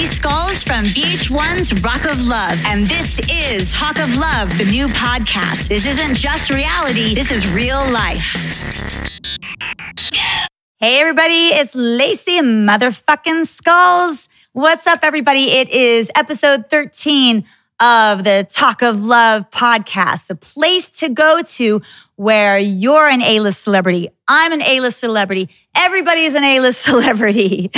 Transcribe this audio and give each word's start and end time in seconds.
Lacey 0.00 0.14
Skulls 0.14 0.64
from 0.64 0.84
VH1's 0.86 1.82
Rock 1.82 2.06
of 2.06 2.24
Love. 2.24 2.58
And 2.68 2.86
this 2.86 3.20
is 3.28 3.70
Talk 3.70 3.98
of 3.98 4.16
Love, 4.16 4.56
the 4.56 4.64
new 4.64 4.86
podcast. 4.86 5.68
This 5.68 5.86
isn't 5.86 6.14
just 6.14 6.48
reality, 6.48 7.14
this 7.14 7.30
is 7.30 7.46
real 7.48 7.86
life. 7.90 8.32
Hey, 10.78 11.00
everybody, 11.00 11.48
it's 11.48 11.74
Lacey 11.74 12.40
motherfucking 12.40 13.46
Skulls. 13.46 14.30
What's 14.52 14.86
up, 14.86 15.00
everybody? 15.02 15.50
It 15.50 15.68
is 15.68 16.10
episode 16.14 16.70
13 16.70 17.44
of 17.80 18.24
the 18.24 18.46
Talk 18.50 18.82
of 18.82 19.02
Love 19.04 19.50
podcast, 19.50 20.28
a 20.30 20.34
place 20.34 20.90
to 21.00 21.08
go 21.08 21.40
to 21.42 21.80
where 22.16 22.58
you're 22.58 23.08
an 23.08 23.22
A-list 23.22 23.62
celebrity. 23.62 24.10
I'm 24.28 24.52
an 24.52 24.62
A-list 24.62 25.00
celebrity. 25.00 25.48
Everybody 25.74 26.22
is 26.22 26.34
an 26.34 26.44
A-list 26.44 26.82
celebrity. 26.84 27.70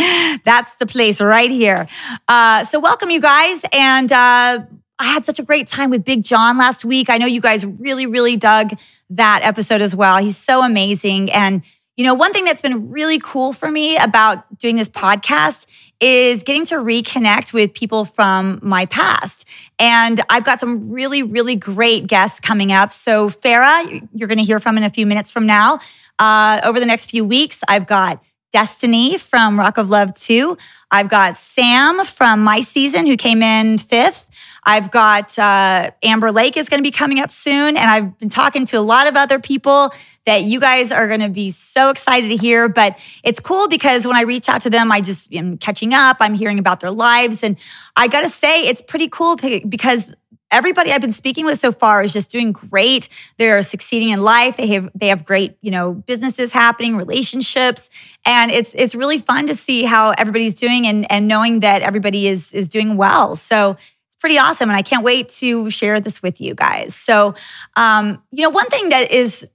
That's 0.45 0.75
the 0.75 0.87
place 0.87 1.21
right 1.21 1.51
here. 1.51 1.87
Uh, 2.27 2.65
so 2.65 2.81
welcome 2.81 3.11
you 3.11 3.21
guys. 3.21 3.65
And, 3.73 4.11
uh, 4.11 4.61
I 4.99 5.07
had 5.07 5.25
such 5.25 5.41
a 5.41 5.43
great 5.43 5.67
time 5.67 5.91
with 5.91 6.05
Big 6.05 6.23
John 6.23 6.59
last 6.59 6.85
week. 6.85 7.11
I 7.11 7.19
know 7.19 7.27
you 7.27 7.41
guys 7.41 7.67
really, 7.67 8.07
really 8.07 8.37
dug 8.37 8.71
that 9.11 9.41
episode 9.43 9.81
as 9.81 9.97
well. 9.97 10.19
He's 10.19 10.37
so 10.37 10.65
amazing. 10.65 11.33
And 11.33 11.63
you 12.03 12.09
know, 12.09 12.15
one 12.15 12.33
thing 12.33 12.45
that's 12.45 12.61
been 12.61 12.91
really 12.91 13.21
cool 13.21 13.53
for 13.53 13.71
me 13.71 13.97
about 13.97 14.59
doing 14.59 14.75
this 14.75 14.89
podcast 14.89 15.67
is 16.01 16.43
getting 16.43 16.65
to 16.65 16.75
reconnect 16.75 17.53
with 17.53 17.73
people 17.73 18.05
from 18.05 18.59
my 18.61 18.87
past. 18.87 19.49
And 19.79 20.21
I've 20.29 20.43
got 20.43 20.59
some 20.59 20.91
really, 20.91 21.23
really 21.23 21.55
great 21.55 22.09
guests 22.09 22.41
coming 22.41 22.73
up. 22.73 22.93
So, 22.93 23.31
Farah, 23.31 24.09
you're 24.13 24.27
going 24.27 24.39
to 24.39 24.45
hear 24.45 24.59
from 24.59 24.77
in 24.77 24.83
a 24.83 24.91
few 24.91 25.07
minutes 25.07 25.31
from 25.31 25.47
now. 25.47 25.79
Uh, 26.19 26.61
over 26.65 26.81
the 26.81 26.87
next 26.87 27.09
few 27.09 27.25
weeks, 27.25 27.63
I've 27.69 27.87
got 27.87 28.21
Destiny 28.53 29.19
from 29.19 29.59
Rock 29.59 29.79
of 29.79 29.91
Love 29.91 30.15
2. 30.15 30.57
I've 30.91 31.09
got 31.09 31.37
Sam 31.39 32.05
from 32.05 32.45
my 32.45 32.61
season 32.61 33.07
who 33.07 33.17
came 33.17 33.43
in 33.43 33.79
fifth. 33.79 34.29
I've 34.65 34.91
got 34.91 35.37
uh, 35.39 35.91
Amber 36.03 36.31
Lake 36.31 36.57
is 36.57 36.69
going 36.69 36.79
to 36.79 36.87
be 36.87 36.93
coming 36.93 37.19
up 37.19 37.33
soon. 37.33 37.77
And 37.77 37.91
I've 37.91 38.19
been 38.19 38.29
talking 38.29 38.67
to 38.67 38.77
a 38.77 38.81
lot 38.81 39.07
of 39.09 39.17
other 39.17 39.39
people 39.39 39.91
that 40.27 40.43
you 40.45 40.61
guys 40.61 40.93
are 40.93 41.09
going 41.09 41.21
to 41.21 41.31
be 41.31 41.51
so 41.51 41.89
excited 41.89 42.29
to 42.29 42.37
hear. 42.37 42.69
But 42.69 42.99
it's 43.25 43.41
cool 43.41 43.69
because 43.69 44.07
when 44.07 44.17
I 44.17 44.23
reach 44.23 44.49
out 44.49 44.61
to 44.63 44.71
them, 44.71 44.93
I 44.93 45.01
just 45.01 45.33
am 45.33 45.57
catching 45.57 45.95
up. 45.95 46.19
I'm 46.21 46.35
hearing 46.35 46.59
about 46.59 46.81
their 46.81 46.93
lives. 46.93 47.43
And 47.43 47.59
I 47.97 48.07
got 48.07 48.21
to 48.21 48.29
say, 48.29 48.67
it's 48.67 48.83
pretty 48.83 49.09
cool 49.09 49.37
because 49.37 50.15
everybody 50.53 50.93
I've 50.93 51.01
been 51.01 51.11
speaking 51.11 51.47
with 51.47 51.59
so 51.59 51.73
far 51.73 52.03
is 52.03 52.13
just 52.13 52.31
doing 52.31 52.53
great. 52.53 53.09
They're 53.39 53.63
succeeding 53.63 54.11
in 54.11 54.23
life. 54.23 54.57
They 54.57 54.69
have 54.69 54.91
they 54.95 55.09
have 55.09 55.25
great, 55.25 55.57
you 55.63 55.71
know, 55.71 55.95
businesses 55.95 56.53
happening, 56.53 56.97
relationships, 56.97 57.91
and 58.25 58.51
it's 58.51 58.75
it's 58.75 58.95
really 58.95 59.19
fun 59.19 59.47
to 59.49 59.57
see 59.57 59.85
how 59.85 60.11
everybody's 60.17 60.55
doing 60.55 60.87
and 60.87 61.11
and 61.11 61.27
knowing 61.27 61.61
that 61.61 61.83
everybody 61.83 62.29
is 62.29 62.53
is 62.53 62.69
doing 62.69 62.97
well. 62.97 63.35
So 63.35 63.73
it's 63.73 64.17
pretty 64.21 64.39
awesome, 64.39 64.69
and 64.69 64.77
I 64.77 64.83
can't 64.83 65.03
wait 65.03 65.31
to 65.41 65.71
share 65.71 65.99
this 66.01 66.23
with 66.23 66.41
you 66.41 66.55
guys. 66.55 66.95
So, 66.95 67.35
um, 67.75 68.23
you 68.31 68.43
know, 68.43 68.51
one 68.51 68.69
thing 68.69 68.91
that 68.91 69.11
is 69.11 69.47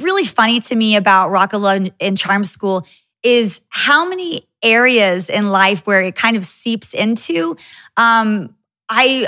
really 0.00 0.24
funny 0.24 0.60
to 0.60 0.74
me 0.74 0.96
about 0.96 1.30
Rock 1.30 1.52
of 1.52 1.60
Love 1.60 1.88
and 2.00 2.18
Charm 2.18 2.44
School 2.44 2.86
is 3.22 3.60
how 3.68 4.08
many 4.08 4.48
areas 4.62 5.28
in 5.28 5.50
life 5.50 5.86
where 5.86 6.00
it 6.00 6.14
kind 6.14 6.36
of 6.36 6.44
seeps 6.44 6.94
into. 6.94 7.56
Um, 7.96 8.54
I 8.88 9.26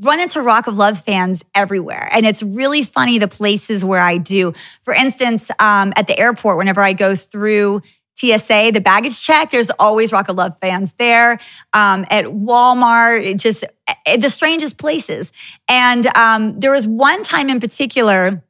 run 0.00 0.20
into 0.20 0.40
Rock 0.40 0.66
of 0.66 0.76
Love 0.78 1.00
fans 1.00 1.44
everywhere. 1.54 2.08
And 2.12 2.26
it's 2.26 2.42
really 2.42 2.82
funny 2.82 3.18
the 3.18 3.28
places 3.28 3.84
where 3.84 4.00
I 4.00 4.18
do. 4.18 4.52
For 4.82 4.94
instance, 4.94 5.50
um, 5.58 5.92
at 5.96 6.06
the 6.06 6.18
airport, 6.18 6.58
whenever 6.58 6.80
I 6.80 6.92
go 6.92 7.14
through 7.14 7.82
TSA, 8.16 8.70
the 8.72 8.80
baggage 8.80 9.20
check, 9.20 9.50
there's 9.50 9.70
always 9.78 10.12
Rock 10.12 10.28
of 10.28 10.36
Love 10.36 10.58
fans 10.60 10.92
there. 10.98 11.38
Um, 11.72 12.04
at 12.10 12.26
Walmart, 12.26 13.36
just 13.36 13.64
eh, 14.06 14.16
the 14.16 14.28
strangest 14.28 14.78
places. 14.78 15.32
And 15.68 16.06
um, 16.16 16.58
there 16.58 16.72
was 16.72 16.86
one 16.86 17.22
time 17.22 17.48
in 17.48 17.60
particular 17.60 18.42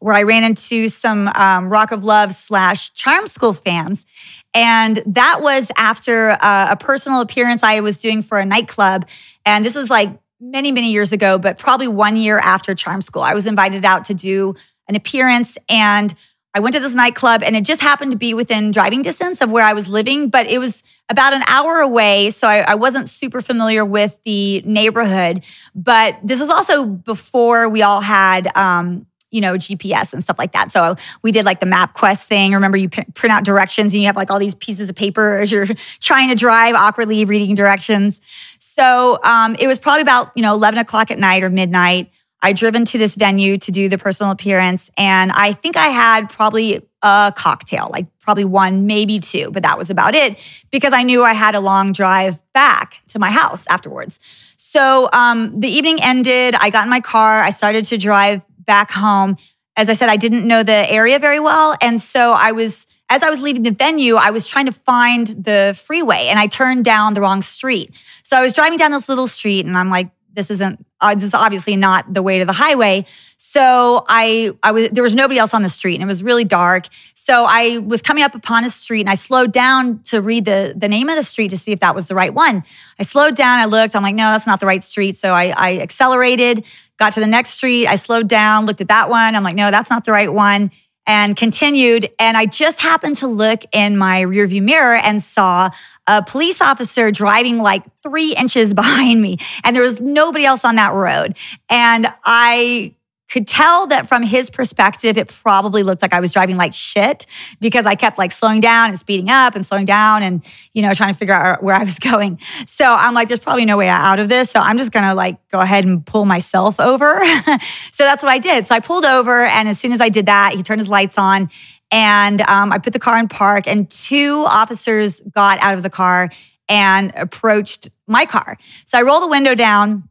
where 0.00 0.14
I 0.14 0.22
ran 0.22 0.44
into 0.44 0.88
some 0.88 1.28
um, 1.28 1.68
Rock 1.68 1.92
of 1.92 2.04
Love 2.04 2.32
slash 2.32 2.94
Charm 2.94 3.26
School 3.26 3.52
fans. 3.52 4.06
And 4.54 5.02
that 5.06 5.42
was 5.42 5.70
after 5.76 6.30
uh, 6.30 6.68
a 6.70 6.76
personal 6.76 7.20
appearance 7.20 7.62
I 7.62 7.80
was 7.80 8.00
doing 8.00 8.22
for 8.22 8.38
a 8.38 8.46
nightclub. 8.46 9.06
And 9.44 9.62
this 9.62 9.76
was 9.76 9.90
like 9.90 10.18
many, 10.40 10.72
many 10.72 10.90
years 10.90 11.12
ago, 11.12 11.38
but 11.38 11.58
probably 11.58 11.88
one 11.88 12.16
year 12.16 12.38
after 12.38 12.74
Charm 12.74 13.02
School. 13.02 13.22
I 13.22 13.34
was 13.34 13.46
invited 13.46 13.84
out 13.84 14.06
to 14.06 14.14
do 14.14 14.54
an 14.88 14.96
appearance 14.96 15.58
and 15.68 16.14
I 16.52 16.60
went 16.60 16.74
to 16.74 16.80
this 16.80 16.94
nightclub 16.94 17.44
and 17.44 17.54
it 17.54 17.64
just 17.64 17.80
happened 17.80 18.10
to 18.10 18.16
be 18.16 18.34
within 18.34 18.72
driving 18.72 19.02
distance 19.02 19.40
of 19.40 19.50
where 19.50 19.64
I 19.64 19.72
was 19.72 19.88
living, 19.88 20.30
but 20.30 20.46
it 20.48 20.58
was 20.58 20.82
about 21.08 21.32
an 21.32 21.42
hour 21.46 21.78
away. 21.78 22.30
So 22.30 22.48
I, 22.48 22.58
I, 22.58 22.74
wasn't 22.74 23.08
super 23.08 23.40
familiar 23.40 23.84
with 23.84 24.18
the 24.24 24.60
neighborhood. 24.62 25.44
But 25.76 26.18
this 26.24 26.40
was 26.40 26.50
also 26.50 26.86
before 26.86 27.68
we 27.68 27.82
all 27.82 28.00
had 28.00 28.48
um, 28.56 29.06
you 29.30 29.40
know, 29.40 29.54
GPS 29.54 30.12
and 30.12 30.22
stuff 30.22 30.38
like 30.38 30.52
that. 30.52 30.72
So 30.72 30.96
we 31.22 31.32
did 31.32 31.44
like 31.44 31.60
the 31.60 31.66
MapQuest 31.66 32.24
thing. 32.24 32.52
Remember, 32.52 32.76
you 32.76 32.88
print 32.88 33.32
out 33.32 33.44
directions 33.44 33.94
and 33.94 34.02
you 34.02 34.06
have 34.06 34.16
like 34.16 34.30
all 34.30 34.38
these 34.38 34.54
pieces 34.54 34.90
of 34.90 34.96
paper 34.96 35.38
as 35.38 35.52
you're 35.52 35.66
trying 36.00 36.28
to 36.28 36.34
drive, 36.34 36.74
awkwardly 36.74 37.24
reading 37.24 37.54
directions. 37.54 38.20
So 38.58 39.18
um, 39.22 39.56
it 39.58 39.66
was 39.66 39.78
probably 39.78 40.02
about, 40.02 40.32
you 40.34 40.42
know, 40.42 40.54
11 40.54 40.78
o'clock 40.78 41.10
at 41.10 41.18
night 41.18 41.42
or 41.42 41.50
midnight. 41.50 42.10
I 42.42 42.52
driven 42.52 42.84
to 42.86 42.98
this 42.98 43.16
venue 43.16 43.58
to 43.58 43.70
do 43.70 43.88
the 43.88 43.98
personal 43.98 44.32
appearance. 44.32 44.90
And 44.96 45.30
I 45.32 45.52
think 45.52 45.76
I 45.76 45.88
had 45.88 46.30
probably 46.30 46.86
a 47.02 47.32
cocktail, 47.36 47.88
like 47.92 48.06
probably 48.20 48.44
one, 48.44 48.86
maybe 48.86 49.20
two, 49.20 49.50
but 49.50 49.62
that 49.62 49.78
was 49.78 49.90
about 49.90 50.14
it 50.14 50.42
because 50.70 50.92
I 50.92 51.02
knew 51.02 51.22
I 51.22 51.32
had 51.32 51.54
a 51.54 51.60
long 51.60 51.92
drive 51.92 52.38
back 52.52 53.02
to 53.08 53.18
my 53.18 53.30
house 53.30 53.66
afterwards. 53.68 54.18
So 54.56 55.08
um, 55.12 55.58
the 55.58 55.68
evening 55.68 56.00
ended. 56.02 56.54
I 56.54 56.70
got 56.70 56.84
in 56.84 56.90
my 56.90 57.00
car. 57.00 57.42
I 57.42 57.50
started 57.50 57.84
to 57.86 57.98
drive 57.98 58.42
back 58.70 58.92
home. 58.92 59.36
As 59.76 59.88
I 59.88 59.94
said, 59.94 60.08
I 60.08 60.16
didn't 60.16 60.46
know 60.46 60.62
the 60.62 60.88
area 60.88 61.18
very 61.18 61.40
well. 61.40 61.74
And 61.80 62.00
so 62.00 62.30
I 62.30 62.52
was, 62.52 62.86
as 63.08 63.24
I 63.24 63.30
was 63.30 63.42
leaving 63.42 63.64
the 63.64 63.72
venue, 63.72 64.14
I 64.14 64.30
was 64.30 64.46
trying 64.46 64.66
to 64.66 64.72
find 64.72 65.26
the 65.26 65.76
freeway 65.86 66.28
and 66.30 66.38
I 66.38 66.46
turned 66.46 66.84
down 66.84 67.14
the 67.14 67.20
wrong 67.20 67.42
street. 67.42 68.00
So 68.22 68.36
I 68.36 68.42
was 68.42 68.52
driving 68.52 68.78
down 68.78 68.92
this 68.92 69.08
little 69.08 69.26
street 69.26 69.66
and 69.66 69.76
I'm 69.76 69.90
like, 69.90 70.10
this 70.34 70.50
isn't 70.50 70.86
uh, 71.00 71.14
this 71.14 71.24
is 71.24 71.34
obviously 71.34 71.76
not 71.76 72.12
the 72.12 72.22
way 72.22 72.38
to 72.38 72.44
the 72.44 72.52
highway 72.52 73.04
so 73.36 74.04
i 74.08 74.52
i 74.62 74.70
was 74.70 74.88
there 74.90 75.02
was 75.02 75.14
nobody 75.14 75.38
else 75.38 75.54
on 75.54 75.62
the 75.62 75.68
street 75.68 75.94
and 75.94 76.02
it 76.02 76.06
was 76.06 76.22
really 76.22 76.44
dark 76.44 76.86
so 77.14 77.44
i 77.48 77.78
was 77.78 78.00
coming 78.00 78.22
up 78.22 78.34
upon 78.34 78.64
a 78.64 78.70
street 78.70 79.00
and 79.00 79.10
i 79.10 79.14
slowed 79.14 79.52
down 79.52 80.00
to 80.02 80.20
read 80.20 80.44
the 80.44 80.72
the 80.76 80.88
name 80.88 81.08
of 81.08 81.16
the 81.16 81.22
street 81.22 81.48
to 81.48 81.58
see 81.58 81.72
if 81.72 81.80
that 81.80 81.94
was 81.94 82.06
the 82.06 82.14
right 82.14 82.32
one 82.32 82.62
i 82.98 83.02
slowed 83.02 83.34
down 83.34 83.58
i 83.58 83.64
looked 83.64 83.96
i'm 83.96 84.02
like 84.02 84.14
no 84.14 84.30
that's 84.30 84.46
not 84.46 84.60
the 84.60 84.66
right 84.66 84.84
street 84.84 85.16
so 85.16 85.32
i 85.32 85.52
i 85.56 85.78
accelerated 85.78 86.66
got 87.00 87.12
to 87.12 87.20
the 87.20 87.26
next 87.26 87.50
street 87.50 87.88
i 87.88 87.96
slowed 87.96 88.28
down 88.28 88.66
looked 88.66 88.80
at 88.80 88.88
that 88.88 89.10
one 89.10 89.34
i'm 89.34 89.42
like 89.42 89.56
no 89.56 89.72
that's 89.72 89.90
not 89.90 90.04
the 90.04 90.12
right 90.12 90.32
one 90.32 90.70
and 91.10 91.36
continued. 91.36 92.08
And 92.20 92.36
I 92.36 92.46
just 92.46 92.80
happened 92.80 93.16
to 93.16 93.26
look 93.26 93.62
in 93.72 93.96
my 93.96 94.22
rearview 94.22 94.62
mirror 94.62 94.94
and 94.94 95.20
saw 95.20 95.70
a 96.06 96.22
police 96.22 96.60
officer 96.60 97.10
driving 97.10 97.58
like 97.58 97.82
three 98.04 98.32
inches 98.34 98.72
behind 98.74 99.20
me. 99.20 99.38
And 99.64 99.74
there 99.74 99.82
was 99.82 100.00
nobody 100.00 100.44
else 100.44 100.64
on 100.64 100.76
that 100.76 100.92
road. 100.92 101.36
And 101.68 102.12
I 102.24 102.94
could 103.30 103.46
tell 103.46 103.86
that 103.86 104.08
from 104.08 104.22
his 104.22 104.50
perspective, 104.50 105.16
it 105.16 105.28
probably 105.28 105.82
looked 105.82 106.02
like 106.02 106.12
I 106.12 106.20
was 106.20 106.32
driving 106.32 106.56
like 106.56 106.74
shit 106.74 107.26
because 107.60 107.86
I 107.86 107.94
kept 107.94 108.18
like 108.18 108.32
slowing 108.32 108.60
down 108.60 108.90
and 108.90 108.98
speeding 108.98 109.30
up 109.30 109.54
and 109.54 109.64
slowing 109.64 109.84
down 109.84 110.22
and, 110.22 110.44
you 110.74 110.82
know, 110.82 110.92
trying 110.92 111.14
to 111.14 111.18
figure 111.18 111.34
out 111.34 111.62
where 111.62 111.74
I 111.74 111.84
was 111.84 111.98
going. 112.00 112.38
So 112.66 112.84
I'm 112.84 113.14
like, 113.14 113.28
there's 113.28 113.40
probably 113.40 113.64
no 113.64 113.76
way 113.76 113.88
out 113.88 114.18
of 114.18 114.28
this. 114.28 114.50
So 114.50 114.58
I'm 114.58 114.78
just 114.78 114.90
going 114.90 115.04
to 115.04 115.14
like 115.14 115.36
go 115.48 115.60
ahead 115.60 115.84
and 115.84 116.04
pull 116.04 116.24
myself 116.24 116.80
over. 116.80 117.22
so 117.92 118.04
that's 118.04 118.22
what 118.22 118.30
I 118.30 118.38
did. 118.38 118.66
So 118.66 118.74
I 118.74 118.80
pulled 118.80 119.04
over. 119.04 119.44
And 119.44 119.68
as 119.68 119.78
soon 119.78 119.92
as 119.92 120.00
I 120.00 120.08
did 120.08 120.26
that, 120.26 120.54
he 120.54 120.62
turned 120.62 120.80
his 120.80 120.88
lights 120.88 121.16
on 121.16 121.50
and 121.92 122.40
um, 122.42 122.72
I 122.72 122.78
put 122.78 122.92
the 122.92 122.98
car 122.98 123.18
in 123.18 123.28
park 123.28 123.66
and 123.66 123.90
two 123.90 124.44
officers 124.46 125.20
got 125.20 125.58
out 125.60 125.74
of 125.74 125.82
the 125.82 125.90
car 125.90 126.30
and 126.68 127.12
approached 127.16 127.90
my 128.06 128.26
car. 128.26 128.56
So 128.86 128.98
I 128.98 129.02
roll 129.02 129.20
the 129.20 129.28
window 129.28 129.54
down 129.54 130.08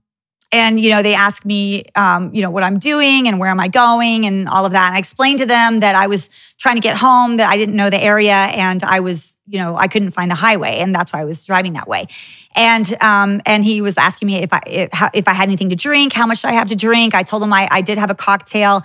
and 0.52 0.80
you 0.80 0.90
know 0.90 1.02
they 1.02 1.14
ask 1.14 1.46
me 1.46 1.84
um, 1.96 2.34
you 2.34 2.42
know 2.42 2.50
what 2.50 2.64
i'm 2.64 2.80
doing 2.80 3.28
and 3.28 3.40
where 3.40 3.50
am 3.50 3.60
i 3.60 3.68
going 3.68 4.26
and 4.26 4.48
all 4.48 4.66
of 4.66 4.72
that. 4.72 4.88
And 4.88 4.96
i 4.96 5.00
explained 5.00 5.40
to 5.40 5.46
them 5.46 5.80
that 5.80 5.96
i 5.96 6.08
was 6.08 6.30
trying 6.58 6.76
to 6.76 6.82
get 6.82 6.98
home 6.98 7.38
that 7.38 7.50
i 7.50 7.58
didn't 7.58 7.76
know 7.76 7.90
the 7.90 8.02
area 8.02 8.34
and 8.34 8.84
i 8.84 9.00
was 9.00 9.38
you 9.48 9.58
know 9.58 9.76
i 9.76 9.88
couldn't 9.88 10.12
find 10.12 10.30
the 10.30 10.36
highway 10.36 10.78
and 10.78 10.94
that's 10.94 11.14
why 11.14 11.22
i 11.22 11.26
was 11.26 11.44
driving 11.44 11.74
that 11.74 11.88
way. 11.88 12.08
And 12.56 13.02
um, 13.02 13.42
and 13.46 13.64
he 13.64 13.82
was 13.82 13.98
asking 13.98 14.28
me 14.28 14.38
if 14.38 14.54
i 14.54 14.62
if, 14.66 14.90
if, 15.14 15.28
i 15.28 15.34
had 15.34 15.50
anything 15.50 15.70
to 15.70 15.76
drink 15.76 16.14
how 16.14 16.26
much 16.26 16.44
i 16.46 16.52
have 16.52 16.68
to 16.70 16.76
drink? 16.76 17.14
I 17.14 17.24
told 17.24 17.44
him 17.44 17.54
i, 17.54 17.68
I 17.70 17.82
did 17.82 17.98
have 17.98 18.10
a 18.10 18.16
cocktail. 18.16 18.84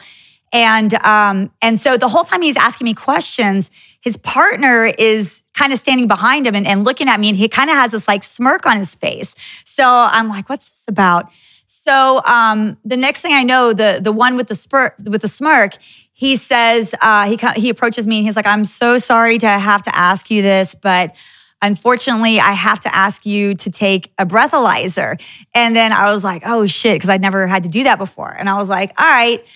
And 0.53 0.95
um, 1.05 1.51
and 1.61 1.81
so 1.81 1.97
the 1.97 2.09
whole 2.09 2.23
time 2.23 2.41
he's 2.41 2.57
asking 2.57 2.85
me 2.85 2.95
questions 2.95 3.71
his 4.01 4.17
partner 4.17 4.85
is 4.99 5.43
kind 5.55 5.73
of 5.73 5.79
standing 5.81 6.07
behind 6.07 6.47
him 6.47 6.55
and, 6.55 6.67
and 6.67 6.85
looking 6.85 7.09
at 7.09 7.19
me 7.19 7.29
and 7.29 7.37
he 7.37 7.49
kind 7.49 7.71
of 7.71 7.77
has 7.77 7.91
this 7.91 8.07
like 8.07 8.23
smirk 8.23 8.67
on 8.67 8.77
his 8.77 8.95
face. 8.95 9.35
So 9.65 9.85
i'm 9.85 10.29
like 10.29 10.49
what's 10.49 10.71
this 10.71 10.85
about 10.87 11.33
so 11.87 12.23
um, 12.25 12.79
the 12.83 12.97
next 12.97 13.21
thing 13.21 13.35
I 13.35 13.43
know, 13.43 13.75
the 13.75 14.01
the 14.03 14.13
one 14.13 14.37
with 14.37 14.49
the 14.49 14.55
spurt 14.55 14.95
with 15.05 15.21
the 15.21 15.29
smirk, 15.29 15.77
he 16.13 16.35
says 16.37 16.95
uh, 17.03 17.27
he 17.27 17.39
he 17.61 17.69
approaches 17.69 18.07
me 18.07 18.19
and 18.19 18.27
he's 18.27 18.37
like, 18.37 18.47
"I'm 18.47 18.65
so 18.65 18.97
sorry 18.97 19.37
to 19.39 19.49
have 19.49 19.83
to 19.83 19.95
ask 19.95 20.31
you 20.31 20.41
this, 20.41 20.75
but 20.75 21.15
unfortunately, 21.61 22.41
I 22.41 22.53
have 22.53 22.81
to 22.81 22.95
ask 22.95 23.27
you 23.27 23.55
to 23.55 23.71
take 23.71 24.13
a 24.19 24.25
breathalyzer. 24.25 25.21
And 25.55 25.77
then 25.77 25.93
I 25.93 26.11
was 26.11 26.25
like, 26.25 26.43
oh 26.47 26.67
shit, 26.67 26.97
because 26.97 27.11
I'd 27.11 27.23
never 27.23 27.47
had 27.47 27.65
to 27.65 27.69
do 27.71 27.85
that 27.85 27.99
before. 27.99 28.31
And 28.31 28.49
I 28.49 28.55
was 28.55 28.69
like, 28.69 28.93
all 28.99 29.07
right, 29.07 29.47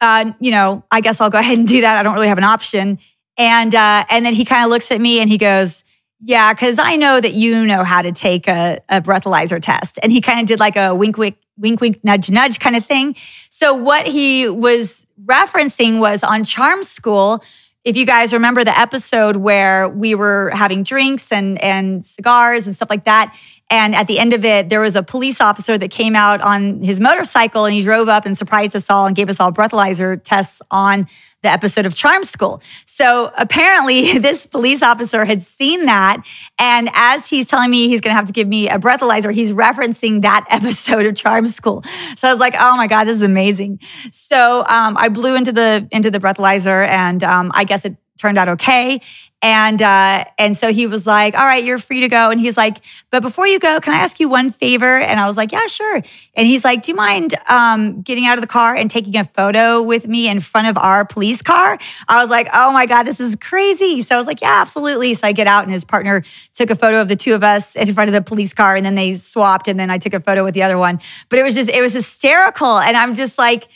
uh, 0.00 0.32
you 0.40 0.50
know, 0.50 0.84
I 0.90 1.00
guess 1.00 1.20
I'll 1.20 1.30
go 1.30 1.38
ahead 1.38 1.58
and 1.58 1.66
do 1.66 1.82
that. 1.82 1.98
I 1.98 2.02
don't 2.02 2.14
really 2.14 2.28
have 2.28 2.38
an 2.38 2.44
option. 2.44 2.98
And 3.36 3.74
uh, 3.74 4.04
and 4.10 4.24
then 4.24 4.34
he 4.34 4.44
kind 4.44 4.64
of 4.64 4.70
looks 4.70 4.90
at 4.90 5.00
me 5.00 5.20
and 5.20 5.28
he 5.28 5.38
goes, 5.38 5.84
yeah, 6.20 6.52
because 6.52 6.78
I 6.78 6.96
know 6.96 7.20
that 7.20 7.34
you 7.34 7.66
know 7.66 7.84
how 7.84 8.00
to 8.02 8.12
take 8.12 8.48
a, 8.48 8.80
a 8.88 9.00
breathalyzer 9.00 9.60
test. 9.60 9.98
And 10.02 10.12
he 10.12 10.20
kind 10.20 10.40
of 10.40 10.46
did 10.46 10.60
like 10.60 10.76
a 10.76 10.94
wink, 10.94 11.18
wink, 11.18 11.36
wink, 11.56 11.80
wink, 11.80 12.00
nudge, 12.02 12.30
nudge 12.30 12.58
kind 12.58 12.76
of 12.76 12.86
thing. 12.86 13.14
So 13.48 13.74
what 13.74 14.06
he 14.06 14.48
was 14.48 15.06
referencing 15.24 16.00
was 16.00 16.22
on 16.22 16.44
Charm 16.44 16.82
School. 16.82 17.42
If 17.84 17.96
you 17.96 18.06
guys 18.06 18.32
remember 18.32 18.64
the 18.64 18.78
episode 18.78 19.36
where 19.36 19.88
we 19.88 20.14
were 20.14 20.50
having 20.54 20.82
drinks 20.82 21.30
and, 21.30 21.60
and 21.62 22.04
cigars 22.04 22.66
and 22.66 22.74
stuff 22.74 22.90
like 22.90 23.04
that, 23.04 23.36
and 23.74 23.96
at 23.96 24.06
the 24.06 24.20
end 24.20 24.32
of 24.32 24.44
it, 24.44 24.68
there 24.68 24.80
was 24.80 24.94
a 24.94 25.02
police 25.02 25.40
officer 25.40 25.76
that 25.76 25.90
came 25.90 26.14
out 26.14 26.40
on 26.40 26.80
his 26.80 27.00
motorcycle 27.00 27.64
and 27.64 27.74
he 27.74 27.82
drove 27.82 28.08
up 28.08 28.24
and 28.24 28.38
surprised 28.38 28.76
us 28.76 28.88
all 28.88 29.04
and 29.06 29.16
gave 29.16 29.28
us 29.28 29.40
all 29.40 29.50
breathalyzer 29.50 30.20
tests 30.22 30.62
on 30.70 31.08
the 31.42 31.50
episode 31.50 31.84
of 31.84 31.92
Charm 31.92 32.22
School. 32.22 32.62
So 32.86 33.32
apparently, 33.36 34.18
this 34.20 34.46
police 34.46 34.80
officer 34.80 35.24
had 35.24 35.42
seen 35.42 35.86
that. 35.86 36.24
And 36.56 36.88
as 36.94 37.28
he's 37.28 37.46
telling 37.46 37.68
me 37.68 37.88
he's 37.88 38.00
going 38.00 38.12
to 38.12 38.16
have 38.16 38.28
to 38.28 38.32
give 38.32 38.46
me 38.46 38.68
a 38.68 38.78
breathalyzer, 38.78 39.34
he's 39.34 39.50
referencing 39.50 40.22
that 40.22 40.46
episode 40.50 41.04
of 41.06 41.16
Charm 41.16 41.48
School. 41.48 41.82
So 42.16 42.28
I 42.28 42.30
was 42.30 42.38
like, 42.38 42.54
oh 42.56 42.76
my 42.76 42.86
God, 42.86 43.04
this 43.04 43.16
is 43.16 43.22
amazing. 43.22 43.80
So 44.12 44.64
um, 44.68 44.96
I 44.96 45.08
blew 45.08 45.34
into 45.34 45.50
the 45.50 45.88
into 45.90 46.12
the 46.12 46.20
breathalyzer 46.20 46.86
and 46.86 47.24
um, 47.24 47.50
I 47.52 47.64
guess 47.64 47.84
it 47.84 47.96
turned 48.18 48.38
out 48.38 48.48
okay. 48.48 49.00
And 49.42 49.82
uh, 49.82 50.24
and 50.38 50.56
so 50.56 50.72
he 50.72 50.86
was 50.86 51.06
like, 51.06 51.34
"All 51.34 51.44
right, 51.44 51.62
you're 51.62 51.78
free 51.78 52.00
to 52.00 52.08
go." 52.08 52.30
And 52.30 52.40
he's 52.40 52.56
like, 52.56 52.82
"But 53.10 53.20
before 53.20 53.46
you 53.46 53.58
go, 53.58 53.78
can 53.78 53.92
I 53.92 53.98
ask 53.98 54.18
you 54.18 54.26
one 54.26 54.48
favor?" 54.48 54.98
And 54.98 55.20
I 55.20 55.28
was 55.28 55.36
like, 55.36 55.52
"Yeah, 55.52 55.66
sure." 55.66 55.96
And 56.34 56.46
he's 56.46 56.64
like, 56.64 56.80
"Do 56.80 56.92
you 56.92 56.96
mind 56.96 57.34
um, 57.46 58.00
getting 58.00 58.24
out 58.24 58.38
of 58.38 58.40
the 58.40 58.48
car 58.48 58.74
and 58.74 58.90
taking 58.90 59.14
a 59.16 59.24
photo 59.24 59.82
with 59.82 60.08
me 60.08 60.30
in 60.30 60.40
front 60.40 60.68
of 60.68 60.78
our 60.78 61.04
police 61.04 61.42
car?" 61.42 61.76
I 62.08 62.22
was 62.22 62.30
like, 62.30 62.48
"Oh 62.54 62.72
my 62.72 62.86
god, 62.86 63.02
this 63.02 63.20
is 63.20 63.36
crazy!" 63.36 64.00
So 64.00 64.14
I 64.14 64.18
was 64.18 64.26
like, 64.26 64.40
"Yeah, 64.40 64.62
absolutely." 64.62 65.12
So 65.12 65.26
I 65.26 65.32
get 65.32 65.46
out, 65.46 65.64
and 65.64 65.72
his 65.72 65.84
partner 65.84 66.22
took 66.54 66.70
a 66.70 66.76
photo 66.76 67.02
of 67.02 67.08
the 67.08 67.16
two 67.16 67.34
of 67.34 67.44
us 67.44 67.76
in 67.76 67.92
front 67.92 68.08
of 68.08 68.14
the 68.14 68.22
police 68.22 68.54
car, 68.54 68.76
and 68.76 68.86
then 68.86 68.94
they 68.94 69.14
swapped, 69.14 69.68
and 69.68 69.78
then 69.78 69.90
I 69.90 69.98
took 69.98 70.14
a 70.14 70.20
photo 70.20 70.42
with 70.42 70.54
the 70.54 70.62
other 70.62 70.78
one. 70.78 71.00
But 71.28 71.38
it 71.38 71.42
was 71.42 71.54
just, 71.54 71.68
it 71.68 71.82
was 71.82 71.92
hysterical, 71.92 72.78
and 72.78 72.96
I'm 72.96 73.14
just 73.14 73.36
like 73.36 73.68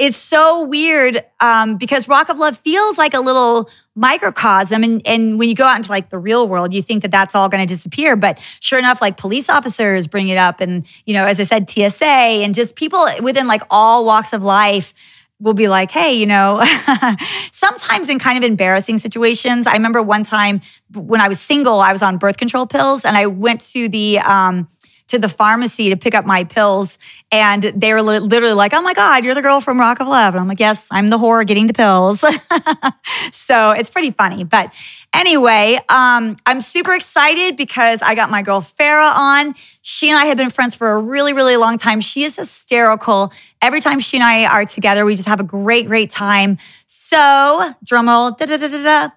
it's 0.00 0.16
so 0.16 0.64
weird 0.64 1.22
um, 1.40 1.76
because 1.76 2.08
Rock 2.08 2.30
of 2.30 2.38
Love 2.38 2.56
feels 2.56 2.96
like 2.96 3.12
a 3.12 3.20
little 3.20 3.68
microcosm. 3.94 4.82
And, 4.82 5.06
and 5.06 5.38
when 5.38 5.50
you 5.50 5.54
go 5.54 5.66
out 5.66 5.76
into 5.76 5.90
like 5.90 6.08
the 6.08 6.16
real 6.16 6.48
world, 6.48 6.72
you 6.72 6.80
think 6.80 7.02
that 7.02 7.10
that's 7.10 7.34
all 7.34 7.50
going 7.50 7.60
to 7.60 7.66
disappear. 7.66 8.16
But 8.16 8.38
sure 8.60 8.78
enough, 8.78 9.02
like 9.02 9.18
police 9.18 9.50
officers 9.50 10.06
bring 10.06 10.28
it 10.28 10.38
up. 10.38 10.60
And, 10.60 10.90
you 11.04 11.12
know, 11.12 11.26
as 11.26 11.38
I 11.38 11.42
said, 11.42 11.68
TSA 11.68 12.06
and 12.06 12.54
just 12.54 12.76
people 12.76 13.06
within 13.20 13.46
like 13.46 13.60
all 13.68 14.06
walks 14.06 14.32
of 14.32 14.42
life 14.42 14.94
will 15.38 15.52
be 15.52 15.68
like, 15.68 15.90
hey, 15.90 16.14
you 16.14 16.24
know, 16.24 16.64
sometimes 17.52 18.08
in 18.08 18.18
kind 18.18 18.38
of 18.38 18.44
embarrassing 18.44 18.96
situations. 18.96 19.66
I 19.66 19.74
remember 19.74 20.00
one 20.00 20.24
time 20.24 20.62
when 20.94 21.20
I 21.20 21.28
was 21.28 21.38
single, 21.38 21.78
I 21.78 21.92
was 21.92 22.00
on 22.00 22.16
birth 22.16 22.38
control 22.38 22.66
pills 22.66 23.04
and 23.04 23.18
I 23.18 23.26
went 23.26 23.60
to 23.72 23.86
the, 23.86 24.18
um, 24.20 24.66
to 25.10 25.18
the 25.18 25.28
pharmacy 25.28 25.90
to 25.90 25.96
pick 25.96 26.14
up 26.14 26.24
my 26.24 26.44
pills. 26.44 26.98
And 27.32 27.62
they 27.62 27.92
were 27.92 28.02
literally 28.02 28.54
like, 28.54 28.72
oh 28.72 28.80
my 28.80 28.94
God, 28.94 29.24
you're 29.24 29.34
the 29.34 29.42
girl 29.42 29.60
from 29.60 29.78
Rock 29.78 30.00
of 30.00 30.06
Love. 30.06 30.34
And 30.34 30.40
I'm 30.40 30.48
like, 30.48 30.60
yes, 30.60 30.86
I'm 30.90 31.08
the 31.08 31.18
whore 31.18 31.44
getting 31.46 31.66
the 31.66 31.74
pills. 31.74 32.20
so 33.32 33.72
it's 33.72 33.90
pretty 33.90 34.12
funny. 34.12 34.44
But 34.44 34.72
anyway, 35.12 35.80
um, 35.88 36.36
I'm 36.46 36.60
super 36.60 36.94
excited 36.94 37.56
because 37.56 38.02
I 38.02 38.14
got 38.14 38.30
my 38.30 38.42
girl 38.42 38.60
Farah 38.60 39.14
on. 39.16 39.54
She 39.82 40.08
and 40.08 40.18
I 40.18 40.26
have 40.26 40.36
been 40.36 40.50
friends 40.50 40.76
for 40.76 40.92
a 40.92 40.98
really, 40.98 41.32
really 41.32 41.56
long 41.56 41.76
time. 41.76 42.00
She 42.00 42.22
is 42.22 42.36
hysterical. 42.36 43.32
Every 43.60 43.80
time 43.80 43.98
she 43.98 44.16
and 44.16 44.24
I 44.24 44.44
are 44.44 44.64
together, 44.64 45.04
we 45.04 45.16
just 45.16 45.28
have 45.28 45.40
a 45.40 45.44
great, 45.44 45.86
great 45.86 46.10
time. 46.10 46.58
So, 46.86 47.74
drumroll, 47.84 48.38
da 48.38 48.46
da 48.46 48.56
da 48.56 48.68
da 48.68 48.82
da. 48.84 49.08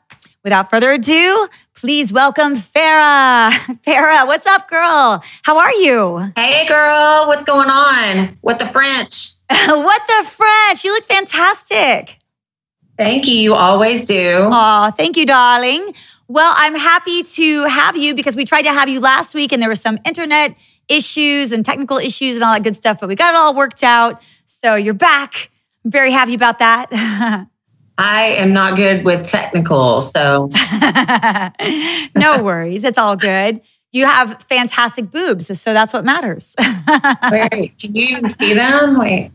Without 0.44 0.70
further 0.70 0.92
ado, 0.92 1.48
please 1.74 2.12
welcome 2.12 2.58
Farah. 2.58 3.52
Farah, 3.86 4.28
what's 4.28 4.46
up, 4.46 4.70
girl? 4.70 5.24
How 5.44 5.58
are 5.58 5.72
you? 5.72 6.34
Hey, 6.36 6.68
girl. 6.68 7.28
What's 7.28 7.46
going 7.46 7.70
on? 7.70 8.38
What 8.42 8.60
the 8.60 8.66
French? 8.66 9.30
what 9.50 10.02
the 10.06 10.30
French? 10.30 10.84
You 10.84 10.92
look 10.92 11.06
fantastic. 11.06 12.20
Thank 12.98 13.26
you. 13.26 13.36
You 13.36 13.54
always 13.56 14.06
do. 14.06 14.50
Oh, 14.52 14.92
thank 14.98 15.16
you, 15.16 15.26
darling. 15.26 15.94
Well, 16.28 16.54
I'm 16.58 16.76
happy 16.76 17.24
to 17.24 17.64
have 17.64 17.96
you 17.96 18.14
because 18.14 18.36
we 18.36 18.44
tried 18.44 18.64
to 18.64 18.74
have 18.74 18.90
you 18.90 19.00
last 19.00 19.34
week 19.34 19.54
and 19.54 19.62
there 19.62 19.70
were 19.70 19.76
some 19.76 19.98
internet 20.04 20.58
issues 20.90 21.54
and 21.54 21.66
technical 21.66 21.98
issues 21.98 22.36
and 22.36 22.44
all 22.44 22.54
that 22.54 22.64
good 22.64 22.76
stuff, 22.76 23.00
but 23.00 23.08
we 23.08 23.16
got 23.16 23.34
it 23.34 23.38
all 23.38 23.56
worked 23.56 23.82
out. 23.82 24.22
So 24.46 24.76
you're 24.76 24.94
back. 24.94 25.52
I'm 25.86 25.92
very 25.92 26.12
happy 26.12 26.34
about 26.34 26.60
that. 26.60 27.48
I 27.98 28.24
am 28.24 28.54
not 28.54 28.76
good 28.76 29.06
with 29.06 29.28
technical, 29.28 30.02
so 30.02 30.50
no 32.16 32.42
worries. 32.44 32.84
It's 32.84 32.98
all 32.98 33.16
good. 33.16 33.62
You 33.92 34.06
have 34.06 34.42
fantastic 34.50 35.12
boobs, 35.12 35.60
so 35.60 35.74
that's 35.74 35.94
what 35.94 36.04
matters. 36.04 36.56
Wait, 37.32 37.78
can 37.80 37.96
you 37.96 38.18
even 38.18 38.32
see 38.32 38.54
them? 38.54 38.98
Wait. 38.98 39.32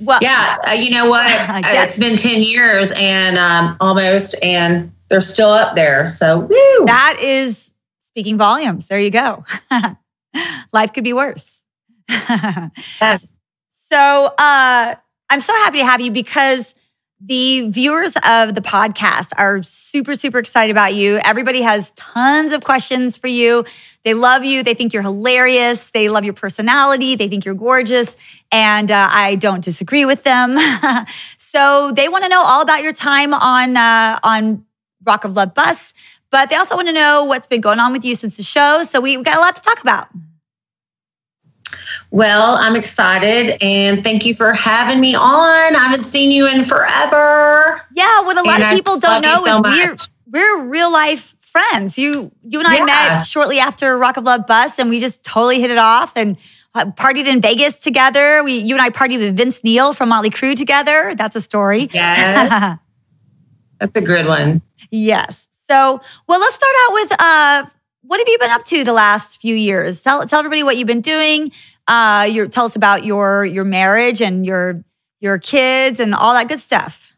Well, 0.00 0.18
yeah, 0.22 0.56
uh, 0.66 0.72
you 0.72 0.90
know 0.90 1.08
what? 1.08 1.28
Uh. 1.48 1.62
It's 1.64 1.98
been 1.98 2.16
10 2.16 2.42
years 2.42 2.92
and 2.96 3.36
um, 3.36 3.76
almost, 3.80 4.34
and 4.42 4.92
they're 5.08 5.20
still 5.20 5.50
up 5.50 5.74
there. 5.76 6.06
So, 6.06 6.38
woo. 6.38 6.86
that 6.86 7.18
is 7.20 7.72
speaking 8.00 8.38
volumes. 8.38 8.88
There 8.88 8.98
you 8.98 9.10
go. 9.10 9.44
Life 10.72 10.92
could 10.92 11.04
be 11.04 11.12
worse. 11.12 11.62
yes. 12.08 13.32
So, 13.90 14.26
uh, 14.38 14.94
I'm 15.30 15.40
so 15.40 15.52
happy 15.54 15.78
to 15.78 15.84
have 15.84 16.00
you 16.00 16.10
because 16.10 16.74
the 17.20 17.68
viewers 17.70 18.14
of 18.24 18.54
the 18.54 18.60
podcast 18.60 19.32
are 19.36 19.62
super, 19.62 20.14
super 20.14 20.38
excited 20.38 20.70
about 20.70 20.94
you. 20.94 21.16
Everybody 21.16 21.62
has 21.62 21.90
tons 21.92 22.52
of 22.52 22.62
questions 22.62 23.16
for 23.16 23.26
you. 23.26 23.64
They 24.04 24.14
love 24.14 24.44
you. 24.44 24.62
They 24.62 24.74
think 24.74 24.92
you're 24.92 25.02
hilarious. 25.02 25.90
They 25.90 26.08
love 26.08 26.24
your 26.24 26.34
personality. 26.34 27.16
They 27.16 27.28
think 27.28 27.44
you're 27.44 27.54
gorgeous. 27.54 28.16
And 28.52 28.90
uh, 28.90 29.08
I 29.10 29.34
don't 29.34 29.64
disagree 29.64 30.04
with 30.04 30.22
them. 30.22 30.56
so 31.38 31.90
they 31.92 32.08
want 32.08 32.22
to 32.22 32.28
know 32.28 32.42
all 32.42 32.62
about 32.62 32.82
your 32.82 32.92
time 32.92 33.34
on, 33.34 33.76
uh, 33.76 34.20
on 34.22 34.64
Rock 35.04 35.24
of 35.24 35.34
Love 35.34 35.54
Bus, 35.54 35.94
but 36.30 36.50
they 36.50 36.56
also 36.56 36.76
want 36.76 36.86
to 36.86 36.92
know 36.92 37.24
what's 37.24 37.48
been 37.48 37.60
going 37.60 37.80
on 37.80 37.92
with 37.92 38.04
you 38.04 38.14
since 38.14 38.36
the 38.36 38.44
show. 38.44 38.84
So 38.84 39.00
we, 39.00 39.16
we've 39.16 39.26
got 39.26 39.38
a 39.38 39.40
lot 39.40 39.56
to 39.56 39.62
talk 39.62 39.80
about. 39.80 40.08
Well, 42.10 42.56
I'm 42.56 42.74
excited 42.74 43.62
and 43.62 44.02
thank 44.02 44.24
you 44.24 44.34
for 44.34 44.52
having 44.54 44.98
me 44.98 45.14
on. 45.14 45.76
I 45.76 45.88
haven't 45.88 46.08
seen 46.08 46.30
you 46.30 46.46
in 46.46 46.64
forever. 46.64 47.82
Yeah, 47.94 48.22
what 48.22 48.38
a 48.38 48.42
lot 48.42 48.60
and 48.60 48.64
of 48.64 48.70
people 48.70 48.98
don't 48.98 49.20
know 49.20 49.44
so 49.44 49.62
is 49.62 49.62
we're 49.62 49.96
we're 50.30 50.62
real 50.64 50.90
life 50.90 51.36
friends. 51.40 51.98
You 51.98 52.30
you 52.42 52.60
and 52.60 52.68
I 52.68 52.76
yeah. 52.76 52.84
met 52.84 53.20
shortly 53.20 53.58
after 53.58 53.98
Rock 53.98 54.16
of 54.16 54.24
Love 54.24 54.46
Bus 54.46 54.78
and 54.78 54.88
we 54.88 55.00
just 55.00 55.22
totally 55.22 55.60
hit 55.60 55.70
it 55.70 55.78
off 55.78 56.16
and 56.16 56.38
uh, 56.74 56.86
partied 56.86 57.26
in 57.26 57.40
Vegas 57.40 57.78
together. 57.78 58.42
We 58.42 58.58
you 58.58 58.74
and 58.74 58.82
I 58.82 58.90
partied 58.90 59.18
with 59.18 59.36
Vince 59.36 59.62
Neil 59.62 59.92
from 59.92 60.08
Motley 60.08 60.30
Crue 60.30 60.56
together. 60.56 61.14
That's 61.14 61.36
a 61.36 61.40
story. 61.40 61.88
Yeah. 61.92 62.76
That's 63.80 63.96
a 63.96 64.00
good 64.00 64.26
one. 64.26 64.62
Yes. 64.90 65.46
So, 65.70 66.00
well, 66.26 66.40
let's 66.40 66.54
start 66.54 66.74
out 66.86 66.92
with 66.92 67.12
uh 67.20 67.64
what 68.02 68.20
have 68.20 68.28
you 68.28 68.38
been 68.38 68.50
up 68.50 68.64
to 68.64 68.84
the 68.84 68.94
last 68.94 69.40
few 69.40 69.54
years? 69.54 70.02
Tell 70.02 70.24
tell 70.26 70.38
everybody 70.38 70.62
what 70.62 70.76
you've 70.76 70.86
been 70.86 71.02
doing. 71.02 71.52
Uh, 71.88 72.28
your, 72.30 72.46
tell 72.46 72.66
us 72.66 72.76
about 72.76 73.04
your 73.04 73.44
your 73.44 73.64
marriage 73.64 74.20
and 74.20 74.44
your 74.44 74.84
your 75.20 75.38
kids 75.38 75.98
and 75.98 76.14
all 76.14 76.34
that 76.34 76.48
good 76.48 76.60
stuff. 76.60 77.08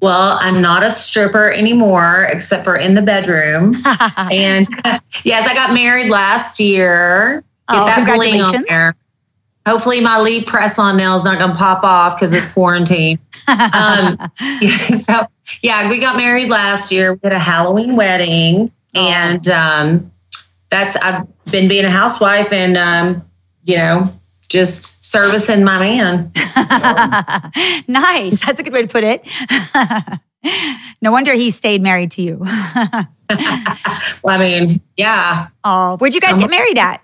Well, 0.00 0.38
I'm 0.40 0.60
not 0.60 0.82
a 0.82 0.90
stripper 0.90 1.50
anymore, 1.50 2.26
except 2.30 2.64
for 2.64 2.76
in 2.76 2.94
the 2.94 3.02
bedroom. 3.02 3.74
and 4.16 4.66
yes, 5.24 5.48
I 5.48 5.54
got 5.54 5.72
married 5.72 6.10
last 6.10 6.60
year. 6.60 7.44
Get 7.68 7.78
oh, 7.80 7.86
that 7.86 7.96
congratulations. 7.96 8.54
on 8.54 8.64
there. 8.68 8.96
Hopefully, 9.66 10.00
my 10.00 10.20
lead 10.20 10.46
press 10.46 10.78
on 10.78 10.96
nail 10.96 11.16
is 11.16 11.24
not 11.24 11.38
going 11.38 11.50
to 11.50 11.56
pop 11.56 11.82
off 11.82 12.16
because 12.16 12.32
it's 12.32 12.46
quarantine. 12.46 13.18
um, 13.48 14.16
yeah, 14.60 14.88
so, 15.00 15.26
yeah, 15.62 15.88
we 15.88 15.98
got 15.98 16.16
married 16.16 16.48
last 16.48 16.92
year. 16.92 17.14
We 17.14 17.20
had 17.24 17.32
a 17.32 17.38
Halloween 17.38 17.96
wedding, 17.96 18.70
oh. 18.94 19.00
and 19.00 19.48
um, 19.48 20.12
that's 20.70 20.94
I've 20.96 21.26
been 21.46 21.66
being 21.66 21.84
a 21.84 21.90
housewife 21.90 22.52
and 22.52 22.76
um, 22.76 23.24
you 23.66 23.76
know 23.76 24.10
just 24.48 25.04
servicing 25.04 25.64
my 25.64 25.78
man. 25.78 26.30
nice. 27.88 28.44
That's 28.44 28.60
a 28.60 28.62
good 28.62 28.72
way 28.72 28.82
to 28.82 28.88
put 28.88 29.04
it. 29.04 29.26
no 31.02 31.12
wonder 31.12 31.34
he 31.34 31.50
stayed 31.50 31.82
married 31.82 32.10
to 32.12 32.22
you. 32.22 32.38
well, 32.40 33.06
I 34.24 34.38
mean, 34.38 34.80
yeah. 34.96 35.48
Oh, 35.64 35.96
where'd 35.96 36.14
you 36.14 36.20
guys 36.20 36.34
um, 36.34 36.40
get 36.40 36.50
married 36.50 36.78
at? 36.78 37.02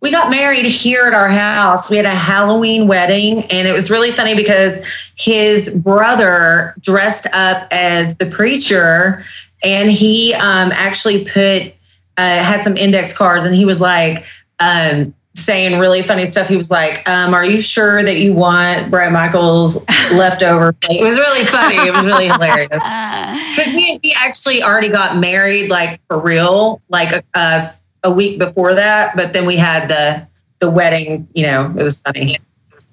We 0.00 0.10
got 0.10 0.30
married 0.30 0.64
here 0.64 1.04
at 1.04 1.12
our 1.12 1.28
house. 1.28 1.90
We 1.90 1.98
had 1.98 2.06
a 2.06 2.14
Halloween 2.14 2.88
wedding, 2.88 3.42
and 3.44 3.68
it 3.68 3.72
was 3.72 3.90
really 3.90 4.12
funny 4.12 4.34
because 4.34 4.78
his 5.16 5.68
brother 5.68 6.74
dressed 6.80 7.26
up 7.34 7.68
as 7.70 8.16
the 8.16 8.24
preacher 8.24 9.22
and 9.62 9.90
he 9.90 10.32
um, 10.34 10.72
actually 10.72 11.26
put 11.26 11.74
uh, 12.16 12.42
had 12.42 12.62
some 12.62 12.78
index 12.78 13.12
cards, 13.12 13.44
and 13.44 13.54
he 13.54 13.64
was 13.64 13.80
like. 13.80 14.24
Um, 14.62 15.14
saying 15.34 15.78
really 15.78 16.02
funny 16.02 16.26
stuff. 16.26 16.48
He 16.48 16.56
was 16.56 16.70
like, 16.70 17.08
um, 17.08 17.34
"Are 17.34 17.44
you 17.44 17.60
sure 17.60 18.02
that 18.02 18.18
you 18.18 18.32
want 18.32 18.90
Bret 18.90 19.12
Michaels 19.12 19.76
leftover?" 20.12 20.74
It 20.82 21.02
was 21.02 21.18
really 21.18 21.44
funny. 21.46 21.76
It 21.76 21.92
was 21.92 22.04
really 22.04 22.28
hilarious 22.28 22.68
because 22.70 23.72
we 23.74 24.00
we 24.02 24.14
actually 24.16 24.62
already 24.62 24.88
got 24.88 25.18
married, 25.18 25.70
like 25.70 26.00
for 26.08 26.18
real, 26.18 26.80
like 26.88 27.12
a, 27.12 27.22
a, 27.34 27.70
a 28.04 28.10
week 28.10 28.38
before 28.38 28.74
that. 28.74 29.16
But 29.16 29.32
then 29.32 29.46
we 29.46 29.56
had 29.56 29.88
the 29.88 30.26
the 30.58 30.70
wedding. 30.70 31.28
You 31.34 31.46
know, 31.46 31.74
it 31.76 31.82
was 31.82 32.00
funny. 32.00 32.38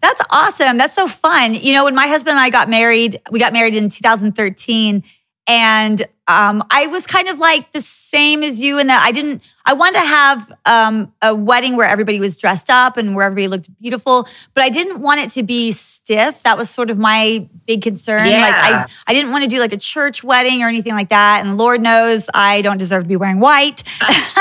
That's 0.02 0.22
awesome. 0.30 0.78
That's 0.78 0.94
so 0.94 1.08
fun. 1.08 1.56
You 1.56 1.74
know, 1.74 1.86
when 1.86 1.96
my 1.96 2.08
husband 2.08 2.32
and 2.32 2.40
I 2.40 2.50
got 2.50 2.70
married, 2.70 3.20
we 3.32 3.40
got 3.40 3.52
married 3.52 3.76
in 3.76 3.90
2013, 3.90 5.04
and 5.48 6.06
um, 6.28 6.64
I 6.70 6.88
was 6.88 7.08
kind 7.08 7.30
of 7.30 7.40
like 7.40 7.72
the 7.72 7.82
same 7.82 8.44
as 8.44 8.62
you 8.62 8.80
in 8.80 8.88
that 8.88 9.02
I 9.02 9.12
didn't, 9.12 9.44
I 9.66 9.74
wanted 9.74 10.00
to 10.02 10.06
have 10.06 10.54
um, 10.66 11.14
a 11.22 11.34
wedding 11.34 11.78
where 11.78 11.88
everybody 11.88 12.20
was 12.20 12.36
dressed 12.36 12.70
up 12.70 12.98
and 12.98 13.16
where 13.16 13.26
everybody 13.26 13.48
looked 13.48 13.70
beautiful, 13.80 14.28
but 14.54 14.64
I 14.64 14.70
didn't 14.70 15.00
want 15.00 15.22
it 15.22 15.32
to 15.32 15.44
be 15.44 15.72
stiff. 15.72 16.44
That 16.44 16.58
was 16.58 16.70
sort 16.70 16.90
of 16.90 16.98
my 16.98 17.48
big 17.66 17.82
concern. 17.82 18.26
Yeah. 18.26 18.42
Like 18.42 18.56
I, 18.56 18.88
I 19.08 19.14
didn't 19.14 19.32
want 19.32 19.44
to 19.44 19.50
do 19.50 19.60
like 19.60 19.74
a 19.74 19.78
church 19.78 20.22
wedding 20.22 20.64
or 20.64 20.68
anything 20.68 20.94
like 20.94 21.10
that. 21.10 21.46
And 21.46 21.58
Lord 21.58 21.82
knows 21.82 22.30
I 22.34 22.62
don't 22.62 22.78
deserve 22.78 23.04
to 23.04 23.10
be 23.10 23.16
wearing 23.16 23.40
white. 23.40 23.84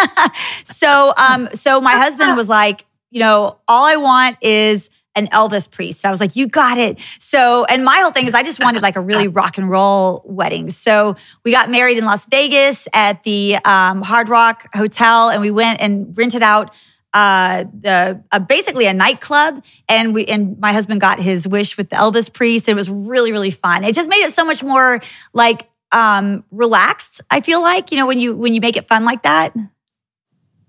so, 0.64 1.14
um, 1.16 1.48
so 1.54 1.80
my 1.80 1.92
husband 1.92 2.36
was 2.36 2.48
like, 2.48 2.84
you 3.10 3.20
know, 3.20 3.58
all 3.68 3.84
I 3.84 3.96
want 3.96 4.38
is 4.42 4.90
an 5.16 5.26
Elvis 5.28 5.68
priest. 5.68 6.04
I 6.04 6.12
was 6.12 6.20
like, 6.20 6.36
you 6.36 6.46
got 6.46 6.78
it. 6.78 7.00
So, 7.18 7.64
and 7.64 7.84
my 7.84 7.96
whole 7.98 8.12
thing 8.12 8.28
is 8.28 8.34
I 8.34 8.42
just 8.42 8.62
wanted 8.62 8.82
like 8.82 8.94
a 8.96 9.00
really 9.00 9.26
rock 9.40 9.58
and 9.58 9.68
roll 9.68 10.22
wedding. 10.24 10.70
So 10.70 11.16
we 11.44 11.50
got 11.50 11.70
married 11.70 11.98
in 11.98 12.04
Las 12.04 12.26
Vegas 12.30 12.86
at 12.92 13.24
the 13.24 13.56
um, 13.64 14.02
Hard 14.02 14.28
Rock 14.28 14.68
Hotel 14.74 15.30
and 15.30 15.40
we 15.40 15.50
went 15.50 15.80
and 15.80 16.16
rented 16.16 16.42
out 16.42 16.74
uh, 17.14 17.64
the 17.72 18.22
uh, 18.30 18.38
basically 18.38 18.86
a 18.86 18.92
nightclub, 18.92 19.64
and 19.88 20.12
we 20.12 20.26
and 20.26 20.58
my 20.60 20.74
husband 20.74 21.00
got 21.00 21.18
his 21.18 21.48
wish 21.48 21.78
with 21.78 21.88
the 21.88 21.96
Elvis 21.96 22.30
priest. 22.30 22.68
And 22.68 22.74
It 22.74 22.76
was 22.76 22.90
really 22.90 23.32
really 23.32 23.50
fun. 23.50 23.84
It 23.84 23.94
just 23.94 24.10
made 24.10 24.18
it 24.18 24.34
so 24.34 24.44
much 24.44 24.62
more 24.62 25.00
like 25.32 25.66
um, 25.92 26.44
relaxed. 26.50 27.22
I 27.30 27.40
feel 27.40 27.62
like 27.62 27.90
you 27.90 27.96
know 27.96 28.06
when 28.06 28.18
you 28.18 28.36
when 28.36 28.52
you 28.52 28.60
make 28.60 28.76
it 28.76 28.86
fun 28.86 29.06
like 29.06 29.22
that. 29.22 29.54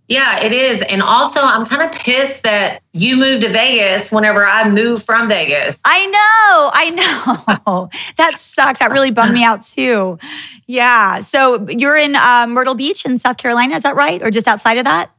Yeah, 0.07 0.41
it 0.41 0.53
is. 0.53 0.81
And 0.83 1.01
also, 1.01 1.41
I'm 1.41 1.65
kind 1.65 1.81
of 1.81 1.91
pissed 1.91 2.43
that 2.43 2.81
you 2.93 3.17
moved 3.17 3.41
to 3.41 3.49
Vegas 3.49 4.09
whenever 4.09 4.45
I 4.45 4.69
moved 4.69 5.05
from 5.05 5.27
Vegas. 5.27 5.81
I 5.83 6.05
know. 6.05 6.71
I 6.73 7.57
know. 7.65 7.89
that 8.17 8.37
sucks. 8.37 8.79
That 8.79 8.91
really 8.91 9.11
bummed 9.11 9.33
me 9.33 9.43
out 9.43 9.63
too. 9.63 10.17
Yeah. 10.65 11.19
So 11.19 11.67
you're 11.67 11.97
in 11.97 12.15
uh, 12.15 12.47
Myrtle 12.47 12.75
Beach 12.75 13.05
in 13.05 13.19
South 13.19 13.37
Carolina. 13.37 13.75
Is 13.75 13.83
that 13.83 13.95
right? 13.95 14.21
Or 14.23 14.31
just 14.31 14.47
outside 14.47 14.77
of 14.77 14.85
that? 14.85 15.11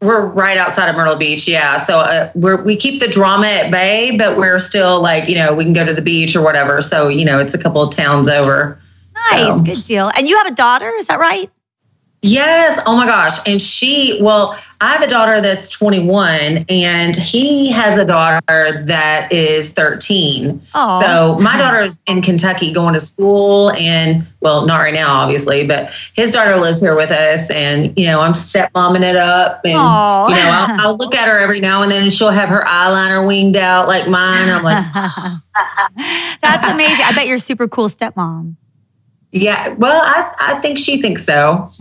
We're 0.00 0.24
right 0.24 0.56
outside 0.56 0.88
of 0.88 0.96
Myrtle 0.96 1.16
Beach. 1.16 1.46
Yeah. 1.46 1.76
So 1.76 2.00
uh, 2.00 2.30
we're, 2.34 2.62
we 2.62 2.74
keep 2.74 3.00
the 3.00 3.08
drama 3.08 3.46
at 3.46 3.70
bay, 3.70 4.16
but 4.16 4.36
we're 4.36 4.58
still 4.58 5.00
like, 5.02 5.28
you 5.28 5.34
know, 5.34 5.52
we 5.54 5.64
can 5.64 5.72
go 5.74 5.84
to 5.84 5.92
the 5.92 6.02
beach 6.02 6.34
or 6.34 6.42
whatever. 6.42 6.80
So, 6.80 7.08
you 7.08 7.24
know, 7.24 7.38
it's 7.38 7.54
a 7.54 7.58
couple 7.58 7.82
of 7.82 7.94
towns 7.94 8.28
over. 8.28 8.80
Nice. 9.30 9.58
So. 9.58 9.62
Good 9.62 9.84
deal. 9.84 10.10
And 10.16 10.26
you 10.26 10.36
have 10.38 10.46
a 10.46 10.54
daughter. 10.54 10.90
Is 10.90 11.06
that 11.08 11.18
right? 11.18 11.50
Yes. 12.22 12.80
Oh 12.86 12.96
my 12.96 13.06
gosh. 13.06 13.38
And 13.46 13.60
she, 13.60 14.18
well, 14.20 14.58
I 14.80 14.92
have 14.92 15.02
a 15.02 15.06
daughter 15.06 15.40
that's 15.40 15.70
21 15.70 16.64
and 16.68 17.16
he 17.16 17.70
has 17.70 17.96
a 17.96 18.04
daughter 18.04 18.82
that 18.82 19.32
is 19.32 19.72
13. 19.72 20.60
Oh. 20.74 21.00
So 21.00 21.38
my 21.40 21.56
daughter's 21.56 21.98
in 22.06 22.20
Kentucky 22.20 22.72
going 22.72 22.94
to 22.94 23.00
school 23.00 23.70
and, 23.72 24.26
well, 24.40 24.66
not 24.66 24.78
right 24.78 24.92
now, 24.92 25.14
obviously, 25.14 25.66
but 25.66 25.92
his 26.14 26.32
daughter 26.32 26.56
lives 26.56 26.80
here 26.80 26.96
with 26.96 27.10
us. 27.10 27.50
And, 27.50 27.96
you 27.98 28.06
know, 28.06 28.20
I'm 28.20 28.34
stepmomming 28.34 29.02
it 29.02 29.16
up. 29.16 29.60
And, 29.64 29.74
Aww. 29.74 30.28
you 30.30 30.36
know, 30.36 30.50
I'll, 30.50 30.80
I'll, 30.88 30.96
look 30.96 31.14
at 31.14 31.28
her 31.28 31.38
every 31.38 31.60
now 31.60 31.82
and 31.82 31.92
then 31.92 32.02
and 32.04 32.12
she'll 32.12 32.30
have 32.30 32.48
her 32.48 32.62
eyeliner 32.62 33.26
winged 33.26 33.56
out 33.56 33.86
like 33.86 34.08
mine. 34.08 34.48
I'm 34.48 34.64
like, 34.64 34.84
that's 36.42 36.66
amazing. 36.66 37.04
I 37.04 37.12
bet 37.14 37.26
you're 37.26 37.38
super 37.38 37.68
cool 37.68 37.88
stepmom. 37.88 38.56
Yeah, 39.32 39.68
well, 39.74 40.02
I, 40.04 40.34
I 40.38 40.60
think 40.60 40.78
she 40.78 41.02
thinks 41.02 41.24
so. 41.24 41.70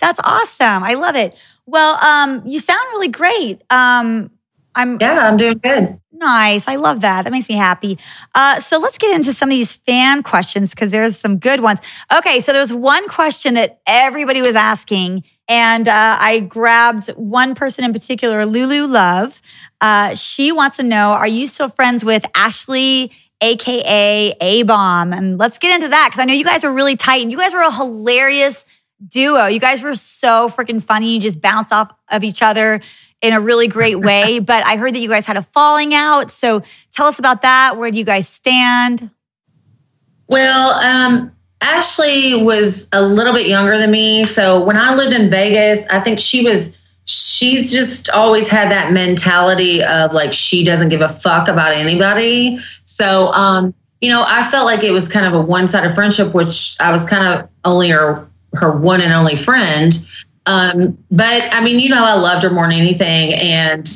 That's 0.00 0.20
awesome. 0.24 0.82
I 0.84 0.94
love 0.94 1.16
it. 1.16 1.38
Well, 1.66 2.02
um, 2.04 2.42
you 2.46 2.58
sound 2.58 2.84
really 2.92 3.08
great. 3.08 3.62
Um, 3.70 4.30
I'm 4.74 4.98
yeah, 5.00 5.28
I'm 5.28 5.36
doing 5.36 5.58
good. 5.58 5.98
Nice. 6.12 6.68
I 6.68 6.76
love 6.76 7.00
that. 7.00 7.22
That 7.22 7.32
makes 7.32 7.48
me 7.48 7.56
happy. 7.56 7.98
Uh, 8.34 8.60
so 8.60 8.78
let's 8.78 8.96
get 8.96 9.12
into 9.14 9.32
some 9.32 9.48
of 9.48 9.50
these 9.50 9.72
fan 9.72 10.22
questions 10.22 10.70
because 10.70 10.92
there's 10.92 11.16
some 11.18 11.38
good 11.38 11.60
ones. 11.60 11.80
Okay, 12.16 12.38
so 12.38 12.52
there's 12.52 12.72
one 12.72 13.08
question 13.08 13.54
that 13.54 13.80
everybody 13.88 14.40
was 14.40 14.54
asking, 14.54 15.24
and 15.48 15.88
uh, 15.88 16.16
I 16.20 16.38
grabbed 16.40 17.08
one 17.10 17.56
person 17.56 17.84
in 17.84 17.92
particular, 17.92 18.46
Lulu 18.46 18.86
Love. 18.86 19.40
Uh, 19.80 20.14
she 20.14 20.52
wants 20.52 20.76
to 20.76 20.84
know 20.84 21.10
Are 21.10 21.26
you 21.26 21.48
still 21.48 21.68
friends 21.68 22.04
with 22.04 22.24
Ashley 22.36 23.10
aka 23.42 24.34
A 24.40 24.62
Bomb. 24.62 25.12
And 25.12 25.38
let's 25.38 25.58
get 25.58 25.74
into 25.74 25.88
that 25.88 26.08
because 26.10 26.22
I 26.22 26.24
know 26.24 26.34
you 26.34 26.44
guys 26.44 26.62
were 26.62 26.72
really 26.72 26.96
tight 26.96 27.20
and 27.22 27.30
you 27.30 27.36
guys 27.36 27.52
were 27.52 27.60
a 27.60 27.72
hilarious 27.72 28.64
duo. 29.06 29.46
You 29.46 29.60
guys 29.60 29.82
were 29.82 29.94
so 29.94 30.48
freaking 30.48 30.82
funny. 30.82 31.14
You 31.14 31.20
just 31.20 31.40
bounced 31.40 31.72
off 31.72 31.92
of 32.08 32.24
each 32.24 32.40
other 32.42 32.80
in 33.20 33.32
a 33.32 33.40
really 33.40 33.68
great 33.68 34.00
way. 34.00 34.38
but 34.38 34.64
I 34.64 34.76
heard 34.76 34.94
that 34.94 35.00
you 35.00 35.08
guys 35.08 35.26
had 35.26 35.36
a 35.36 35.42
falling 35.42 35.92
out. 35.92 36.30
So 36.30 36.62
tell 36.92 37.06
us 37.06 37.18
about 37.18 37.42
that. 37.42 37.76
Where 37.76 37.90
do 37.90 37.98
you 37.98 38.04
guys 38.04 38.28
stand? 38.28 39.10
Well, 40.28 40.70
um, 40.70 41.32
Ashley 41.60 42.34
was 42.34 42.88
a 42.92 43.02
little 43.02 43.32
bit 43.32 43.46
younger 43.46 43.78
than 43.78 43.90
me. 43.90 44.24
So 44.24 44.62
when 44.62 44.76
I 44.76 44.94
lived 44.94 45.12
in 45.12 45.30
Vegas, 45.30 45.86
I 45.90 46.00
think 46.00 46.18
she 46.18 46.42
was 46.44 46.70
she's 47.04 47.72
just 47.72 48.08
always 48.10 48.48
had 48.48 48.70
that 48.70 48.92
mentality 48.92 49.82
of 49.82 50.12
like 50.12 50.32
she 50.32 50.64
doesn't 50.64 50.88
give 50.88 51.00
a 51.00 51.08
fuck 51.08 51.48
about 51.48 51.72
anybody. 51.72 52.58
So, 52.84 53.32
um, 53.32 53.74
you 54.00 54.10
know, 54.10 54.24
I 54.26 54.44
felt 54.44 54.66
like 54.66 54.82
it 54.82 54.90
was 54.90 55.08
kind 55.08 55.26
of 55.26 55.32
a 55.34 55.40
one-sided 55.40 55.94
friendship, 55.94 56.34
which 56.34 56.76
I 56.80 56.90
was 56.92 57.04
kind 57.04 57.26
of 57.26 57.48
only 57.64 57.88
her 57.90 58.26
her 58.54 58.76
one 58.76 59.00
and 59.00 59.12
only 59.12 59.36
friend. 59.36 59.94
Um, 60.46 60.98
but 61.10 61.52
I 61.54 61.62
mean, 61.62 61.78
you 61.78 61.88
know, 61.88 62.04
I 62.04 62.14
loved 62.14 62.42
her 62.42 62.50
more 62.50 62.64
than 62.64 62.72
anything, 62.72 63.34
and 63.34 63.88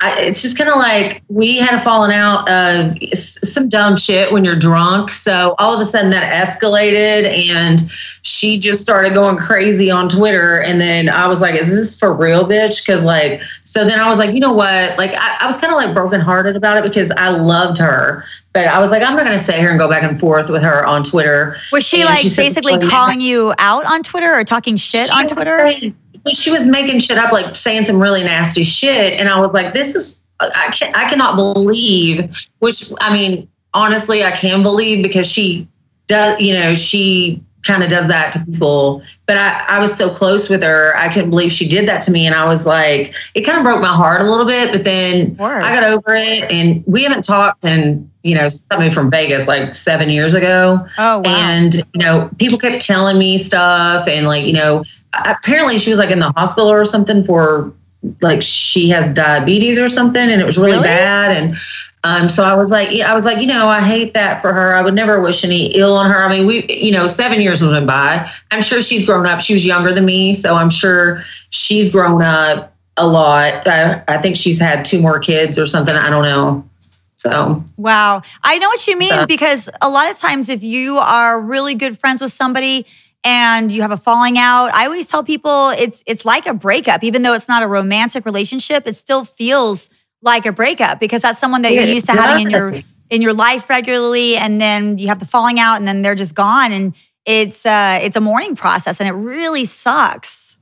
I, 0.00 0.20
it's 0.20 0.42
just 0.42 0.58
kind 0.58 0.68
of 0.68 0.76
like 0.76 1.22
we 1.28 1.56
had 1.56 1.78
a 1.78 1.80
falling 1.80 2.12
out 2.12 2.48
of 2.50 2.94
some 3.14 3.68
dumb 3.68 3.96
shit 3.96 4.32
when 4.32 4.44
you're 4.44 4.56
drunk. 4.56 5.10
So 5.10 5.54
all 5.58 5.72
of 5.72 5.80
a 5.80 5.86
sudden 5.86 6.10
that 6.10 6.46
escalated 6.46 7.24
and 7.26 7.80
she 8.22 8.58
just 8.58 8.80
started 8.80 9.14
going 9.14 9.36
crazy 9.36 9.90
on 9.92 10.08
Twitter. 10.08 10.60
And 10.60 10.80
then 10.80 11.08
I 11.08 11.28
was 11.28 11.40
like, 11.40 11.54
is 11.54 11.70
this 11.70 11.98
for 11.98 12.12
real, 12.12 12.44
bitch? 12.44 12.84
Cause 12.84 13.04
like, 13.04 13.40
so 13.62 13.84
then 13.84 14.00
I 14.00 14.08
was 14.08 14.18
like, 14.18 14.34
you 14.34 14.40
know 14.40 14.52
what? 14.52 14.98
Like, 14.98 15.14
I, 15.14 15.38
I 15.40 15.46
was 15.46 15.56
kind 15.58 15.72
of 15.72 15.76
like 15.76 15.94
brokenhearted 15.94 16.56
about 16.56 16.76
it 16.76 16.82
because 16.82 17.12
I 17.12 17.28
loved 17.28 17.78
her. 17.78 18.24
But 18.52 18.66
I 18.66 18.80
was 18.80 18.90
like, 18.90 19.02
I'm 19.02 19.16
not 19.16 19.24
going 19.24 19.38
to 19.38 19.44
sit 19.44 19.56
here 19.56 19.70
and 19.70 19.78
go 19.78 19.88
back 19.88 20.02
and 20.02 20.18
forth 20.18 20.50
with 20.50 20.62
her 20.62 20.84
on 20.86 21.02
Twitter. 21.02 21.56
Was 21.72 21.84
she 21.84 22.00
and 22.00 22.10
like 22.10 22.18
she 22.18 22.28
said, 22.28 22.42
basically 22.42 22.88
calling 22.88 23.20
you 23.20 23.54
out 23.58 23.84
on 23.86 24.02
Twitter 24.02 24.32
or 24.32 24.44
talking 24.44 24.76
shit 24.76 25.10
on 25.12 25.26
Twitter? 25.26 25.70
Saying, 25.70 25.96
she 26.32 26.50
was 26.50 26.66
making 26.66 27.00
shit 27.00 27.18
up, 27.18 27.32
like 27.32 27.56
saying 27.56 27.84
some 27.84 28.00
really 28.00 28.24
nasty 28.24 28.62
shit, 28.62 29.18
and 29.20 29.28
I 29.28 29.40
was 29.40 29.52
like, 29.52 29.74
"This 29.74 29.94
is 29.94 30.20
I 30.40 30.70
can 30.72 30.94
I 30.94 31.08
cannot 31.08 31.36
believe." 31.36 32.34
Which 32.60 32.90
I 33.00 33.12
mean, 33.12 33.48
honestly, 33.74 34.24
I 34.24 34.30
can 34.30 34.62
believe 34.62 35.02
because 35.02 35.30
she 35.30 35.68
does. 36.06 36.40
You 36.40 36.54
know, 36.54 36.74
she 36.74 37.42
kind 37.64 37.82
of 37.82 37.88
does 37.88 38.08
that 38.08 38.32
to 38.32 38.44
people. 38.44 39.02
But 39.26 39.38
I, 39.38 39.64
I 39.68 39.78
was 39.80 39.96
so 39.96 40.10
close 40.10 40.48
with 40.48 40.62
her, 40.62 40.96
I 40.96 41.12
couldn't 41.12 41.30
believe 41.30 41.50
she 41.50 41.68
did 41.68 41.88
that 41.88 42.02
to 42.02 42.10
me, 42.10 42.26
and 42.26 42.34
I 42.34 42.46
was 42.46 42.66
like, 42.66 43.14
it 43.34 43.42
kind 43.42 43.58
of 43.58 43.64
broke 43.64 43.80
my 43.80 43.94
heart 43.94 44.20
a 44.20 44.30
little 44.30 44.46
bit. 44.46 44.72
But 44.72 44.84
then 44.84 45.36
I 45.40 45.74
got 45.74 45.84
over 45.84 46.14
it, 46.14 46.50
and 46.50 46.84
we 46.86 47.02
haven't 47.02 47.24
talked 47.24 47.64
in 47.64 48.10
you 48.22 48.34
know 48.34 48.48
something 48.48 48.90
from 48.90 49.10
Vegas 49.10 49.48
like 49.48 49.76
seven 49.76 50.08
years 50.08 50.34
ago. 50.34 50.86
Oh 50.98 51.18
wow! 51.18 51.22
And 51.24 51.74
you 51.74 52.00
know, 52.00 52.30
people 52.38 52.58
kept 52.58 52.84
telling 52.84 53.18
me 53.18 53.38
stuff, 53.38 54.06
and 54.08 54.26
like 54.26 54.46
you 54.46 54.52
know 54.52 54.84
apparently 55.24 55.78
she 55.78 55.90
was 55.90 55.98
like 55.98 56.10
in 56.10 56.18
the 56.18 56.32
hospital 56.32 56.70
or 56.70 56.84
something 56.84 57.24
for 57.24 57.72
like 58.20 58.42
she 58.42 58.88
has 58.90 59.12
diabetes 59.14 59.78
or 59.78 59.88
something 59.88 60.30
and 60.30 60.40
it 60.40 60.44
was 60.44 60.58
really, 60.58 60.72
really? 60.72 60.84
bad 60.84 61.30
and 61.30 61.56
um, 62.04 62.28
so 62.28 62.44
I 62.44 62.54
was 62.54 62.70
like, 62.70 62.90
I 63.00 63.14
was 63.14 63.24
like, 63.24 63.38
you 63.38 63.46
know, 63.46 63.66
I 63.66 63.80
hate 63.80 64.12
that 64.12 64.42
for 64.42 64.52
her. 64.52 64.74
I 64.74 64.82
would 64.82 64.94
never 64.94 65.20
wish 65.20 65.42
any 65.42 65.74
ill 65.74 65.96
on 65.96 66.10
her. 66.10 66.22
I 66.22 66.28
mean, 66.28 66.46
we, 66.46 66.66
you 66.68 66.92
know, 66.92 67.06
seven 67.06 67.40
years 67.40 67.62
went 67.62 67.86
by. 67.86 68.30
I'm 68.50 68.60
sure 68.60 68.82
she's 68.82 69.06
grown 69.06 69.24
up. 69.24 69.40
She 69.40 69.54
was 69.54 69.64
younger 69.64 69.90
than 69.92 70.04
me, 70.04 70.34
so 70.34 70.54
I'm 70.54 70.68
sure 70.68 71.24
she's 71.48 71.90
grown 71.90 72.20
up 72.20 72.74
a 72.98 73.06
lot. 73.06 73.66
I, 73.66 74.04
I 74.06 74.18
think 74.18 74.36
she's 74.36 74.60
had 74.60 74.84
two 74.84 75.00
more 75.00 75.18
kids 75.18 75.58
or 75.58 75.66
something. 75.66 75.96
I 75.96 76.10
don't 76.10 76.24
know. 76.24 76.68
So 77.16 77.64
wow, 77.78 78.20
I 78.42 78.58
know 78.58 78.68
what 78.68 78.86
you 78.86 78.98
mean 78.98 79.10
so. 79.10 79.26
because 79.26 79.70
a 79.80 79.88
lot 79.88 80.10
of 80.10 80.18
times 80.18 80.50
if 80.50 80.62
you 80.62 80.98
are 80.98 81.40
really 81.40 81.74
good 81.74 81.98
friends 81.98 82.20
with 82.20 82.34
somebody 82.34 82.84
and 83.24 83.72
you 83.72 83.80
have 83.80 83.92
a 83.92 83.96
falling 83.96 84.36
out 84.36 84.66
i 84.74 84.84
always 84.84 85.08
tell 85.08 85.24
people 85.24 85.70
it's 85.70 86.02
it's 86.04 86.26
like 86.26 86.46
a 86.46 86.52
breakup 86.52 87.02
even 87.02 87.22
though 87.22 87.32
it's 87.32 87.48
not 87.48 87.62
a 87.62 87.66
romantic 87.66 88.26
relationship 88.26 88.86
it 88.86 88.96
still 88.96 89.24
feels 89.24 89.88
like 90.24 90.46
a 90.46 90.52
breakup 90.52 90.98
because 90.98 91.22
that's 91.22 91.38
someone 91.38 91.62
that 91.62 91.72
you're 91.72 91.84
used 91.84 92.06
to 92.06 92.12
having 92.12 92.46
in 92.46 92.50
your 92.50 92.72
in 93.10 93.22
your 93.22 93.34
life 93.34 93.70
regularly 93.70 94.36
and 94.36 94.60
then 94.60 94.98
you 94.98 95.08
have 95.08 95.20
the 95.20 95.26
falling 95.26 95.60
out 95.60 95.76
and 95.76 95.86
then 95.86 96.02
they're 96.02 96.14
just 96.14 96.34
gone 96.34 96.72
and 96.72 96.94
it's 97.24 97.64
uh, 97.64 97.98
it's 98.02 98.16
a 98.16 98.20
mourning 98.20 98.54
process, 98.56 99.00
and 99.00 99.08
it 99.08 99.12
really 99.12 99.64
sucks. 99.64 100.58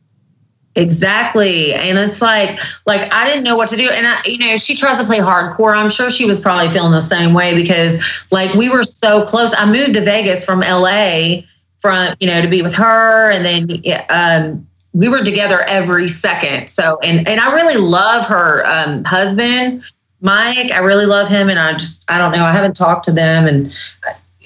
Exactly. 0.74 1.74
And 1.74 1.98
it's 1.98 2.22
like, 2.22 2.58
like 2.86 3.12
I 3.12 3.26
didn't 3.26 3.44
know 3.44 3.56
what 3.56 3.68
to 3.68 3.76
do. 3.76 3.90
And 3.90 4.06
I, 4.06 4.22
you 4.24 4.38
know, 4.38 4.56
she 4.56 4.74
tries 4.74 4.98
to 4.98 5.04
play 5.04 5.18
hardcore. 5.18 5.76
I'm 5.76 5.90
sure 5.90 6.10
she 6.10 6.24
was 6.24 6.40
probably 6.40 6.70
feeling 6.70 6.92
the 6.92 7.02
same 7.02 7.34
way 7.34 7.54
because 7.54 8.02
like 8.30 8.54
we 8.54 8.70
were 8.70 8.82
so 8.82 9.22
close. 9.26 9.52
I 9.54 9.70
moved 9.70 9.92
to 9.94 10.00
Vegas 10.00 10.46
from 10.46 10.60
LA 10.60 11.42
from, 11.78 12.14
you 12.20 12.26
know, 12.26 12.40
to 12.40 12.48
be 12.48 12.62
with 12.62 12.72
her. 12.72 13.30
And 13.30 13.44
then 13.44 13.82
um, 14.08 14.66
we 14.92 15.08
were 15.08 15.24
together 15.24 15.62
every 15.62 16.08
second. 16.08 16.68
So, 16.68 16.98
and, 17.02 17.26
and 17.26 17.40
I 17.40 17.52
really 17.52 17.76
love 17.76 18.26
her 18.26 18.64
um, 18.66 19.04
husband, 19.04 19.82
Mike. 20.20 20.70
I 20.70 20.78
really 20.78 21.06
love 21.06 21.28
him. 21.28 21.48
And 21.48 21.58
I 21.58 21.72
just, 21.72 22.10
I 22.10 22.18
don't 22.18 22.32
know. 22.32 22.44
I 22.44 22.52
haven't 22.52 22.76
talked 22.76 23.04
to 23.06 23.12
them. 23.12 23.46
And, 23.46 23.74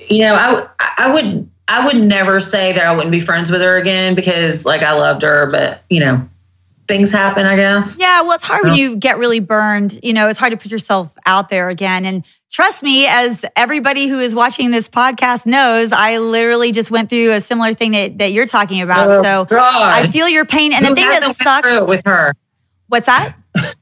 you 0.08 0.20
know, 0.20 0.34
I, 0.34 0.68
I 0.98 1.12
would, 1.12 1.48
I 1.68 1.84
would 1.84 1.96
never 1.96 2.40
say 2.40 2.72
that 2.72 2.86
I 2.86 2.92
wouldn't 2.92 3.10
be 3.10 3.20
friends 3.20 3.50
with 3.50 3.60
her 3.60 3.76
again 3.76 4.14
because 4.14 4.64
like 4.64 4.82
I 4.82 4.92
loved 4.92 5.22
her, 5.22 5.46
but 5.50 5.82
you 5.90 6.00
know, 6.00 6.28
things 6.88 7.10
happen, 7.10 7.46
I 7.46 7.56
guess. 7.56 7.96
Yeah, 7.98 8.22
well, 8.22 8.32
it's 8.32 8.44
hard 8.44 8.64
when 8.64 8.74
you 8.74 8.96
get 8.96 9.18
really 9.18 9.40
burned. 9.40 9.98
You 10.02 10.12
know, 10.12 10.28
it's 10.28 10.38
hard 10.38 10.52
to 10.52 10.56
put 10.56 10.70
yourself 10.70 11.16
out 11.26 11.48
there 11.48 11.68
again. 11.68 12.04
And 12.04 12.24
trust 12.50 12.82
me, 12.82 13.06
as 13.06 13.44
everybody 13.56 14.08
who 14.08 14.20
is 14.20 14.34
watching 14.34 14.70
this 14.70 14.88
podcast 14.88 15.46
knows, 15.46 15.92
I 15.92 16.18
literally 16.18 16.72
just 16.72 16.90
went 16.90 17.10
through 17.10 17.32
a 17.32 17.40
similar 17.40 17.74
thing 17.74 17.92
that, 17.92 18.18
that 18.18 18.32
you're 18.32 18.46
talking 18.46 18.80
about. 18.80 19.08
Oh, 19.08 19.22
so 19.22 19.44
God. 19.46 19.92
I 19.92 20.06
feel 20.06 20.28
your 20.28 20.44
pain. 20.44 20.72
And 20.72 20.86
who 20.86 20.94
the 20.94 21.00
thing 21.00 21.08
that 21.08 21.36
sucks 21.36 21.86
with 21.86 22.02
her. 22.06 22.34
What's 22.88 23.06
that? 23.06 23.36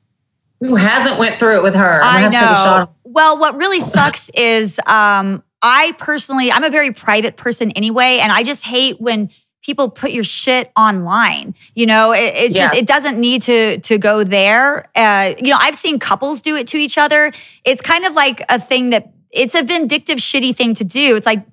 who 0.60 0.76
hasn't 0.76 1.18
went 1.18 1.38
through 1.38 1.56
it 1.56 1.62
with 1.62 1.74
her? 1.74 2.00
I 2.02 2.28
know. 2.28 2.90
Well, 3.04 3.38
what 3.38 3.56
really 3.56 3.80
sucks 3.80 4.30
is 4.30 4.80
um, 4.86 5.42
I 5.62 5.94
personally, 5.98 6.50
I'm 6.50 6.64
a 6.64 6.70
very 6.70 6.92
private 6.92 7.36
person 7.36 7.70
anyway, 7.72 8.18
and 8.20 8.32
I 8.32 8.42
just 8.42 8.64
hate 8.64 9.00
when 9.00 9.30
people 9.64 9.90
put 9.90 10.12
your 10.12 10.24
shit 10.24 10.70
online. 10.76 11.54
You 11.74 11.86
know, 11.86 12.12
it, 12.12 12.32
it's 12.34 12.54
yeah. 12.54 12.66
just 12.66 12.76
it 12.76 12.86
doesn't 12.86 13.18
need 13.18 13.42
to 13.42 13.80
to 13.80 13.98
go 13.98 14.22
there. 14.22 14.88
Uh, 14.94 15.34
you 15.38 15.50
know, 15.50 15.58
I've 15.58 15.74
seen 15.74 15.98
couples 15.98 16.42
do 16.42 16.54
it 16.54 16.68
to 16.68 16.76
each 16.76 16.98
other. 16.98 17.32
It's 17.64 17.82
kind 17.82 18.04
of 18.04 18.14
like 18.14 18.44
a 18.48 18.60
thing 18.60 18.90
that 18.90 19.12
it's 19.30 19.54
a 19.54 19.62
vindictive, 19.62 20.18
shitty 20.18 20.54
thing 20.54 20.74
to 20.74 20.84
do. 20.84 21.16
It's 21.16 21.26
like 21.26 21.44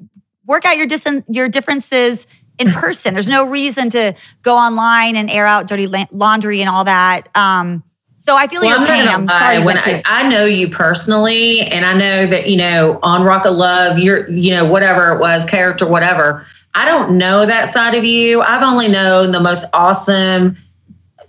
work 0.45 0.65
out 0.65 0.77
your 0.77 0.87
dis- 0.87 1.23
your 1.27 1.49
differences 1.49 2.27
in 2.59 2.71
person. 2.71 3.13
There's 3.13 3.29
no 3.29 3.45
reason 3.45 3.89
to 3.91 4.13
go 4.43 4.55
online 4.55 5.15
and 5.15 5.29
air 5.29 5.47
out 5.47 5.67
dirty 5.67 5.87
la- 5.87 6.05
laundry 6.11 6.61
and 6.61 6.69
all 6.69 6.83
that. 6.83 7.29
Um, 7.35 7.83
so 8.23 8.35
I 8.35 8.47
feel 8.47 8.61
well, 8.61 8.77
your 8.77 8.87
pain. 8.87 9.07
I'm 9.07 9.27
sorry. 9.27 9.63
When 9.63 9.77
I, 9.79 10.03
I, 10.05 10.27
know 10.29 10.45
you 10.45 10.69
personally, 10.69 11.61
and 11.61 11.83
I 11.85 11.93
know 11.93 12.27
that 12.27 12.47
you 12.47 12.55
know 12.55 12.99
on 13.01 13.23
Rock 13.23 13.45
of 13.45 13.55
Love, 13.55 13.97
you're 13.97 14.29
you 14.29 14.51
know 14.51 14.63
whatever 14.63 15.11
it 15.11 15.19
was, 15.19 15.43
character, 15.45 15.87
whatever. 15.87 16.45
I 16.75 16.85
don't 16.85 17.17
know 17.17 17.45
that 17.47 17.71
side 17.71 17.95
of 17.95 18.05
you. 18.05 18.41
I've 18.41 18.61
only 18.61 18.87
known 18.87 19.31
the 19.31 19.39
most 19.39 19.65
awesome, 19.73 20.55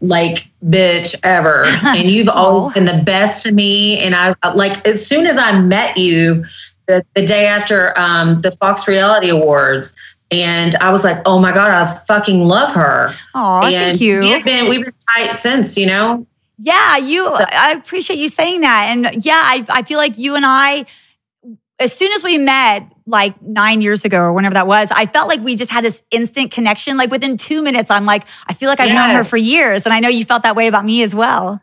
like 0.02 0.50
bitch 0.66 1.18
ever, 1.24 1.64
and 1.82 2.10
you've 2.10 2.28
always 2.28 2.74
been 2.74 2.84
the 2.84 3.02
best 3.02 3.42
to 3.44 3.52
me. 3.52 3.98
And 3.98 4.14
I 4.14 4.34
like 4.54 4.86
as 4.86 5.04
soon 5.04 5.26
as 5.26 5.38
I 5.38 5.58
met 5.60 5.96
you, 5.96 6.44
the, 6.88 7.06
the 7.14 7.24
day 7.24 7.46
after 7.46 7.98
um, 7.98 8.40
the 8.40 8.52
Fox 8.52 8.86
Reality 8.86 9.30
Awards. 9.30 9.94
And 10.30 10.74
I 10.76 10.90
was 10.90 11.04
like, 11.04 11.22
"Oh 11.24 11.38
my 11.38 11.52
god, 11.52 11.70
I 11.70 11.86
fucking 11.86 12.44
love 12.44 12.74
her." 12.74 13.14
Oh, 13.34 13.62
thank 13.62 14.00
you. 14.00 14.20
We've 14.20 14.44
been 14.44 14.68
we've 14.68 14.84
been 14.84 14.94
tight 15.16 15.36
since, 15.36 15.78
you 15.78 15.86
know. 15.86 16.26
Yeah, 16.64 16.96
you. 16.96 17.26
I 17.26 17.72
appreciate 17.72 18.20
you 18.20 18.28
saying 18.28 18.60
that, 18.60 18.86
and 18.90 19.24
yeah, 19.24 19.42
I 19.44 19.66
I 19.68 19.82
feel 19.82 19.98
like 19.98 20.16
you 20.16 20.36
and 20.36 20.44
I, 20.46 20.84
as 21.80 21.92
soon 21.92 22.12
as 22.12 22.22
we 22.22 22.38
met, 22.38 22.86
like 23.04 23.42
nine 23.42 23.80
years 23.80 24.04
ago 24.04 24.18
or 24.18 24.32
whenever 24.32 24.54
that 24.54 24.68
was, 24.68 24.88
I 24.92 25.06
felt 25.06 25.26
like 25.26 25.40
we 25.40 25.56
just 25.56 25.72
had 25.72 25.82
this 25.82 26.04
instant 26.12 26.52
connection. 26.52 26.96
Like 26.96 27.10
within 27.10 27.36
two 27.36 27.62
minutes, 27.62 27.90
I'm 27.90 28.06
like, 28.06 28.28
I 28.46 28.54
feel 28.54 28.68
like 28.68 28.78
I've 28.78 28.90
yes. 28.90 28.94
known 28.94 29.16
her 29.16 29.24
for 29.24 29.36
years, 29.36 29.86
and 29.86 29.92
I 29.92 29.98
know 29.98 30.08
you 30.08 30.24
felt 30.24 30.44
that 30.44 30.54
way 30.54 30.68
about 30.68 30.84
me 30.84 31.02
as 31.02 31.16
well. 31.16 31.60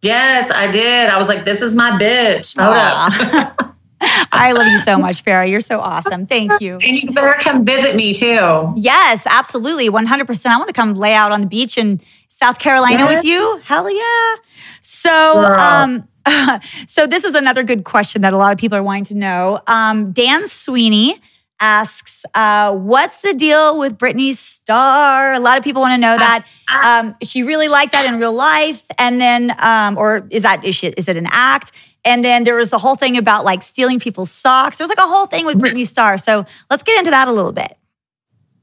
Yes, 0.00 0.48
I 0.48 0.70
did. 0.70 1.08
I 1.08 1.18
was 1.18 1.26
like, 1.26 1.44
this 1.44 1.60
is 1.60 1.74
my 1.74 1.90
bitch. 1.98 2.56
Hold 2.56 2.76
up. 2.76 3.74
I 4.32 4.52
love 4.52 4.66
you 4.66 4.78
so 4.78 4.98
much, 4.98 5.24
Farrah. 5.24 5.50
You're 5.50 5.60
so 5.60 5.80
awesome. 5.80 6.26
Thank 6.26 6.60
you. 6.60 6.78
And 6.84 7.02
you 7.02 7.10
better 7.12 7.34
come 7.40 7.64
visit 7.64 7.96
me 7.96 8.12
too. 8.12 8.66
Yes, 8.76 9.26
absolutely. 9.26 9.88
100%. 9.88 10.46
I 10.46 10.56
want 10.58 10.68
to 10.68 10.74
come 10.74 10.94
lay 10.94 11.14
out 11.14 11.32
on 11.32 11.40
the 11.40 11.46
beach 11.46 11.78
and 11.78 12.02
South 12.36 12.58
Carolina 12.58 13.06
with 13.06 13.24
you? 13.24 13.60
Hell 13.64 13.90
yeah. 13.90 14.34
So, 14.80 15.44
um, 15.44 16.08
so 16.86 17.06
this 17.06 17.24
is 17.24 17.34
another 17.34 17.62
good 17.62 17.84
question 17.84 18.22
that 18.22 18.32
a 18.32 18.36
lot 18.36 18.52
of 18.52 18.58
people 18.58 18.76
are 18.76 18.82
wanting 18.82 19.04
to 19.04 19.14
know. 19.14 19.60
Um, 19.66 20.12
Dan 20.12 20.46
Sweeney 20.48 21.16
asks, 21.60 22.24
uh, 22.34 22.72
"What's 22.74 23.22
the 23.22 23.34
deal 23.34 23.78
with 23.78 23.96
Brittany 23.96 24.32
Starr?" 24.32 25.34
A 25.34 25.38
lot 25.38 25.58
of 25.58 25.64
people 25.64 25.80
want 25.80 25.92
to 25.92 25.98
know 25.98 26.16
that. 26.16 26.46
Um, 26.74 27.14
is 27.20 27.30
she 27.30 27.44
really 27.44 27.68
like 27.68 27.92
that 27.92 28.04
in 28.06 28.18
real 28.18 28.32
life? 28.32 28.84
And 28.98 29.20
then, 29.20 29.54
um, 29.58 29.96
or 29.96 30.26
is 30.30 30.42
that 30.42 30.64
is, 30.64 30.74
she, 30.74 30.88
is 30.88 31.08
it 31.08 31.16
an 31.16 31.28
act? 31.30 31.70
And 32.04 32.24
then 32.24 32.42
there 32.42 32.56
was 32.56 32.70
the 32.70 32.78
whole 32.78 32.96
thing 32.96 33.16
about 33.16 33.44
like 33.44 33.62
stealing 33.62 34.00
people's 34.00 34.30
socks. 34.30 34.78
There 34.78 34.84
was 34.84 34.88
like 34.88 34.98
a 34.98 35.08
whole 35.08 35.26
thing 35.26 35.46
with 35.46 35.58
Brittany 35.60 35.84
Starr. 35.84 36.18
So 36.18 36.44
let's 36.68 36.82
get 36.82 36.98
into 36.98 37.10
that 37.10 37.28
a 37.28 37.32
little 37.32 37.52
bit. 37.52 37.76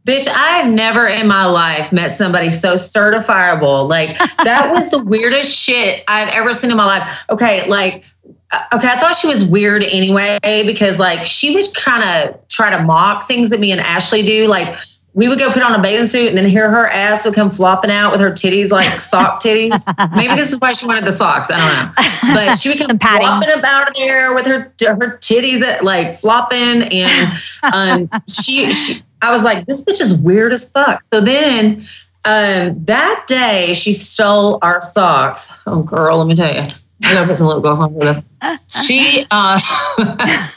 Bitch, 0.06 0.28
I 0.28 0.58
have 0.58 0.72
never 0.72 1.06
in 1.06 1.28
my 1.28 1.46
life 1.46 1.92
met 1.92 2.12
somebody 2.12 2.50
so 2.50 2.76
certifiable. 2.76 3.88
Like 3.88 4.18
that 4.44 4.72
was 4.72 4.90
the 4.90 5.04
weirdest 5.04 5.56
shit 5.56 6.04
I've 6.08 6.30
ever 6.30 6.54
seen 6.54 6.72
in 6.72 6.78
my 6.78 6.86
life. 6.86 7.20
Okay, 7.30 7.68
like 7.68 8.04
uh, 8.52 8.62
okay, 8.74 8.88
I 8.88 8.96
thought 8.96 9.16
she 9.16 9.28
was 9.28 9.44
weird 9.46 9.84
anyway 9.84 10.40
because 10.42 10.98
like 10.98 11.28
she 11.28 11.54
would 11.56 11.74
kind 11.76 12.04
of 12.04 12.48
try 12.48 12.76
to 12.76 12.82
mock 12.84 13.28
things 13.28 13.52
that 13.52 13.60
me 13.60 13.72
and 13.72 13.80
Ashley 13.80 14.24
do. 14.24 14.48
Like 14.48 14.76
we 15.14 15.28
would 15.28 15.38
go 15.38 15.52
put 15.52 15.62
on 15.62 15.78
a 15.78 15.82
bathing 15.82 16.08
suit 16.08 16.30
and 16.30 16.38
then 16.38 16.48
hear 16.48 16.70
her 16.70 16.88
ass 16.88 17.26
would 17.26 17.34
come 17.36 17.52
flopping 17.52 17.92
out 17.92 18.12
with 18.12 18.22
her 18.22 18.32
titties 18.32 18.72
like 18.72 18.88
sock 19.00 19.42
titties. 19.42 19.78
Maybe 20.16 20.34
this 20.36 20.52
is 20.52 20.60
why 20.60 20.74
she 20.74 20.88
wanted 20.88 21.06
the 21.06 21.12
socks. 21.12 21.50
I 21.52 21.58
don't 21.58 21.86
know. 21.86 22.34
But 22.34 22.56
she 22.56 22.70
would 22.70 22.80
come 22.88 22.98
flopping 22.98 23.52
about 23.52 23.94
there 23.96 24.34
with 24.34 24.48
her 24.48 24.74
her 24.80 25.18
titties 25.20 25.82
like 25.84 26.16
flopping 26.16 26.84
and 26.84 27.40
um, 27.72 28.10
she, 28.28 28.74
she 28.74 29.02
I 29.22 29.32
was 29.32 29.44
like, 29.44 29.66
this 29.66 29.84
bitch 29.84 30.02
is 30.02 30.16
weird 30.16 30.54
as 30.54 30.70
fuck. 30.70 31.04
So 31.14 31.22
then 31.22 31.84
um, 32.26 32.84
that 32.86 33.26
day 33.28 33.74
she 33.74 33.94
stole 33.94 34.60
our 34.62 34.82
socks. 34.82 35.52
Oh 35.66 35.84
girl, 35.84 36.18
let 36.18 36.28
me 36.28 36.36
tell 36.36 36.54
you. 36.54 36.64
I 37.04 37.14
gotta 37.14 37.28
put 37.28 37.38
some 37.38 37.48
lip 37.48 37.62
gloss 37.62 37.80
on. 37.80 38.60
She 38.68 39.26
uh 39.32 39.60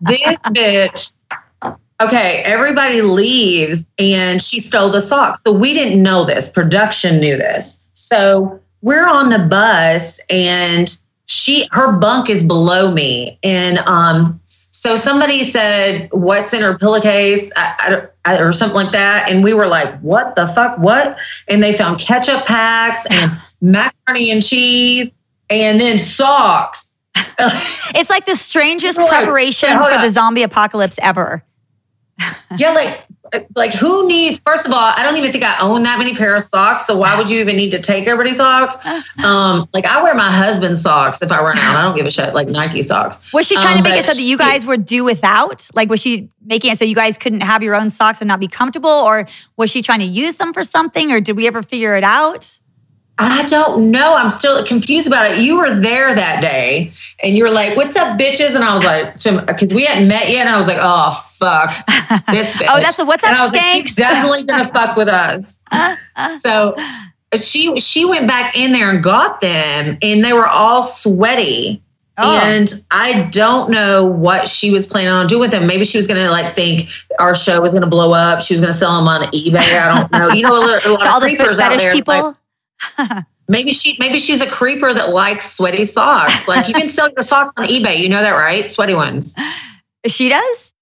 this 0.00 0.36
bitch 0.50 1.12
okay, 2.00 2.42
everybody 2.44 3.02
leaves 3.02 3.84
and 3.98 4.42
she 4.42 4.60
stole 4.60 4.90
the 4.90 5.00
socks. 5.00 5.40
So 5.42 5.52
we 5.52 5.72
didn't 5.72 6.02
know 6.02 6.24
this. 6.24 6.48
Production 6.48 7.18
knew 7.20 7.36
this. 7.36 7.78
So 7.94 8.60
we're 8.82 9.08
on 9.08 9.30
the 9.30 9.38
bus 9.38 10.20
and 10.30 10.96
she 11.26 11.68
her 11.72 11.92
bunk 11.92 12.30
is 12.30 12.42
below 12.42 12.90
me. 12.92 13.38
And 13.42 13.78
um 13.78 14.40
so 14.78 14.94
somebody 14.94 15.42
said, 15.42 16.06
"What's 16.12 16.52
in 16.52 16.60
her 16.60 16.76
pillowcase?" 16.76 17.50
I, 17.56 18.08
I, 18.26 18.38
or 18.38 18.52
something 18.52 18.76
like 18.76 18.92
that, 18.92 19.26
and 19.28 19.42
we 19.42 19.54
were 19.54 19.66
like, 19.66 19.98
"What 20.00 20.36
the 20.36 20.46
fuck? 20.46 20.76
What?" 20.76 21.16
And 21.48 21.62
they 21.62 21.72
found 21.72 21.98
ketchup 21.98 22.44
packs 22.44 23.06
and 23.10 23.32
macaroni 23.62 24.30
and 24.30 24.44
cheese, 24.44 25.10
and 25.48 25.80
then 25.80 25.98
socks. 25.98 26.92
it's 27.16 28.10
like 28.10 28.26
the 28.26 28.36
strangest 28.36 28.98
preparation 29.08 29.70
like, 29.70 29.94
for 29.94 30.02
the 30.02 30.10
zombie 30.10 30.42
apocalypse 30.42 30.98
ever. 31.00 31.42
yeah, 32.58 32.72
like 32.72 33.05
like 33.54 33.72
who 33.72 34.06
needs 34.06 34.40
first 34.44 34.66
of 34.66 34.72
all 34.72 34.92
i 34.96 35.02
don't 35.02 35.16
even 35.16 35.32
think 35.32 35.44
i 35.44 35.58
own 35.60 35.82
that 35.82 35.98
many 35.98 36.14
pair 36.14 36.36
of 36.36 36.42
socks 36.42 36.86
so 36.86 36.96
why 36.96 37.16
would 37.16 37.28
you 37.28 37.40
even 37.40 37.56
need 37.56 37.70
to 37.70 37.80
take 37.80 38.06
everybody's 38.06 38.36
socks? 38.36 38.76
Um 39.24 39.68
like 39.72 39.86
i 39.86 40.02
wear 40.02 40.14
my 40.14 40.30
husband's 40.30 40.82
socks 40.82 41.22
if 41.22 41.32
i 41.32 41.40
run 41.40 41.58
out. 41.58 41.76
I 41.76 41.82
don't 41.82 41.96
give 41.96 42.06
a 42.06 42.10
shit 42.10 42.34
like 42.34 42.48
nike 42.48 42.82
socks. 42.82 43.18
Was 43.32 43.46
she 43.46 43.54
trying 43.54 43.78
um, 43.78 43.84
to 43.84 43.90
make 43.90 43.98
it 43.98 44.04
so 44.04 44.12
that 44.12 44.22
you 44.22 44.36
guys 44.36 44.66
would 44.66 44.84
do 44.84 45.04
without? 45.04 45.68
Like 45.74 45.88
was 45.88 46.00
she 46.00 46.28
making 46.44 46.72
it 46.72 46.78
so 46.78 46.84
you 46.84 46.94
guys 46.94 47.18
couldn't 47.18 47.40
have 47.40 47.62
your 47.62 47.74
own 47.74 47.90
socks 47.90 48.20
and 48.20 48.28
not 48.28 48.40
be 48.40 48.48
comfortable 48.48 48.90
or 48.90 49.26
was 49.56 49.70
she 49.70 49.82
trying 49.82 50.00
to 50.00 50.06
use 50.06 50.34
them 50.34 50.52
for 50.52 50.62
something 50.62 51.10
or 51.12 51.20
did 51.20 51.36
we 51.36 51.46
ever 51.46 51.62
figure 51.62 51.94
it 51.94 52.04
out 52.04 52.58
I 53.18 53.48
don't 53.48 53.90
know. 53.90 54.14
I'm 54.14 54.28
still 54.28 54.62
confused 54.64 55.06
about 55.06 55.30
it. 55.30 55.38
You 55.38 55.56
were 55.56 55.74
there 55.74 56.14
that 56.14 56.42
day 56.42 56.92
and 57.22 57.34
you 57.34 57.44
were 57.44 57.50
like, 57.50 57.76
what's 57.76 57.96
up, 57.96 58.18
bitches? 58.18 58.54
And 58.54 58.62
I 58.62 58.74
was 58.76 58.84
like, 58.84 59.46
because 59.46 59.72
we 59.72 59.84
hadn't 59.84 60.06
met 60.06 60.28
yet. 60.28 60.40
And 60.46 60.50
I 60.50 60.58
was 60.58 60.66
like, 60.66 60.78
oh, 60.80 61.12
fuck. 61.38 61.70
This 62.30 62.52
bitch. 62.52 62.66
oh, 62.70 62.78
that's 62.78 62.98
a 62.98 63.06
what's 63.06 63.24
up, 63.24 63.30
And 63.30 63.38
I 63.38 63.42
was 63.42 63.52
skanks? 63.52 63.54
like, 63.54 63.86
she's 63.86 63.94
definitely 63.94 64.42
going 64.42 64.64
to 64.66 64.72
fuck 64.72 64.96
with 64.96 65.08
us. 65.08 65.58
so 66.40 66.74
she 67.34 67.78
she 67.80 68.04
went 68.04 68.28
back 68.28 68.56
in 68.56 68.72
there 68.72 68.90
and 68.90 69.02
got 69.02 69.40
them 69.40 69.98
and 70.02 70.24
they 70.24 70.32
were 70.32 70.46
all 70.46 70.82
sweaty. 70.82 71.82
Oh. 72.18 72.40
And 72.42 72.82
I 72.90 73.24
don't 73.24 73.70
know 73.70 74.04
what 74.04 74.48
she 74.48 74.70
was 74.70 74.86
planning 74.86 75.12
on 75.12 75.26
doing 75.26 75.40
with 75.40 75.50
them. 75.50 75.66
Maybe 75.66 75.84
she 75.84 75.98
was 75.98 76.06
going 76.06 76.22
to 76.22 76.30
like 76.30 76.54
think 76.54 76.88
our 77.18 77.34
show 77.34 77.60
was 77.60 77.72
going 77.72 77.82
to 77.82 77.88
blow 77.88 78.12
up. 78.12 78.40
She 78.40 78.54
was 78.54 78.62
going 78.62 78.72
to 78.72 78.78
sell 78.78 78.96
them 78.96 79.06
on 79.06 79.22
eBay. 79.32 79.58
I 79.58 80.00
don't 80.00 80.12
know. 80.12 80.32
You 80.32 80.42
know, 80.42 80.56
a, 80.56 80.60
lot, 80.60 80.86
a 80.86 80.92
lot 80.92 81.06
of 81.16 81.22
creepers 81.22 81.58
out 81.58 81.76
there. 81.76 81.92
People? 81.92 82.14
Like, 82.14 82.36
maybe 83.48 83.72
she 83.72 83.96
maybe 83.98 84.18
she's 84.18 84.42
a 84.42 84.48
creeper 84.48 84.92
that 84.92 85.10
likes 85.10 85.52
sweaty 85.56 85.84
socks. 85.84 86.46
Like 86.48 86.68
you 86.68 86.74
can 86.74 86.88
sell 86.88 87.10
your 87.10 87.22
socks 87.22 87.52
on 87.56 87.66
eBay. 87.66 87.98
You 87.98 88.08
know 88.08 88.20
that, 88.20 88.32
right? 88.32 88.70
Sweaty 88.70 88.94
ones. 88.94 89.34
She 90.06 90.28
does. 90.28 90.72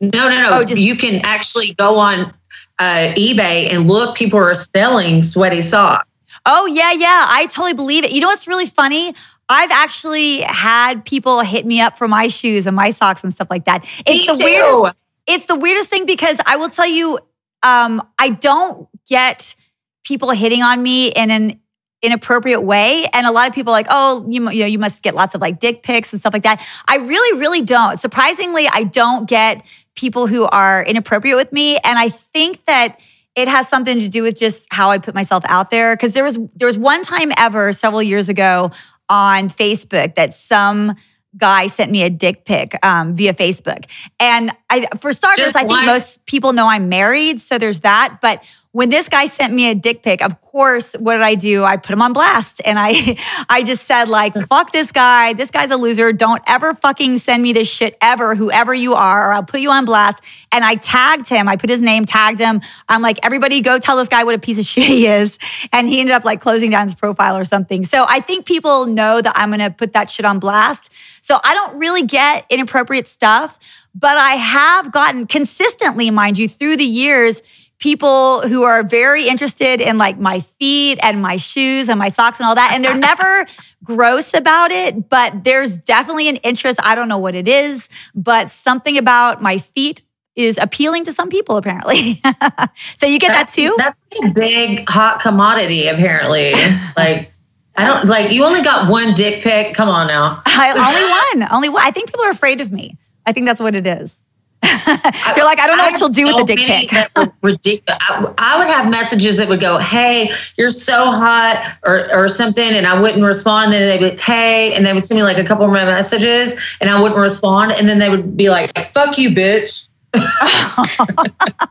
No, 0.00 0.08
no, 0.08 0.30
no. 0.30 0.48
Oh, 0.52 0.64
just- 0.64 0.80
you 0.80 0.96
can 0.96 1.20
actually 1.24 1.74
go 1.74 1.96
on 1.96 2.32
uh, 2.78 3.12
eBay 3.16 3.72
and 3.72 3.86
look. 3.86 4.16
People 4.16 4.38
are 4.38 4.54
selling 4.54 5.22
sweaty 5.22 5.62
socks. 5.62 6.08
Oh, 6.46 6.64
yeah, 6.64 6.92
yeah. 6.92 7.26
I 7.28 7.46
totally 7.46 7.74
believe 7.74 8.04
it. 8.04 8.12
You 8.12 8.20
know 8.22 8.28
what's 8.28 8.48
really 8.48 8.64
funny? 8.64 9.12
I've 9.50 9.70
actually 9.70 10.40
had 10.40 11.04
people 11.04 11.40
hit 11.40 11.66
me 11.66 11.82
up 11.82 11.98
for 11.98 12.08
my 12.08 12.28
shoes 12.28 12.66
and 12.66 12.74
my 12.74 12.90
socks 12.90 13.22
and 13.22 13.30
stuff 13.32 13.48
like 13.50 13.66
that. 13.66 13.82
It's 14.06 14.08
Me 14.08 14.26
the 14.26 14.32
too. 14.34 14.44
weirdest. 14.44 14.96
It's 15.26 15.46
the 15.46 15.56
weirdest 15.56 15.90
thing 15.90 16.06
because 16.06 16.38
I 16.46 16.56
will 16.56 16.70
tell 16.70 16.86
you, 16.86 17.18
um, 17.62 18.02
I 18.18 18.30
don't 18.30 18.88
get 19.06 19.54
people 20.04 20.30
hitting 20.30 20.62
on 20.62 20.82
me 20.82 21.08
in 21.08 21.30
an 21.30 21.60
inappropriate 22.02 22.62
way, 22.62 23.06
and 23.12 23.26
a 23.26 23.30
lot 23.30 23.48
of 23.48 23.54
people 23.54 23.72
are 23.72 23.76
like, 23.76 23.86
oh, 23.90 24.26
you, 24.28 24.50
you 24.50 24.60
know, 24.60 24.66
you 24.66 24.78
must 24.78 25.02
get 25.02 25.14
lots 25.14 25.34
of 25.34 25.40
like 25.40 25.60
dick 25.60 25.82
pics 25.82 26.12
and 26.12 26.20
stuff 26.20 26.32
like 26.32 26.44
that. 26.44 26.66
I 26.88 26.96
really, 26.96 27.38
really 27.38 27.62
don't. 27.62 27.98
Surprisingly, 28.00 28.66
I 28.68 28.84
don't 28.84 29.28
get 29.28 29.66
people 29.94 30.26
who 30.26 30.44
are 30.44 30.82
inappropriate 30.82 31.36
with 31.36 31.52
me, 31.52 31.76
and 31.78 31.98
I 31.98 32.08
think 32.08 32.64
that 32.66 33.00
it 33.36 33.48
has 33.48 33.68
something 33.68 34.00
to 34.00 34.08
do 34.08 34.22
with 34.22 34.36
just 34.36 34.66
how 34.72 34.90
I 34.90 34.98
put 34.98 35.14
myself 35.14 35.44
out 35.46 35.70
there. 35.70 35.94
Because 35.94 36.12
there 36.12 36.24
was 36.24 36.38
there 36.56 36.66
was 36.66 36.78
one 36.78 37.02
time 37.02 37.32
ever 37.36 37.72
several 37.72 38.02
years 38.02 38.28
ago 38.28 38.70
on 39.08 39.48
Facebook 39.48 40.14
that 40.14 40.34
some 40.34 40.94
guy 41.36 41.68
sent 41.68 41.92
me 41.92 42.02
a 42.02 42.10
dick 42.10 42.44
pic 42.44 42.76
um, 42.84 43.14
via 43.14 43.34
Facebook, 43.34 43.84
and 44.18 44.52
I 44.70 44.88
for 44.98 45.12
starters, 45.12 45.44
Just 45.44 45.56
I 45.56 45.60
think 45.60 45.70
one? 45.70 45.86
most 45.86 46.24
people 46.24 46.52
know 46.54 46.66
I'm 46.66 46.88
married, 46.88 47.40
so 47.40 47.58
there's 47.58 47.80
that. 47.80 48.18
But 48.22 48.48
when 48.72 48.88
this 48.88 49.08
guy 49.08 49.26
sent 49.26 49.52
me 49.52 49.68
a 49.68 49.74
dick 49.74 50.00
pic, 50.02 50.22
of 50.22 50.40
course, 50.42 50.94
what 50.94 51.14
did 51.14 51.22
I 51.22 51.34
do? 51.34 51.64
I 51.64 51.76
put 51.76 51.92
him 51.92 52.02
on 52.02 52.12
blast, 52.12 52.60
and 52.64 52.78
I 52.78 53.16
I 53.48 53.64
just 53.64 53.86
said 53.86 54.08
like, 54.08 54.34
"Fuck 54.46 54.72
this 54.72 54.92
guy. 54.92 55.32
This 55.32 55.50
guy's 55.50 55.72
a 55.72 55.76
loser. 55.76 56.12
Don't 56.12 56.40
ever 56.46 56.74
fucking 56.74 57.18
send 57.18 57.42
me 57.42 57.52
this 57.52 57.68
shit 57.68 57.96
ever, 58.00 58.36
whoever 58.36 58.72
you 58.72 58.94
are, 58.94 59.28
or 59.28 59.32
I'll 59.32 59.42
put 59.42 59.60
you 59.60 59.70
on 59.70 59.84
blast." 59.84 60.22
And 60.52 60.64
I 60.64 60.76
tagged 60.76 61.28
him. 61.28 61.48
I 61.48 61.56
put 61.56 61.68
his 61.68 61.82
name, 61.82 62.04
tagged 62.04 62.38
him. 62.38 62.60
I'm 62.88 63.02
like, 63.02 63.18
"Everybody, 63.24 63.60
go 63.60 63.78
tell 63.80 63.96
this 63.96 64.08
guy 64.08 64.22
what 64.22 64.36
a 64.36 64.38
piece 64.38 64.58
of 64.58 64.64
shit 64.72 64.84
he 64.84 65.06
is." 65.08 65.38
And 65.72 65.88
he 65.88 65.98
ended 65.98 66.14
up 66.14 66.24
like 66.24 66.40
closing 66.40 66.70
down 66.70 66.86
his 66.86 66.94
profile 66.94 67.36
or 67.36 67.44
something. 67.44 67.82
So 67.82 68.06
I 68.08 68.20
think 68.20 68.46
people 68.46 68.86
know 68.86 69.20
that 69.20 69.36
I'm 69.36 69.50
gonna 69.50 69.70
put 69.70 69.94
that 69.94 70.10
shit 70.10 70.24
on 70.24 70.38
blast. 70.38 70.92
So 71.22 71.40
I 71.42 71.54
don't 71.54 71.78
really 71.78 72.02
get 72.02 72.46
inappropriate 72.50 73.08
stuff, 73.08 73.58
but 73.94 74.16
I 74.16 74.36
have 74.36 74.92
gotten 74.92 75.26
consistently, 75.26 76.10
mind 76.10 76.38
you, 76.38 76.48
through 76.48 76.76
the 76.76 76.84
years 76.84 77.42
people 77.80 78.42
who 78.42 78.62
are 78.62 78.82
very 78.84 79.26
interested 79.26 79.80
in 79.80 79.98
like 79.98 80.18
my 80.18 80.40
feet 80.40 80.98
and 81.02 81.20
my 81.20 81.36
shoes 81.36 81.88
and 81.88 81.98
my 81.98 82.10
socks 82.10 82.38
and 82.38 82.46
all 82.46 82.54
that. 82.54 82.72
And 82.72 82.84
they're 82.84 82.94
never 82.96 83.46
gross 83.82 84.32
about 84.34 84.70
it, 84.70 85.08
but 85.08 85.42
there's 85.42 85.76
definitely 85.78 86.28
an 86.28 86.36
interest. 86.36 86.78
I 86.82 86.94
don't 86.94 87.08
know 87.08 87.18
what 87.18 87.34
it 87.34 87.48
is, 87.48 87.88
but 88.14 88.50
something 88.50 88.96
about 88.96 89.42
my 89.42 89.58
feet 89.58 90.04
is 90.36 90.58
appealing 90.58 91.04
to 91.04 91.12
some 91.12 91.28
people 91.28 91.56
apparently. 91.56 92.20
so 92.98 93.06
you 93.06 93.18
get 93.18 93.32
that 93.32 93.48
too? 93.48 93.74
That's 93.78 93.98
a 94.22 94.28
big 94.28 94.88
hot 94.88 95.20
commodity, 95.20 95.88
apparently. 95.88 96.52
like, 96.96 97.32
I 97.76 97.86
don't 97.86 98.06
like 98.06 98.30
you 98.30 98.44
only 98.44 98.62
got 98.62 98.90
one 98.90 99.14
dick 99.14 99.42
pic. 99.42 99.74
Come 99.74 99.88
on 99.88 100.06
now. 100.06 100.42
I, 100.44 101.32
only 101.32 101.40
one, 101.40 101.52
only 101.52 101.68
one. 101.70 101.82
I 101.82 101.90
think 101.90 102.10
people 102.10 102.24
are 102.24 102.30
afraid 102.30 102.60
of 102.60 102.70
me. 102.70 102.98
I 103.24 103.32
think 103.32 103.46
that's 103.46 103.60
what 103.60 103.74
it 103.74 103.86
is. 103.86 104.19
They're 104.62 105.44
like, 105.44 105.58
I 105.58 105.66
don't 105.66 105.76
know 105.78 105.84
what 105.84 105.92
have 105.92 105.98
she'll 105.98 106.08
do 106.08 106.26
with 106.26 106.36
the 106.36 106.44
dick 106.44 106.58
pic. 106.58 106.92
ridiculous. 107.42 107.98
I, 108.08 108.32
I 108.38 108.58
would 108.58 108.66
have 108.68 108.90
messages 108.90 109.36
that 109.38 109.48
would 109.48 109.60
go, 109.60 109.78
"Hey, 109.78 110.32
you're 110.58 110.70
so 110.70 111.10
hot," 111.10 111.78
or 111.84 112.12
or 112.14 112.28
something, 112.28 112.70
and 112.70 112.86
I 112.86 113.00
wouldn't 113.00 113.22
respond. 113.24 113.72
Then 113.72 113.82
they'd 113.82 113.98
be 113.98 114.10
like, 114.10 114.20
"Hey," 114.20 114.74
and 114.74 114.84
they 114.84 114.92
would 114.92 115.06
send 115.06 115.18
me 115.18 115.22
like 115.24 115.38
a 115.38 115.44
couple 115.44 115.64
of 115.64 115.70
more 115.70 115.84
messages, 115.84 116.54
and 116.80 116.90
I 116.90 117.00
wouldn't 117.00 117.20
respond. 117.20 117.72
And 117.72 117.88
then 117.88 117.98
they 117.98 118.08
would 118.10 118.36
be 118.36 118.50
like, 118.50 118.76
"Fuck 118.88 119.16
you, 119.18 119.30
bitch." 119.30 119.88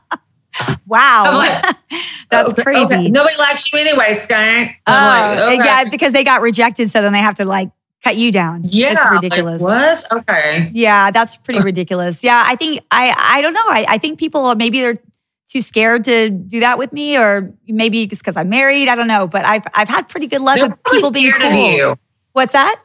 Wow. 0.88 1.36
Like, 1.38 1.63
That's 2.32 2.52
Okay, 2.52 2.63
crazy. 2.63 2.84
okay. 2.84 3.10
Nobody 3.10 3.38
likes 3.38 3.71
you 3.71 3.80
anyway, 3.80 4.15
skank. 4.15 4.75
Oh, 4.88 4.91
like, 4.91 5.39
okay. 5.39 5.65
yeah, 5.65 5.84
because 5.86 6.12
they 6.13 6.23
got 6.23 6.41
rejected, 6.41 6.91
so 6.91 7.02
then 7.02 7.13
they 7.13 7.19
have 7.19 7.36
to 7.36 7.45
like 7.45 7.69
cut 8.03 8.17
you 8.17 8.31
down. 8.31 8.62
yeah, 8.65 8.91
it's 8.91 8.99
like, 8.99 9.21
ridiculous. 9.21 9.62
what? 9.62 10.12
Okay. 10.12 10.71
Yeah, 10.73 11.12
that's 11.12 11.35
pretty 11.35 11.62
ridiculous. 11.62 12.23
Yeah, 12.23 12.43
I 12.45 12.55
think 12.55 12.81
I 12.91 13.13
I 13.17 13.41
don't 13.41 13.53
know. 13.53 13.67
I, 13.67 13.85
I 13.88 13.97
think 13.97 14.19
people 14.19 14.53
maybe 14.55 14.81
they're 14.81 14.97
too 15.49 15.62
scared 15.62 16.03
to 16.05 16.29
do 16.29 16.59
that 16.62 16.77
with 16.77 16.93
me, 16.93 17.17
or 17.17 17.53
maybe 17.67 18.03
it's 18.03 18.19
because 18.19 18.38
I'm 18.38 18.49
married. 18.49 18.88
I 18.88 18.95
don't 18.95 19.07
know, 19.07 19.27
but 19.27 19.45
I've 19.45 19.63
I've 19.73 19.89
had 19.89 20.07
pretty 20.07 20.27
good 20.27 20.41
luck 20.41 20.57
They're 20.57 20.69
with 20.69 20.83
people 20.91 21.12
being 21.12 21.31
cool. 21.33 21.47
of 21.47 21.55
you. 21.55 21.95
What's 22.33 22.53
that? 22.53 22.81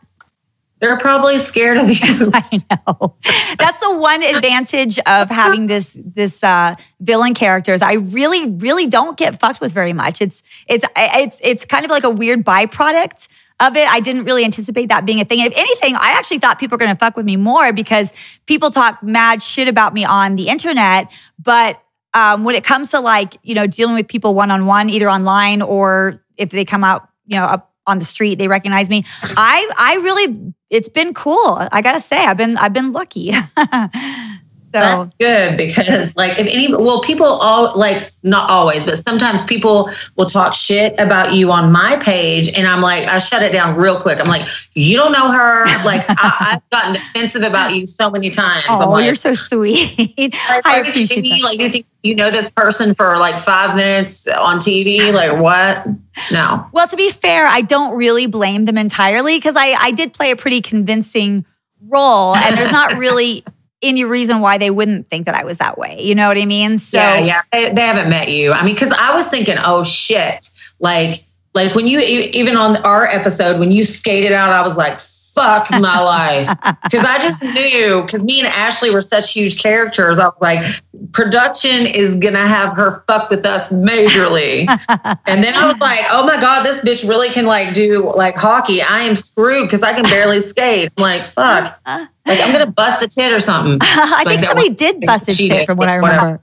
They're 0.80 0.98
probably 0.98 1.38
scared 1.38 1.78
of 1.78 1.88
you. 1.88 2.30
I 2.34 2.62
know. 2.70 3.16
That's 3.58 3.80
the 3.80 3.96
one 3.96 4.22
advantage 4.22 4.98
of 5.06 5.30
having 5.30 5.66
this 5.66 5.98
this 6.04 6.42
uh, 6.42 6.74
villain 7.00 7.32
characters. 7.32 7.80
I 7.80 7.94
really, 7.94 8.50
really 8.50 8.86
don't 8.86 9.16
get 9.16 9.38
fucked 9.40 9.60
with 9.60 9.72
very 9.72 9.92
much. 9.92 10.20
It's 10.20 10.42
it's 10.66 10.84
it's 10.96 11.40
it's 11.42 11.64
kind 11.64 11.84
of 11.84 11.90
like 11.90 12.04
a 12.04 12.10
weird 12.10 12.44
byproduct 12.44 13.28
of 13.60 13.76
it. 13.76 13.88
I 13.88 14.00
didn't 14.00 14.24
really 14.24 14.44
anticipate 14.44 14.88
that 14.88 15.06
being 15.06 15.20
a 15.20 15.24
thing. 15.24 15.40
If 15.40 15.52
anything, 15.56 15.94
I 15.94 16.14
actually 16.16 16.38
thought 16.38 16.58
people 16.58 16.76
were 16.76 16.84
going 16.84 16.94
to 16.94 16.98
fuck 16.98 17.16
with 17.16 17.26
me 17.26 17.36
more 17.36 17.72
because 17.72 18.12
people 18.46 18.70
talk 18.70 19.02
mad 19.02 19.42
shit 19.42 19.68
about 19.68 19.94
me 19.94 20.04
on 20.04 20.36
the 20.36 20.48
internet, 20.48 21.12
but 21.38 21.80
um, 22.14 22.44
when 22.44 22.54
it 22.54 22.64
comes 22.64 22.92
to 22.92 23.00
like 23.00 23.36
you 23.42 23.54
know 23.54 23.66
dealing 23.66 23.94
with 23.94 24.08
people 24.08 24.34
one 24.34 24.50
on 24.50 24.66
one, 24.66 24.88
either 24.88 25.10
online 25.10 25.62
or 25.62 26.22
if 26.36 26.50
they 26.50 26.64
come 26.64 26.84
out 26.84 27.08
you 27.26 27.36
know 27.36 27.44
up 27.44 27.72
on 27.86 27.98
the 27.98 28.04
street, 28.04 28.38
they 28.38 28.48
recognize 28.48 28.88
me. 28.88 29.04
I 29.36 29.70
I 29.76 29.94
really 29.96 30.54
it's 30.70 30.88
been 30.88 31.12
cool. 31.14 31.66
I 31.70 31.82
gotta 31.82 32.00
say, 32.00 32.24
I've 32.24 32.36
been 32.36 32.56
I've 32.56 32.72
been 32.72 32.92
lucky. 32.92 33.32
so 34.74 34.80
That's 34.80 35.14
good 35.20 35.56
because, 35.56 36.16
like, 36.16 36.32
if 36.32 36.48
any, 36.48 36.74
well, 36.74 37.00
people 37.00 37.26
all 37.26 37.78
like 37.78 38.02
not 38.24 38.50
always, 38.50 38.84
but 38.84 38.98
sometimes 38.98 39.44
people 39.44 39.88
will 40.16 40.26
talk 40.26 40.52
shit 40.52 40.98
about 40.98 41.32
you 41.32 41.52
on 41.52 41.70
my 41.70 41.96
page, 42.02 42.48
and 42.56 42.66
I'm 42.66 42.80
like, 42.80 43.08
I 43.08 43.18
shut 43.18 43.44
it 43.44 43.52
down 43.52 43.76
real 43.76 44.00
quick. 44.00 44.18
I'm 44.18 44.26
like, 44.26 44.48
you 44.74 44.96
don't 44.96 45.12
know 45.12 45.30
her. 45.30 45.64
Like, 45.84 46.04
I, 46.08 46.54
I've 46.54 46.70
gotten 46.70 46.94
defensive 46.94 47.42
about 47.42 47.72
you 47.72 47.86
so 47.86 48.10
many 48.10 48.30
times. 48.30 48.64
Oh, 48.68 48.90
like, 48.90 49.04
you're 49.04 49.14
so 49.14 49.32
sweet. 49.32 49.94
I 50.48 50.80
appreciate 50.80 51.08
kidding 51.08 51.30
that. 51.30 51.42
Like, 51.42 51.60
you 51.60 51.70
think 51.70 51.86
you 52.02 52.16
know 52.16 52.32
this 52.32 52.50
person 52.50 52.94
for 52.94 53.16
like 53.18 53.38
five 53.38 53.76
minutes 53.76 54.26
on 54.26 54.58
TV? 54.58 55.12
Like, 55.12 55.40
what? 55.40 55.86
No. 56.32 56.66
Well, 56.72 56.88
to 56.88 56.96
be 56.96 57.10
fair, 57.10 57.46
I 57.46 57.60
don't 57.60 57.96
really 57.96 58.26
blame 58.26 58.64
them 58.64 58.76
entirely 58.76 59.38
because 59.38 59.54
I, 59.54 59.76
I 59.78 59.92
did 59.92 60.14
play 60.14 60.32
a 60.32 60.36
pretty 60.36 60.60
convincing 60.60 61.44
role, 61.80 62.34
and 62.34 62.56
there's 62.56 62.72
not 62.72 62.98
really 62.98 63.44
any 63.84 64.04
reason 64.04 64.40
why 64.40 64.58
they 64.58 64.70
wouldn't 64.70 65.08
think 65.10 65.26
that 65.26 65.34
I 65.34 65.44
was 65.44 65.58
that 65.58 65.78
way. 65.78 66.00
You 66.00 66.14
know 66.14 66.28
what 66.28 66.38
I 66.38 66.44
mean? 66.44 66.78
So 66.78 66.98
yeah, 66.98 67.18
yeah. 67.18 67.42
They, 67.52 67.72
they 67.72 67.82
haven't 67.82 68.10
met 68.10 68.30
you. 68.30 68.52
I 68.52 68.64
mean, 68.64 68.74
because 68.74 68.92
I 68.92 69.14
was 69.14 69.26
thinking, 69.28 69.56
oh 69.64 69.84
shit, 69.84 70.50
like, 70.80 71.24
like 71.54 71.74
when 71.74 71.86
you 71.86 72.00
even 72.00 72.56
on 72.56 72.78
our 72.78 73.06
episode 73.06 73.60
when 73.60 73.70
you 73.70 73.84
skated 73.84 74.32
out, 74.32 74.50
I 74.50 74.62
was 74.62 74.76
like, 74.76 74.98
fuck 75.34 75.70
my 75.70 76.00
life, 76.00 76.46
because 76.84 77.04
I 77.04 77.18
just 77.18 77.42
knew 77.42 78.02
because 78.02 78.22
me 78.22 78.38
and 78.40 78.48
Ashley 78.48 78.90
were 78.90 79.02
such 79.02 79.32
huge 79.32 79.60
characters. 79.62 80.18
I 80.18 80.26
was 80.26 80.34
like, 80.40 80.64
production 81.12 81.86
is 81.86 82.14
gonna 82.16 82.46
have 82.46 82.74
her 82.76 83.02
fuck 83.06 83.30
with 83.30 83.44
us 83.44 83.68
majorly, 83.70 84.66
and 85.26 85.42
then 85.44 85.54
I 85.54 85.66
was 85.66 85.78
like, 85.78 86.00
oh 86.10 86.24
my 86.26 86.40
god, 86.40 86.62
this 86.64 86.80
bitch 86.80 87.08
really 87.08 87.30
can 87.30 87.46
like 87.46 87.74
do 87.74 88.12
like 88.14 88.36
hockey. 88.36 88.80
I 88.82 89.00
am 89.00 89.14
screwed 89.16 89.66
because 89.66 89.82
I 89.82 89.92
can 89.92 90.04
barely 90.04 90.40
skate. 90.52 90.90
I'm 90.96 91.02
like, 91.02 91.26
fuck, 91.26 91.78
like 91.86 92.40
I'm 92.40 92.52
gonna 92.52 92.66
bust 92.70 93.02
a 93.02 93.08
tit 93.08 93.32
or 93.32 93.40
something. 93.40 93.78
I 93.82 94.22
Like 94.24 94.26
think 94.28 94.40
somebody 94.40 94.68
one- 94.68 94.76
did 94.76 95.00
bust 95.02 95.28
a 95.28 95.34
tit 95.36 95.66
from 95.66 95.78
what 95.78 95.88
I 95.88 95.96
remember. 95.96 96.40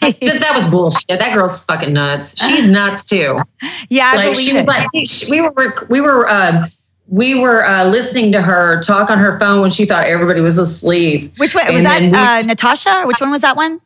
That 0.00 0.52
was 0.54 0.66
bullshit. 0.66 1.06
That 1.08 1.32
girl's 1.34 1.64
fucking 1.64 1.92
nuts. 1.92 2.34
She's 2.44 2.68
nuts 2.68 3.06
too. 3.06 3.40
yeah, 3.88 4.12
I 4.12 4.16
like 4.16 4.24
believe 4.32 4.38
she 4.38 4.52
was 4.52 4.62
it. 4.62 4.66
like 4.66 4.88
she- 5.06 5.30
we 5.30 5.40
were 5.40 5.86
we 5.88 6.00
were 6.00 6.28
um, 6.28 6.66
we 7.08 7.34
were 7.34 7.64
uh, 7.64 7.84
listening 7.86 8.32
to 8.32 8.40
her 8.42 8.80
talk 8.80 9.10
on 9.10 9.18
her 9.18 9.38
phone 9.38 9.60
when 9.60 9.70
she 9.70 9.84
thought 9.84 10.06
everybody 10.06 10.40
was 10.40 10.58
asleep. 10.58 11.32
Which 11.38 11.54
one 11.54 11.66
was 11.72 11.84
and 11.84 12.12
that? 12.14 12.40
we- 12.40 12.46
uh, 12.46 12.46
Natasha? 12.46 13.04
Which 13.06 13.20
one 13.20 13.30
was 13.30 13.42
that 13.42 13.56
one? 13.56 13.80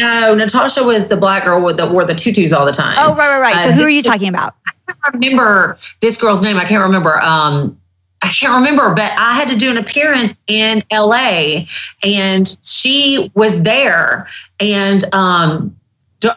No, 0.00 0.34
Natasha 0.34 0.82
was 0.82 1.08
the 1.08 1.16
black 1.16 1.44
girl 1.44 1.72
that 1.72 1.90
wore 1.90 2.04
the 2.04 2.14
tutus 2.14 2.52
all 2.52 2.64
the 2.66 2.72
time. 2.72 2.96
Oh, 2.98 3.14
right, 3.14 3.28
right, 3.28 3.40
right. 3.40 3.64
So 3.64 3.70
Uh, 3.70 3.72
who 3.74 3.82
are 3.82 3.88
you 3.88 4.02
talking 4.02 4.28
about? 4.28 4.54
I 4.66 4.72
can't 4.92 5.14
remember 5.14 5.78
this 6.00 6.16
girl's 6.16 6.42
name. 6.42 6.56
I 6.56 6.64
can't 6.64 6.82
remember. 6.82 7.22
Um, 7.22 7.78
I 8.22 8.28
can't 8.28 8.54
remember, 8.54 8.94
but 8.94 9.12
I 9.18 9.34
had 9.34 9.48
to 9.50 9.56
do 9.56 9.70
an 9.70 9.76
appearance 9.76 10.38
in 10.46 10.82
LA, 10.90 11.66
and 12.02 12.56
she 12.62 13.30
was 13.34 13.60
there. 13.62 14.26
And 14.58 15.04
um, 15.14 15.76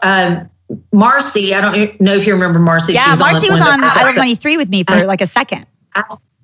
uh, 0.03 0.41
Marcy, 0.91 1.55
I 1.55 1.61
don't 1.61 1.99
know 2.01 2.13
if 2.13 2.27
you 2.27 2.33
remember 2.33 2.59
Marcy. 2.59 2.93
She 2.93 2.99
Yeah, 2.99 3.11
was 3.11 3.21
on 3.21 3.31
Marcy 3.31 3.49
was 3.49 3.61
on 3.61 3.83
I 3.83 4.03
Love 4.03 4.15
Money 4.17 4.35
3 4.35 4.57
with 4.57 4.69
me 4.69 4.83
for 4.83 4.99
like 5.05 5.21
a 5.21 5.27
second. 5.27 5.65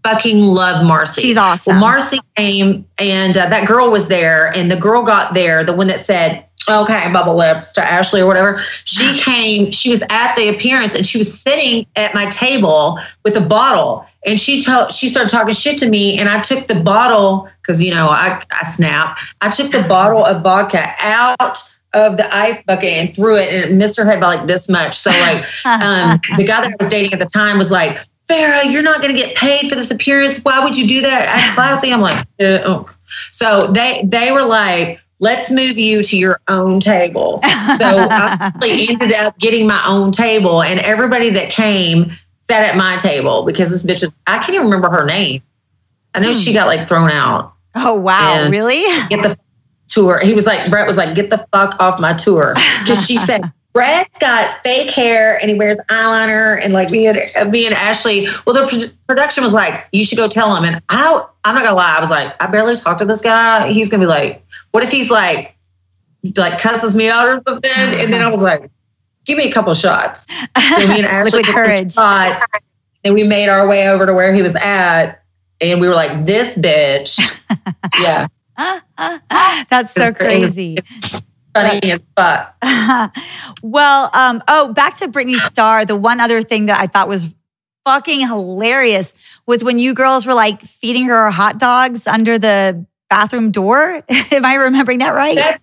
Fucking 0.04 0.42
love 0.42 0.86
Marcy. 0.86 1.22
She's 1.22 1.38
awesome. 1.38 1.74
Well, 1.74 1.82
Marcy 1.82 2.20
came 2.36 2.86
and 3.00 3.38
uh, 3.38 3.50
that 3.50 3.68
girl 3.68 3.90
was 3.90 4.08
there, 4.08 4.48
and 4.56 4.72
the 4.72 4.76
girl 4.76 5.04
got 5.04 5.34
there, 5.34 5.64
the 5.64 5.74
one 5.74 5.88
that 5.88 6.00
said, 6.00 6.46
okay, 6.70 7.12
bubble 7.12 7.36
lips 7.36 7.72
to 7.74 7.84
Ashley 7.84 8.22
or 8.22 8.26
whatever. 8.26 8.62
She 8.84 9.18
came, 9.20 9.72
she 9.72 9.90
was 9.90 10.04
at 10.10 10.36
the 10.36 10.48
appearance 10.50 10.96
and 10.96 11.06
she 11.06 11.18
was 11.18 11.40
sitting 11.40 11.86
at 11.96 12.14
my 12.14 12.28
table 12.28 13.00
with 13.24 13.36
a 13.36 13.42
bottle. 13.42 14.06
And 14.26 14.40
she 14.40 14.64
told 14.64 14.92
she 14.92 15.08
started 15.08 15.30
talking 15.30 15.54
shit 15.54 15.78
to 15.80 15.90
me. 15.90 16.18
And 16.18 16.28
I 16.28 16.42
took 16.42 16.68
the 16.68 16.76
bottle, 16.76 17.48
because 17.62 17.82
you 17.84 17.92
know, 17.92 18.10
I, 18.10 18.42
I 18.52 18.68
snap. 18.70 19.20
I 19.42 19.50
took 19.50 19.72
the 19.72 19.84
bottle 19.88 20.26
of 20.26 20.42
vodka 20.42 20.94
out 21.00 21.58
of 21.94 22.18
the 22.18 22.36
ice 22.36 22.62
bucket 22.64 22.92
and 22.92 23.16
threw 23.16 23.38
it 23.38 23.54
and 23.54 23.72
it 23.72 23.74
missed 23.74 23.98
her 23.98 24.04
head 24.06 24.20
by 24.20 24.36
like 24.36 24.48
this 24.48 24.68
much. 24.68 24.98
So 24.98 25.12
like 25.12 25.46
um, 25.66 26.20
the 26.36 26.44
guy 26.44 26.62
that 26.62 26.72
I 26.72 26.76
was 26.80 26.90
dating 26.90 27.14
at 27.14 27.20
the 27.20 27.26
time 27.26 27.58
was 27.58 27.72
like, 27.72 28.00
Farrah, 28.28 28.72
you're 28.72 28.84
not 28.84 29.02
going 29.02 29.16
to 29.16 29.22
get 29.22 29.36
paid 29.36 29.70
for 29.70 29.76
this 29.76 29.92
appearance. 29.92 30.40
Why 30.40 30.64
would 30.64 30.78
you 30.78 30.88
do 30.88 31.02
that? 31.02 31.28
Act 31.28 31.56
classy. 31.56 31.94
I'm 31.94 32.02
like, 32.02 32.26
uh, 32.40 32.62
oh. 32.66 32.90
so 33.32 33.68
they 33.68 34.02
they 34.04 34.32
were 34.32 34.44
like, 34.44 35.00
let's 35.20 35.52
move 35.52 35.78
you 35.78 36.04
to 36.04 36.18
your 36.18 36.40
own 36.48 36.80
table. 36.80 37.40
So 37.40 38.08
I 38.10 38.52
ended 38.90 39.14
up 39.14 39.38
getting 39.38 39.68
my 39.68 39.82
own 39.86 40.12
table, 40.12 40.64
and 40.64 40.80
everybody 40.80 41.30
that 41.32 41.52
came 41.52 42.12
sat 42.50 42.70
at 42.70 42.76
my 42.76 42.98
table 42.98 43.44
because 43.44 43.70
this 43.70 43.84
bitch 43.84 44.04
is, 44.04 44.12
I 44.28 44.38
can't 44.38 44.52
even 44.52 44.66
remember 44.66 44.90
her 44.90 45.06
name. 45.06 45.42
I 46.14 46.20
know 46.20 46.32
hmm. 46.32 46.38
she 46.38 46.54
got 46.54 46.68
like 46.68 46.88
thrown 46.88 47.12
out. 47.12 47.54
Oh, 47.76 47.94
wow. 47.94 48.48
Really? 48.50 48.84
Get 49.10 49.22
the 49.22 49.38
tour. 49.88 50.20
He 50.20 50.34
was 50.34 50.46
like, 50.46 50.70
Bret 50.70 50.88
was 50.88 50.98
like, 50.98 51.14
get 51.16 51.30
the 51.30 51.46
fuck 51.52 51.76
off 51.80 52.00
my 52.00 52.14
tour. 52.14 52.54
Because 52.82 53.06
she 53.06 53.18
said, 53.18 53.52
Bret 53.76 54.10
got 54.22 54.64
fake 54.64 54.90
hair 54.90 55.38
and 55.42 55.50
he 55.52 55.58
wears 55.58 55.78
eyeliner 55.90 56.58
and 56.64 56.72
like 56.72 56.92
me 56.92 57.08
and 57.08 57.20
uh, 57.36 57.44
me 57.44 57.66
and 57.66 57.76
Ashley. 57.76 58.26
Well, 58.48 58.56
the 58.56 58.94
production 59.06 59.44
was 59.44 59.52
like, 59.52 59.86
you 59.92 60.06
should 60.06 60.18
go 60.18 60.30
tell 60.30 60.56
him. 60.56 60.64
And 60.64 60.82
I, 60.88 61.26
I'm 61.44 61.54
not 61.54 61.66
gonna 61.66 61.76
lie, 61.76 61.98
I 61.98 62.00
was 62.00 62.10
like, 62.10 62.42
I 62.42 62.48
barely 62.48 62.78
talked 62.78 63.00
to 63.00 63.06
this 63.06 63.22
guy. 63.22 63.70
He's 63.74 63.90
gonna 63.90 64.04
be 64.04 64.08
like, 64.08 64.46
what 64.72 64.82
if 64.82 64.92
he's 64.92 65.12
like, 65.12 65.58
like 66.38 66.58
cusses 66.58 66.96
me 66.96 67.10
out 67.10 67.28
or 67.28 67.42
something? 67.46 67.70
And 67.70 68.14
then 68.14 68.22
I 68.22 68.30
was 68.30 68.42
like, 68.42 68.72
give 69.26 69.38
me 69.38 69.50
a 69.50 69.52
couple 69.52 69.74
shots. 69.74 70.26
And 70.56 70.90
me 70.90 71.00
and 71.00 71.06
Ashley 71.06 71.40
Liquid 71.40 71.54
courage. 71.54 71.94
Shots, 71.96 72.42
and 73.04 73.14
we 73.14 73.24
made 73.24 73.50
our 73.50 73.68
way 73.68 73.90
over 73.90 74.06
to 74.06 74.14
where 74.14 74.34
he 74.34 74.42
was 74.42 74.56
at, 74.56 75.22
and 75.60 75.82
we 75.82 75.90
were 75.90 75.96
like, 75.96 76.24
this 76.24 76.56
bitch, 76.56 77.20
yeah. 78.00 78.28
That's 79.70 79.94
so 79.94 80.14
crazy. 80.14 80.78
Funny 81.56 81.92
as 81.92 82.02
fuck. 82.16 82.56
well, 83.64 84.10
um, 84.14 84.44
oh, 84.48 84.74
back 84.74 84.98
to 84.98 85.08
Brittany 85.08 85.38
Starr. 85.38 85.86
The 85.86 85.96
one 85.96 86.20
other 86.20 86.42
thing 86.42 86.68
that 86.68 86.80
I 86.80 86.88
thought 86.88 87.08
was 87.08 87.34
fucking 87.86 88.22
hilarious 88.22 89.14
was 89.46 89.64
when 89.64 89.80
you 89.80 89.94
girls 89.94 90.26
were 90.26 90.34
like 90.34 90.62
feeding 90.62 91.06
her 91.06 91.30
hot 91.32 91.58
dogs 91.58 92.08
under 92.08 92.38
the 92.38 92.86
bathroom 93.10 93.52
door. 93.52 94.04
Am 94.32 94.46
I 94.46 94.56
remembering 94.56 95.00
that 95.00 95.14
right? 95.14 95.36
That, 95.36 95.62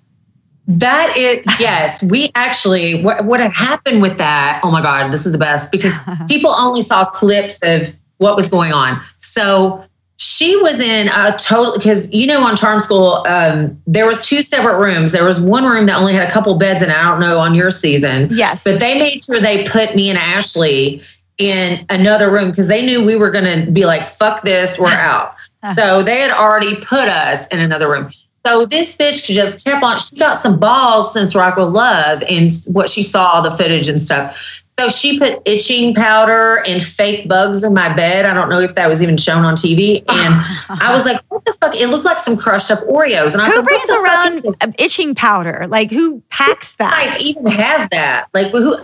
that 0.68 1.16
is 1.16 1.44
yes. 1.60 2.02
We 2.02 2.30
actually 2.34 3.02
what 3.02 3.24
what 3.24 3.40
had 3.40 3.52
happened 3.52 4.00
with 4.00 4.18
that? 4.18 4.60
Oh 4.62 4.70
my 4.70 4.82
god, 4.82 5.12
this 5.12 5.26
is 5.26 5.32
the 5.32 5.38
best 5.38 5.70
because 5.70 5.96
people 6.28 6.50
only 6.50 6.82
saw 6.82 7.04
clips 7.04 7.58
of 7.62 7.94
what 8.18 8.36
was 8.36 8.48
going 8.48 8.72
on. 8.72 9.02
So 9.18 9.84
she 10.22 10.54
was 10.58 10.78
in 10.78 11.08
a 11.08 11.36
total 11.36 11.76
because 11.76 12.08
you 12.12 12.28
know 12.28 12.46
on 12.46 12.56
charm 12.56 12.80
school 12.80 13.24
um, 13.26 13.76
there 13.88 14.06
was 14.06 14.24
two 14.24 14.40
separate 14.40 14.78
rooms. 14.78 15.10
There 15.10 15.24
was 15.24 15.40
one 15.40 15.64
room 15.64 15.86
that 15.86 15.96
only 15.96 16.14
had 16.14 16.28
a 16.28 16.30
couple 16.30 16.54
beds 16.54 16.80
and 16.80 16.92
i 16.92 17.02
don't 17.02 17.18
know 17.18 17.40
on 17.40 17.56
your 17.56 17.72
season. 17.72 18.28
Yes. 18.30 18.62
But 18.62 18.78
they 18.78 18.96
made 18.96 19.24
sure 19.24 19.40
they 19.40 19.64
put 19.64 19.96
me 19.96 20.10
and 20.10 20.18
ashley 20.18 21.02
in 21.38 21.84
another 21.90 22.30
room 22.30 22.50
because 22.50 22.68
they 22.68 22.86
knew 22.86 23.04
we 23.04 23.16
were 23.16 23.32
going 23.32 23.64
to 23.64 23.68
be 23.72 23.84
like 23.84 24.06
fuck 24.06 24.42
this 24.42 24.78
we're 24.78 24.86
out. 24.90 25.34
So 25.74 26.04
they 26.04 26.20
had 26.20 26.30
already 26.30 26.76
put 26.76 27.08
us 27.08 27.48
in 27.48 27.58
another 27.58 27.90
room. 27.90 28.12
So 28.46 28.64
this 28.64 28.96
bitch 28.96 29.28
just 29.28 29.64
kept 29.64 29.82
on 29.82 29.98
she 29.98 30.16
got 30.18 30.38
some 30.38 30.56
balls 30.56 31.12
since 31.12 31.34
rock 31.34 31.58
of 31.58 31.72
love 31.72 32.22
and 32.28 32.52
what 32.68 32.88
she 32.88 33.02
saw 33.02 33.40
the 33.40 33.50
footage 33.50 33.88
and 33.88 34.00
stuff 34.00 34.61
so 34.78 34.88
she 34.88 35.18
put 35.18 35.42
itching 35.44 35.94
powder 35.94 36.62
and 36.66 36.82
fake 36.82 37.28
bugs 37.28 37.62
in 37.62 37.74
my 37.74 37.92
bed. 37.92 38.24
I 38.24 38.32
don't 38.32 38.48
know 38.48 38.60
if 38.60 38.74
that 38.74 38.88
was 38.88 39.02
even 39.02 39.18
shown 39.18 39.44
on 39.44 39.54
TV. 39.54 39.98
And 40.08 40.80
I 40.82 40.92
was 40.94 41.04
like, 41.04 41.20
what 41.28 41.44
the 41.44 41.52
fuck? 41.60 41.76
It 41.76 41.88
looked 41.88 42.06
like 42.06 42.18
some 42.18 42.38
crushed 42.38 42.70
up 42.70 42.80
Oreos. 42.86 43.32
And 43.32 43.42
I 43.42 43.46
who 43.46 43.56
said, 43.56 43.64
brings 43.64 43.90
around 43.90 44.74
itching 44.78 45.14
powder? 45.14 45.66
Like 45.68 45.90
who 45.90 46.22
packs 46.30 46.76
that? 46.76 46.90
Like 46.90 47.20
even 47.20 47.46
has 47.48 47.88
that? 47.90 48.28
Like 48.32 48.50
who? 48.50 48.78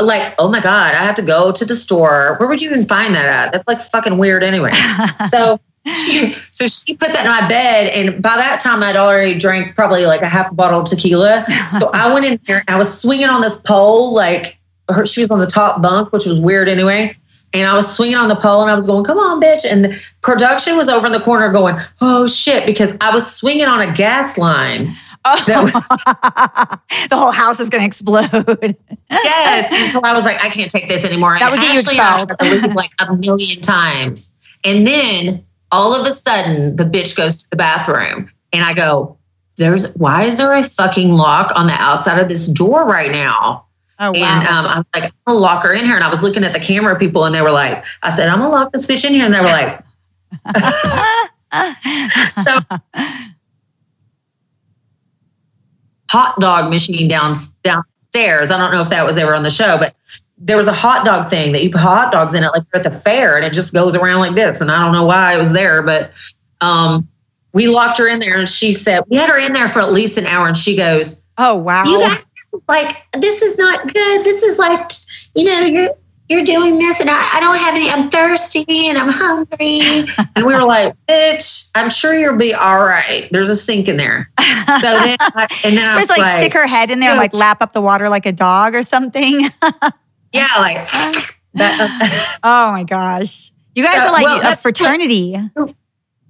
Like 0.00 0.34
oh 0.38 0.48
my 0.48 0.60
god, 0.60 0.94
I 0.94 1.02
have 1.02 1.16
to 1.16 1.22
go 1.22 1.52
to 1.52 1.64
the 1.64 1.74
store. 1.74 2.36
Where 2.38 2.48
would 2.48 2.62
you 2.62 2.70
even 2.70 2.86
find 2.86 3.14
that 3.14 3.26
at? 3.26 3.52
That's 3.52 3.68
like 3.68 3.80
fucking 3.80 4.18
weird 4.18 4.42
anyway. 4.42 4.72
so. 5.28 5.60
She, 5.84 6.36
so 6.52 6.68
she 6.68 6.94
put 6.94 7.12
that 7.12 7.26
in 7.26 7.32
my 7.32 7.48
bed, 7.48 7.88
and 7.88 8.22
by 8.22 8.36
that 8.36 8.60
time 8.60 8.84
I'd 8.84 8.94
already 8.94 9.36
drank 9.36 9.74
probably 9.74 10.06
like 10.06 10.22
a 10.22 10.28
half 10.28 10.52
a 10.52 10.54
bottle 10.54 10.78
of 10.78 10.86
tequila. 10.88 11.44
So 11.80 11.90
I 11.92 12.14
went 12.14 12.24
in 12.24 12.38
there 12.46 12.58
and 12.58 12.70
I 12.70 12.76
was 12.76 13.00
swinging 13.00 13.28
on 13.28 13.40
this 13.40 13.56
pole 13.56 14.14
like 14.14 14.60
her, 14.92 15.06
she 15.06 15.20
was 15.20 15.30
on 15.30 15.38
the 15.38 15.46
top 15.46 15.82
bunk, 15.82 16.12
which 16.12 16.26
was 16.26 16.38
weird 16.38 16.68
anyway. 16.68 17.16
And 17.54 17.68
I 17.68 17.74
was 17.74 17.94
swinging 17.94 18.16
on 18.16 18.28
the 18.28 18.36
pole 18.36 18.62
and 18.62 18.70
I 18.70 18.74
was 18.74 18.86
going, 18.86 19.04
come 19.04 19.18
on, 19.18 19.40
bitch. 19.40 19.64
And 19.70 19.84
the 19.84 20.00
production 20.22 20.76
was 20.76 20.88
over 20.88 21.06
in 21.06 21.12
the 21.12 21.20
corner 21.20 21.50
going, 21.52 21.76
oh 22.00 22.26
shit, 22.26 22.64
because 22.64 22.96
I 23.00 23.12
was 23.12 23.30
swinging 23.30 23.66
on 23.66 23.80
a 23.80 23.92
gas 23.92 24.38
line. 24.38 24.96
Oh. 25.24 25.62
Was, 25.62 25.72
the 27.10 27.16
whole 27.16 27.30
house 27.30 27.60
is 27.60 27.68
going 27.68 27.82
to 27.82 27.86
explode. 27.86 28.76
yes. 29.10 29.68
And 29.72 29.92
so 29.92 30.00
I 30.02 30.14
was 30.14 30.24
like, 30.24 30.42
I 30.42 30.48
can't 30.48 30.70
take 30.70 30.88
this 30.88 31.04
anymore. 31.04 31.38
That 31.38 31.50
would 31.50 31.60
get 31.60 31.76
Ashley 31.76 31.96
you 31.96 32.02
expelled. 32.02 32.74
Like 32.74 32.90
a 32.98 33.14
million 33.14 33.60
times. 33.60 34.30
And 34.64 34.86
then 34.86 35.44
all 35.70 35.94
of 35.94 36.06
a 36.06 36.12
sudden, 36.12 36.76
the 36.76 36.84
bitch 36.84 37.16
goes 37.16 37.36
to 37.42 37.50
the 37.50 37.56
bathroom. 37.56 38.30
And 38.52 38.64
I 38.64 38.72
go, 38.72 39.16
there's, 39.56 39.86
why 39.94 40.24
is 40.24 40.36
there 40.36 40.52
a 40.52 40.64
fucking 40.64 41.12
lock 41.12 41.52
on 41.54 41.66
the 41.66 41.74
outside 41.74 42.18
of 42.18 42.28
this 42.28 42.46
door 42.46 42.84
right 42.84 43.10
now? 43.10 43.66
Oh, 44.02 44.10
wow. 44.10 44.40
And 44.40 44.48
um, 44.48 44.66
I 44.66 44.78
was 44.78 44.86
like, 44.96 45.04
I'm 45.04 45.12
gonna 45.28 45.38
lock 45.38 45.62
her 45.62 45.72
in 45.72 45.84
here. 45.84 45.94
And 45.94 46.02
I 46.02 46.10
was 46.10 46.24
looking 46.24 46.42
at 46.42 46.52
the 46.52 46.58
camera 46.58 46.98
people, 46.98 47.24
and 47.24 47.32
they 47.32 47.40
were 47.40 47.52
like, 47.52 47.84
I 48.02 48.10
said, 48.10 48.28
I'm 48.28 48.40
gonna 48.40 48.50
lock 48.50 48.72
this 48.72 48.84
bitch 48.84 49.04
in 49.04 49.12
here. 49.12 49.24
And 49.24 49.32
they 49.32 49.38
were 49.38 49.46
like, 49.46 49.78
so, 52.44 52.58
hot 56.10 56.40
dog 56.40 56.68
machine 56.68 57.06
down 57.06 57.36
downstairs. 57.62 58.50
I 58.50 58.58
don't 58.58 58.72
know 58.72 58.82
if 58.82 58.88
that 58.88 59.06
was 59.06 59.16
ever 59.18 59.36
on 59.36 59.44
the 59.44 59.50
show, 59.50 59.78
but 59.78 59.94
there 60.36 60.56
was 60.56 60.66
a 60.66 60.72
hot 60.72 61.04
dog 61.04 61.30
thing 61.30 61.52
that 61.52 61.62
you 61.62 61.70
put 61.70 61.80
hot 61.80 62.10
dogs 62.10 62.34
in 62.34 62.42
it, 62.42 62.48
like 62.48 62.64
at 62.74 62.82
the 62.82 62.90
fair, 62.90 63.36
and 63.36 63.44
it 63.44 63.52
just 63.52 63.72
goes 63.72 63.94
around 63.94 64.18
like 64.18 64.34
this. 64.34 64.60
And 64.60 64.72
I 64.72 64.82
don't 64.82 64.92
know 64.92 65.06
why 65.06 65.32
it 65.36 65.38
was 65.38 65.52
there, 65.52 65.80
but 65.80 66.10
um, 66.60 67.06
we 67.52 67.68
locked 67.68 67.98
her 67.98 68.08
in 68.08 68.18
there, 68.18 68.36
and 68.36 68.48
she 68.48 68.72
said 68.72 69.04
we 69.08 69.16
had 69.16 69.28
her 69.28 69.38
in 69.38 69.52
there 69.52 69.68
for 69.68 69.78
at 69.78 69.92
least 69.92 70.18
an 70.18 70.26
hour, 70.26 70.48
and 70.48 70.56
she 70.56 70.74
goes, 70.76 71.20
"Oh 71.38 71.54
wow, 71.54 71.84
you 71.84 72.00
guys 72.00 72.18
like 72.68 73.04
this 73.12 73.42
is 73.42 73.58
not 73.58 73.92
good. 73.92 74.24
This 74.24 74.42
is 74.42 74.58
like 74.58 74.90
you 75.34 75.44
know 75.44 75.60
you're 75.60 75.90
you're 76.32 76.44
doing 76.44 76.78
this 76.78 77.00
and 77.00 77.10
I, 77.10 77.30
I 77.34 77.40
don't 77.40 77.58
have 77.58 77.74
any. 77.74 77.90
I'm 77.90 78.10
thirsty 78.10 78.88
and 78.88 78.98
I'm 78.98 79.08
hungry. 79.10 80.06
and 80.36 80.46
we 80.46 80.54
were 80.54 80.64
like, 80.64 80.94
bitch, 81.06 81.70
I'm 81.74 81.90
sure 81.90 82.14
you'll 82.14 82.36
be 82.36 82.54
all 82.54 82.80
right. 82.80 83.28
There's 83.30 83.48
a 83.48 83.56
sink 83.56 83.88
in 83.88 83.96
there. 83.96 84.30
So 84.38 84.44
then, 84.80 85.16
I, 85.20 85.46
and 85.64 85.76
then 85.76 85.86
I 85.86 85.96
was 85.96 86.08
like, 86.08 86.18
like, 86.18 86.40
stick 86.40 86.54
her 86.54 86.66
head 86.66 86.90
in 86.90 87.00
there 87.00 87.10
and 87.10 87.18
like 87.18 87.34
lap 87.34 87.60
up 87.60 87.72
the 87.72 87.82
water 87.82 88.08
like 88.08 88.26
a 88.26 88.32
dog 88.32 88.74
or 88.74 88.82
something. 88.82 89.40
yeah, 90.32 90.48
like 90.58 90.88
that. 91.54 92.38
oh 92.42 92.72
my 92.72 92.84
gosh, 92.84 93.52
you 93.74 93.84
guys 93.84 93.96
uh, 93.96 94.06
are 94.06 94.12
like 94.12 94.24
well, 94.24 94.52
a 94.52 94.56
fraternity. 94.56 95.36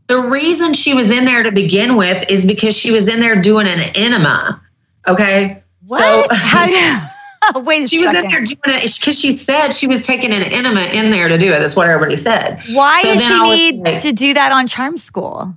The 0.08 0.20
reason 0.20 0.74
she 0.74 0.94
was 0.94 1.10
in 1.10 1.24
there 1.24 1.42
to 1.42 1.52
begin 1.52 1.96
with 1.96 2.28
is 2.28 2.44
because 2.44 2.76
she 2.76 2.90
was 2.90 3.08
in 3.08 3.20
there 3.20 3.40
doing 3.40 3.66
an 3.66 3.80
enema. 3.94 4.60
Okay. 5.08 5.61
What? 5.86 6.30
So, 6.30 6.36
How, 6.36 7.10
wait 7.56 7.88
she 7.88 8.04
second. 8.04 8.14
was 8.14 8.24
in 8.24 8.30
there 8.30 8.44
doing 8.44 8.78
it 8.78 8.98
because 8.98 9.18
she 9.18 9.36
said 9.36 9.72
she 9.72 9.86
was 9.86 10.02
taking 10.02 10.32
an 10.32 10.42
enema 10.42 10.82
in 10.82 11.10
there 11.10 11.28
to 11.28 11.38
do 11.38 11.52
it. 11.52 11.58
That's 11.58 11.76
what 11.76 11.88
everybody 11.88 12.16
said. 12.16 12.60
Why 12.72 13.02
so 13.02 13.12
does 13.14 13.24
she 13.24 13.42
need 13.42 13.78
like, 13.78 14.00
to 14.02 14.12
do 14.12 14.34
that 14.34 14.52
on 14.52 14.66
Charm 14.66 14.96
School? 14.96 15.54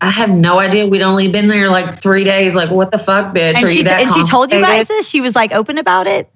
I 0.00 0.10
have 0.10 0.30
no 0.30 0.58
idea. 0.58 0.86
We'd 0.86 1.02
only 1.02 1.28
been 1.28 1.46
there 1.46 1.70
like 1.70 1.96
three 1.96 2.24
days. 2.24 2.54
Like, 2.54 2.70
what 2.70 2.90
the 2.90 2.98
fuck, 2.98 3.34
bitch? 3.34 3.56
And, 3.56 3.68
she, 3.68 3.86
and 3.86 4.10
she 4.10 4.24
told 4.24 4.52
you 4.52 4.60
guys 4.60 4.88
this? 4.88 5.08
She 5.08 5.20
was 5.20 5.36
like 5.36 5.52
open 5.52 5.78
about 5.78 6.08
it? 6.08 6.28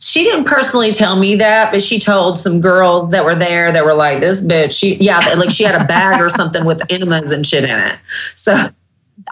She 0.00 0.22
didn't 0.22 0.44
personally 0.44 0.92
tell 0.92 1.16
me 1.16 1.34
that, 1.34 1.72
but 1.72 1.82
she 1.82 1.98
told 1.98 2.38
some 2.38 2.60
girls 2.60 3.10
that 3.10 3.24
were 3.24 3.34
there 3.34 3.72
that 3.72 3.84
were 3.84 3.94
like, 3.94 4.20
this 4.20 4.40
bitch, 4.40 4.70
she, 4.70 4.94
yeah, 4.94 5.18
like 5.36 5.50
she 5.50 5.64
had 5.64 5.74
a 5.74 5.84
bag 5.84 6.20
or 6.20 6.28
something 6.28 6.64
with 6.64 6.80
enemas 6.88 7.32
and 7.32 7.44
shit 7.44 7.64
in 7.64 7.76
it. 7.76 7.98
So, 8.36 8.54
so 8.54 8.72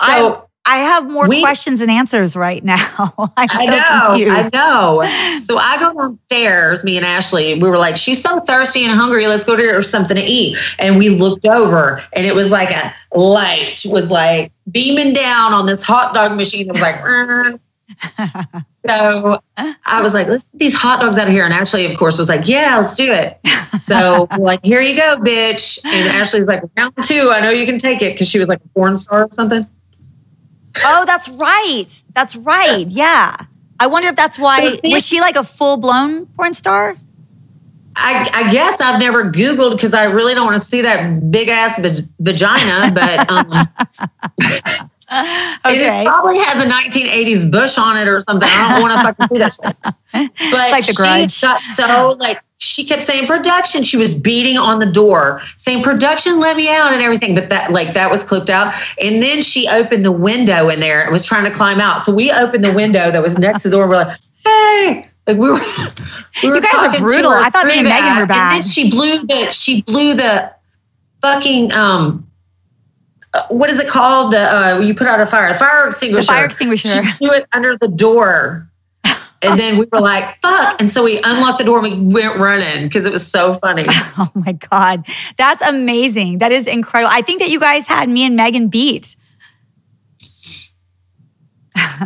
I, 0.01 0.41
I 0.69 0.79
have 0.79 1.09
more 1.09 1.29
we, 1.29 1.41
questions 1.41 1.81
and 1.81 1.91
answers 1.91 2.35
right 2.35 2.63
now. 2.63 2.77
I'm 3.37 3.49
I 3.53 3.67
know, 3.67 4.07
confused. 4.09 4.55
I 4.55 4.59
know. 4.59 5.41
So 5.45 5.59
I 5.59 5.79
go 5.79 5.95
downstairs, 5.95 6.83
me 6.83 6.97
and 6.97 7.07
Ashley, 7.07 7.55
we 7.55 7.71
were 7.71 7.79
like, 7.79 7.97
she's 7.97 8.21
so 8.21 8.41
thirsty 8.41 8.85
and 8.85 8.93
hungry. 8.93 9.29
Let's 9.29 9.45
go 9.45 9.55
to 9.55 9.63
her 9.63 9.81
something 9.81 10.17
to 10.17 10.23
eat. 10.23 10.59
And 10.81 10.99
we 10.99 11.09
looked 11.09 11.47
over 11.47 12.03
and 12.13 12.27
it 12.27 12.35
was 12.35 12.51
like 12.51 12.71
a 12.73 12.93
light 13.17 13.85
was 13.87 14.11
like 14.11 14.51
beaming 14.71 15.13
down 15.13 15.53
on 15.53 15.67
this 15.67 15.85
hot 15.85 16.15
dog 16.15 16.37
machine. 16.37 16.69
It 16.69 16.73
was 16.73 16.81
like, 16.81 17.61
so 18.87 19.41
I 19.57 20.03
was 20.03 20.15
like, 20.15 20.27
let's 20.27 20.43
get 20.43 20.59
these 20.59 20.75
hot 20.75 21.01
dogs 21.01 21.17
out 21.17 21.29
of 21.29 21.33
here. 21.33 21.45
And 21.45 21.55
Ashley, 21.55 21.85
of 21.85 21.97
course, 21.97 22.19
was 22.19 22.29
like, 22.29 22.49
yeah, 22.49 22.77
let's 22.79 22.97
do 22.97 23.13
it. 23.13 23.39
So 23.79 24.27
we're 24.37 24.45
like, 24.45 24.65
here 24.65 24.81
you 24.81 24.97
go, 24.97 25.17
bitch. 25.19 25.79
And 25.85 26.09
Ashley's 26.09 26.47
like, 26.47 26.63
round 26.77 26.95
two, 27.03 27.31
I 27.31 27.41
know 27.41 27.51
you 27.51 27.67
can 27.67 27.79
take 27.79 28.03
it 28.03 28.15
because 28.15 28.29
she 28.29 28.39
was 28.39 28.49
like 28.49 28.61
a 28.65 28.69
porn 28.69 28.97
star 28.97 29.25
or 29.25 29.33
something. 29.33 29.67
Oh, 30.85 31.05
that's 31.07 31.29
right. 31.29 32.03
That's 32.15 32.37
right. 32.37 32.87
Yeah. 32.89 33.37
I 33.79 33.87
wonder 33.87 34.09
if 34.09 34.17
that's 34.17 34.39
why. 34.39 34.79
Was 34.85 35.07
she 35.07 35.21
like 35.21 35.37
a 35.37 35.45
full 35.45 35.77
blown 35.77 36.27
porn 36.27 36.55
star? 36.55 36.97
I, 37.99 38.31
I, 38.35 38.53
guess 38.53 38.81
I've 38.81 39.01
never 39.01 39.31
Googled 39.31 39.73
because 39.73 39.95
I 39.95 40.05
really 40.05 40.35
don't 40.35 40.45
want 40.45 40.61
to 40.61 40.67
see 40.67 40.83
that 40.83 41.31
big 41.31 41.49
ass 41.49 41.79
vagina, 42.21 42.93
but 42.93 43.31
um, 43.31 43.51
okay. 45.65 46.03
it 46.03 46.07
probably 46.07 46.39
has 46.39 46.63
a 46.63 46.69
1980s 46.69 47.51
bush 47.51 47.79
on 47.79 47.97
it 47.97 48.07
or 48.07 48.21
something. 48.21 48.49
I 48.51 48.73
don't 48.73 48.83
want 48.83 48.93
to 48.93 49.03
fucking 49.03 49.27
see 49.29 49.39
that 49.39 49.55
shit. 49.55 49.77
But 50.51 50.71
like 50.71 50.87
the 50.87 50.95
grudge. 50.95 51.33
she 51.33 51.47
got 51.47 51.61
so 51.75 52.17
like 52.19 52.41
she 52.59 52.85
kept 52.85 53.03
saying 53.03 53.27
production. 53.27 53.83
She 53.83 53.97
was 53.97 54.15
beating 54.15 54.57
on 54.57 54.79
the 54.79 54.87
door, 54.87 55.43
saying 55.59 55.83
production, 55.83 56.41
let 56.41 56.57
me 56.57 56.69
out 56.69 56.93
and 56.93 57.03
everything. 57.03 57.35
But 57.35 57.51
that 57.51 57.73
like 57.73 57.95
that 57.95 58.11
was 58.11 58.25
clipped 58.25 58.51
out. 58.51 58.75
And 59.03 59.23
then 59.23 59.43
she 59.43 59.69
opened 59.69 60.05
the 60.05 60.13
window 60.13 60.69
in 60.69 60.81
there 60.81 61.03
and 61.03 61.13
was 61.13 61.27
trying 61.27 61.45
to 61.45 61.51
climb 61.51 61.81
out. 61.81 62.03
So 62.03 62.15
we 62.15 62.31
opened 62.31 62.65
the 62.65 62.73
window 62.73 63.11
that 63.11 63.23
was 63.23 63.39
next 63.39 63.63
to 63.63 63.69
the 63.69 63.77
door. 63.77 63.85
and 63.85 63.91
We're 63.91 63.97
like, 63.97 64.19
hey. 64.45 65.09
Like 65.27 65.39
we 65.39 65.49
were, 65.49 65.55
we 66.43 66.51
were 66.51 66.57
you 66.57 66.63
guys 66.63 66.75
are 66.75 66.99
brutal. 67.01 67.33
I 67.33 67.51
thought 67.51 67.67
me 67.67 67.79
and 67.79 67.87
that. 67.89 68.03
Megan 68.03 68.19
were 68.19 68.27
bad. 68.27 68.55
And 68.55 68.63
then 68.63 68.69
she 68.71 68.91
blew 68.91 69.27
the 69.27 69.51
she 69.51 69.83
blew 69.83 70.15
the 70.15 70.53
fucking 71.21 71.73
um 71.73 72.27
uh, 73.35 73.47
what 73.49 73.69
is 73.69 73.81
it 73.81 73.89
called? 73.89 74.33
The 74.33 74.39
uh, 74.39 74.79
you 74.79 74.95
put 74.95 75.09
out 75.09 75.21
a 75.21 75.27
fire, 75.27 75.53
the 75.53 75.59
fire 75.59 75.89
extinguisher. 75.89 76.23
The 76.23 76.27
fire 76.27 76.45
extinguisher. 76.45 76.89
She 76.89 77.13
threw 77.13 77.33
it 77.33 77.47
under 77.53 77.77
the 77.77 77.89
door, 77.89 78.69
and 79.47 79.59
then 79.61 79.79
we 79.79 79.87
were 79.91 80.01
like, 80.01 80.41
"Fuck!" 80.43 80.81
And 80.81 80.91
so 80.91 81.05
we 81.05 81.19
unlocked 81.19 81.59
the 81.59 81.65
door 81.65 81.85
and 81.85 82.09
we 82.09 82.15
went 82.15 82.37
running 82.37 82.85
because 82.85 83.07
it 83.07 83.13
was 83.13 83.27
so 83.27 83.55
funny. 83.55 83.87
Oh 84.19 84.31
my 84.35 84.53
god, 84.53 85.07
that's 85.37 85.61
amazing! 85.61 86.39
That 86.39 86.51
is 86.51 86.67
incredible. 86.67 87.13
I 87.13 87.21
think 87.21 87.41
that 87.41 87.51
you 87.51 87.61
guys 87.61 87.87
had 87.87 88.09
me 88.09 88.25
and 88.25 88.35
Megan 88.35 88.69
beat. 88.69 89.15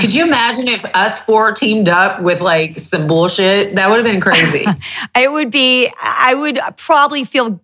Could 0.00 0.14
you 0.14 0.24
imagine 0.24 0.68
if 0.68 0.85
us 0.94 1.20
four 1.20 1.53
teamed 1.53 1.88
up 1.88 2.20
with 2.22 2.40
like 2.40 2.79
some 2.79 3.07
bullshit? 3.07 3.76
That 3.76 3.88
would 3.88 3.96
have 3.96 4.05
been 4.05 4.20
crazy. 4.20 4.66
it 5.16 5.31
would 5.31 5.50
be. 5.50 5.92
I 6.00 6.35
would 6.35 6.59
probably 6.76 7.24
feel 7.24 7.61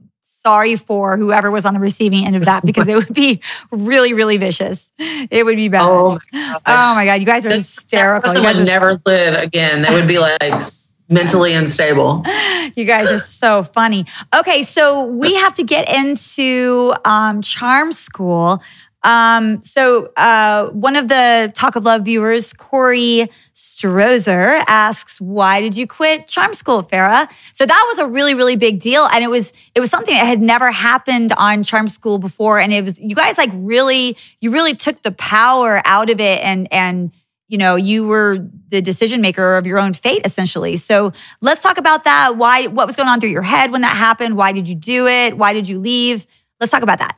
sorry 0.46 0.76
for 0.76 1.16
whoever 1.16 1.50
was 1.50 1.64
on 1.64 1.74
the 1.74 1.80
receiving 1.80 2.24
end 2.24 2.36
of 2.36 2.44
that 2.44 2.64
because 2.64 2.86
it 2.86 2.94
would 2.94 3.12
be 3.12 3.40
really, 3.72 4.12
really 4.12 4.36
vicious. 4.36 4.92
It 4.98 5.44
would 5.44 5.56
be 5.56 5.68
bad. 5.68 5.82
Oh 5.82 6.20
my, 6.32 6.60
oh 6.66 6.94
my 6.94 7.04
God. 7.04 7.14
You 7.14 7.26
guys 7.26 7.44
are 7.44 7.48
this, 7.48 7.74
hysterical. 7.74 8.32
That 8.32 8.42
guys 8.42 8.56
would 8.56 8.66
never 8.66 9.00
live 9.04 9.42
again. 9.42 9.82
That 9.82 9.90
would 9.90 10.06
be 10.06 10.20
like 10.20 10.62
mentally 11.08 11.52
unstable. 11.52 12.24
You 12.74 12.84
guys 12.84 13.10
are 13.10 13.20
so 13.20 13.62
funny. 13.62 14.04
Okay, 14.34 14.62
so 14.62 15.04
we 15.04 15.34
have 15.36 15.54
to 15.54 15.62
get 15.62 15.88
into 15.88 16.92
um, 17.06 17.40
charm 17.40 17.92
school. 17.92 18.60
Um, 19.06 19.62
so 19.62 20.10
uh, 20.16 20.66
one 20.70 20.96
of 20.96 21.06
the 21.06 21.52
Talk 21.54 21.76
of 21.76 21.84
Love 21.84 22.02
viewers, 22.02 22.52
Corey 22.52 23.30
Strozer, 23.54 24.64
asks, 24.66 25.20
"Why 25.20 25.60
did 25.60 25.76
you 25.76 25.86
quit 25.86 26.26
Charm 26.26 26.54
School, 26.54 26.82
Farrah?" 26.82 27.30
So 27.52 27.64
that 27.64 27.84
was 27.88 28.00
a 28.00 28.06
really, 28.08 28.34
really 28.34 28.56
big 28.56 28.80
deal, 28.80 29.06
and 29.06 29.22
it 29.22 29.28
was 29.28 29.52
it 29.76 29.80
was 29.80 29.90
something 29.90 30.12
that 30.12 30.26
had 30.26 30.42
never 30.42 30.72
happened 30.72 31.30
on 31.38 31.62
Charm 31.62 31.88
School 31.88 32.18
before, 32.18 32.58
and 32.58 32.72
it 32.72 32.84
was 32.84 32.98
you 32.98 33.14
guys 33.14 33.38
like 33.38 33.50
really 33.54 34.16
you 34.40 34.50
really 34.50 34.74
took 34.74 35.00
the 35.02 35.12
power 35.12 35.80
out 35.84 36.10
of 36.10 36.20
it, 36.20 36.44
and 36.44 36.66
and 36.72 37.12
you 37.46 37.58
know 37.58 37.76
you 37.76 38.08
were 38.08 38.38
the 38.70 38.82
decision 38.82 39.20
maker 39.20 39.56
of 39.56 39.68
your 39.68 39.78
own 39.78 39.92
fate 39.92 40.22
essentially. 40.24 40.74
So 40.74 41.12
let's 41.40 41.62
talk 41.62 41.78
about 41.78 42.02
that. 42.04 42.36
Why 42.36 42.66
what 42.66 42.88
was 42.88 42.96
going 42.96 43.08
on 43.08 43.20
through 43.20 43.30
your 43.30 43.42
head 43.42 43.70
when 43.70 43.82
that 43.82 43.96
happened? 43.96 44.36
Why 44.36 44.50
did 44.50 44.66
you 44.66 44.74
do 44.74 45.06
it? 45.06 45.38
Why 45.38 45.52
did 45.52 45.68
you 45.68 45.78
leave? 45.78 46.26
Let's 46.58 46.72
talk 46.72 46.82
about 46.82 46.98
that 46.98 47.16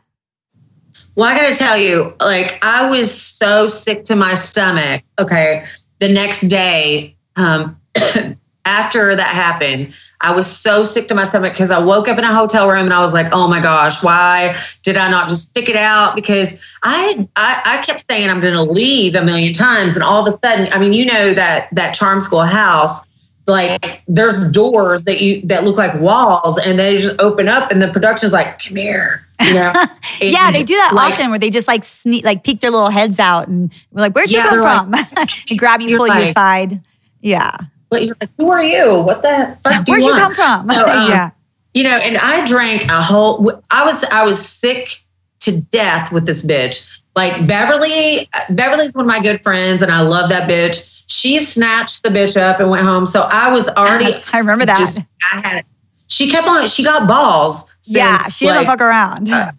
well, 1.18 1.28
I 1.28 1.36
got 1.36 1.50
to 1.50 1.54
tell 1.56 1.76
you, 1.76 2.14
like, 2.20 2.60
I 2.62 2.88
was 2.88 3.12
so 3.12 3.66
sick 3.66 4.04
to 4.04 4.14
my 4.14 4.34
stomach. 4.34 5.02
Okay. 5.18 5.66
The 5.98 6.08
next 6.08 6.42
day, 6.42 7.16
um, 7.34 7.76
after 8.64 9.16
that 9.16 9.26
happened, 9.26 9.92
I 10.20 10.32
was 10.32 10.46
so 10.48 10.84
sick 10.84 11.08
to 11.08 11.16
my 11.16 11.24
stomach 11.24 11.54
because 11.54 11.72
I 11.72 11.80
woke 11.80 12.06
up 12.06 12.18
in 12.18 12.24
a 12.24 12.32
hotel 12.32 12.68
room 12.68 12.84
and 12.84 12.94
I 12.94 13.00
was 13.00 13.12
like, 13.12 13.32
oh 13.32 13.48
my 13.48 13.60
gosh, 13.60 14.00
why 14.00 14.56
did 14.84 14.96
I 14.96 15.10
not 15.10 15.28
just 15.28 15.48
stick 15.48 15.68
it 15.68 15.74
out? 15.74 16.14
Because 16.14 16.54
I 16.84 17.26
I, 17.34 17.62
I 17.64 17.84
kept 17.84 18.04
saying 18.08 18.30
I'm 18.30 18.40
going 18.40 18.54
to 18.54 18.62
leave 18.62 19.16
a 19.16 19.22
million 19.22 19.54
times. 19.54 19.96
And 19.96 20.04
all 20.04 20.24
of 20.24 20.32
a 20.32 20.38
sudden, 20.46 20.72
I 20.72 20.78
mean, 20.78 20.92
you 20.92 21.04
know, 21.04 21.34
that 21.34 21.68
that 21.72 21.94
charm 21.94 22.22
school 22.22 22.44
house, 22.44 23.00
like 23.48 24.02
there's 24.06 24.48
doors 24.50 25.04
that 25.04 25.20
you 25.20 25.40
that 25.42 25.64
look 25.64 25.76
like 25.76 25.98
walls 26.00 26.58
and 26.58 26.78
they 26.78 26.98
just 26.98 27.18
open 27.20 27.48
up 27.48 27.70
and 27.70 27.82
the 27.82 27.88
production's 27.88 28.32
like, 28.32 28.58
come 28.62 28.76
here 28.76 29.28
you 29.40 29.54
know? 29.54 29.72
yeah, 30.20 30.50
they 30.50 30.64
do 30.64 30.74
that 30.74 30.92
like, 30.94 31.14
often 31.14 31.30
where 31.30 31.38
they 31.38 31.50
just 31.50 31.68
like 31.68 31.84
sneak, 31.84 32.24
like 32.24 32.44
peek 32.44 32.60
their 32.60 32.70
little 32.70 32.90
heads 32.90 33.18
out 33.18 33.48
and 33.48 33.72
we're 33.92 34.02
like, 34.02 34.14
where'd 34.14 34.30
you 34.30 34.38
yeah, 34.38 34.48
come 34.48 34.60
from? 34.60 34.90
Like, 35.16 35.50
and 35.50 35.58
grab 35.58 35.80
you, 35.80 35.96
pull 35.96 36.08
like, 36.08 36.24
you 36.24 36.30
aside. 36.30 36.82
Yeah. 37.20 37.56
But 37.90 38.04
you're 38.04 38.16
like, 38.20 38.30
who 38.36 38.50
are 38.50 38.62
you? 38.62 39.00
What 39.00 39.22
the 39.22 39.56
fuck 39.64 39.86
Where'd 39.86 40.02
you, 40.02 40.12
you 40.12 40.14
come 40.14 40.34
from? 40.34 40.68
So, 40.70 40.80
um, 40.86 41.10
yeah. 41.10 41.30
You 41.74 41.84
know, 41.84 41.96
and 41.96 42.18
I 42.18 42.44
drank 42.46 42.84
a 42.90 43.02
whole, 43.02 43.62
I 43.70 43.84
was, 43.84 44.04
I 44.04 44.24
was 44.24 44.46
sick 44.46 45.02
to 45.40 45.60
death 45.60 46.12
with 46.12 46.26
this 46.26 46.44
bitch. 46.44 46.88
Like 47.16 47.46
Beverly, 47.46 48.28
Beverly's 48.50 48.94
one 48.94 49.04
of 49.04 49.08
my 49.08 49.20
good 49.20 49.42
friends 49.42 49.82
and 49.82 49.90
I 49.90 50.02
love 50.02 50.28
that 50.28 50.48
bitch. 50.48 51.02
She 51.08 51.40
snatched 51.40 52.02
the 52.02 52.10
bitch 52.10 52.40
up 52.40 52.60
and 52.60 52.70
went 52.70 52.84
home. 52.84 53.06
So 53.06 53.22
I 53.30 53.50
was 53.50 53.68
already, 53.70 54.14
I 54.32 54.38
remember 54.38 54.66
that. 54.66 54.78
Just, 54.78 55.00
I 55.32 55.40
had, 55.40 55.64
she 56.06 56.30
kept 56.30 56.46
on, 56.46 56.66
she 56.68 56.84
got 56.84 57.08
balls 57.08 57.64
yeah, 57.88 58.28
she 58.28 58.46
doesn't 58.46 58.66
fuck 58.66 58.80
around. 58.80 59.30
Uh, 59.30 59.52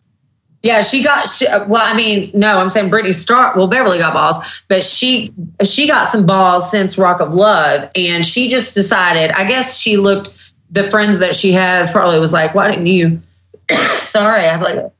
yeah, 0.61 0.81
she 0.81 1.03
got. 1.03 1.27
She, 1.27 1.47
uh, 1.47 1.65
well, 1.67 1.81
I 1.83 1.95
mean, 1.95 2.31
no, 2.33 2.57
I'm 2.59 2.69
saying 2.69 2.89
Brittany 2.89 3.13
Starr. 3.13 3.53
Well, 3.55 3.67
Beverly 3.67 3.97
got 3.97 4.13
balls, 4.13 4.37
but 4.67 4.83
she 4.83 5.33
she 5.63 5.87
got 5.87 6.09
some 6.09 6.25
balls 6.25 6.69
since 6.69 6.97
Rock 6.97 7.21
of 7.21 7.33
Love, 7.33 7.89
and 7.95 8.25
she 8.25 8.49
just 8.49 8.75
decided. 8.75 9.31
I 9.31 9.45
guess 9.45 9.77
she 9.77 9.97
looked 9.97 10.35
the 10.69 10.83
friends 10.89 11.19
that 11.19 11.35
she 11.35 11.51
has 11.53 11.89
probably 11.91 12.19
was 12.19 12.33
like, 12.33 12.53
why 12.53 12.69
didn't 12.69 12.87
you? 12.87 13.21
sorry, 14.01 14.41
I 14.41 14.51
have 14.51 14.61
like. 14.61 14.91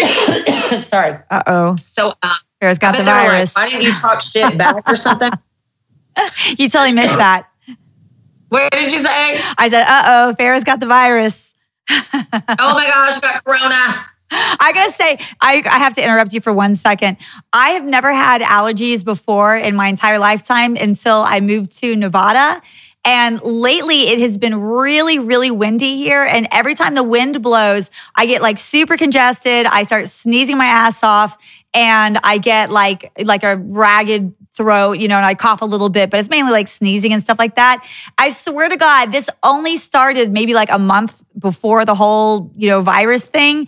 sorry. 0.82 1.18
Uh 1.30 1.42
oh. 1.46 1.76
So 1.84 2.14
um, 2.22 2.32
Farrah's 2.60 2.78
got 2.78 2.96
the 2.96 3.02
virus. 3.02 3.54
Like, 3.56 3.66
why 3.66 3.70
didn't 3.70 3.86
you 3.86 3.94
talk 3.94 4.22
shit 4.22 4.56
back 4.58 4.88
or 4.88 4.96
something? 4.96 5.32
you 6.56 6.68
totally 6.68 6.92
missed 6.92 7.16
that. 7.16 7.46
What 8.48 8.72
did 8.72 8.92
you 8.92 8.98
say? 8.98 9.40
I 9.58 9.68
said, 9.68 9.82
uh 9.82 10.02
oh, 10.06 10.34
Farrah's 10.38 10.64
got 10.64 10.80
the 10.80 10.86
virus 10.86 11.50
oh 11.90 12.04
my 12.22 12.86
gosh, 12.86 13.16
I 13.16 13.20
got 13.20 13.44
corona. 13.44 14.06
I 14.32 14.70
gotta 14.72 14.92
say, 14.92 15.18
I, 15.40 15.60
I 15.66 15.78
have 15.78 15.94
to 15.94 16.02
interrupt 16.02 16.32
you 16.32 16.40
for 16.40 16.52
one 16.52 16.76
second. 16.76 17.16
I 17.52 17.70
have 17.70 17.84
never 17.84 18.12
had 18.12 18.42
allergies 18.42 19.04
before 19.04 19.56
in 19.56 19.74
my 19.74 19.88
entire 19.88 20.20
lifetime 20.20 20.76
until 20.76 21.16
I 21.16 21.40
moved 21.40 21.76
to 21.80 21.96
Nevada. 21.96 22.62
And 23.04 23.40
lately 23.42 24.08
it 24.08 24.18
has 24.20 24.36
been 24.36 24.60
really, 24.60 25.18
really 25.18 25.50
windy 25.50 25.96
here. 25.96 26.22
And 26.22 26.46
every 26.50 26.74
time 26.74 26.94
the 26.94 27.02
wind 27.02 27.42
blows, 27.42 27.90
I 28.14 28.26
get 28.26 28.42
like 28.42 28.58
super 28.58 28.96
congested. 28.96 29.66
I 29.66 29.84
start 29.84 30.08
sneezing 30.08 30.58
my 30.58 30.66
ass 30.66 31.02
off 31.02 31.38
and 31.72 32.18
I 32.22 32.38
get 32.38 32.70
like, 32.70 33.10
like 33.24 33.42
a 33.42 33.56
ragged 33.56 34.34
throat, 34.54 34.98
you 34.98 35.08
know, 35.08 35.16
and 35.16 35.24
I 35.24 35.34
cough 35.34 35.62
a 35.62 35.64
little 35.64 35.88
bit, 35.88 36.10
but 36.10 36.20
it's 36.20 36.28
mainly 36.28 36.52
like 36.52 36.68
sneezing 36.68 37.12
and 37.14 37.22
stuff 37.22 37.38
like 37.38 37.54
that. 37.54 37.88
I 38.18 38.28
swear 38.30 38.68
to 38.68 38.76
God, 38.76 39.12
this 39.12 39.30
only 39.42 39.76
started 39.78 40.30
maybe 40.30 40.52
like 40.52 40.70
a 40.70 40.78
month 40.78 41.22
before 41.38 41.86
the 41.86 41.94
whole, 41.94 42.50
you 42.54 42.68
know, 42.68 42.82
virus 42.82 43.24
thing. 43.24 43.66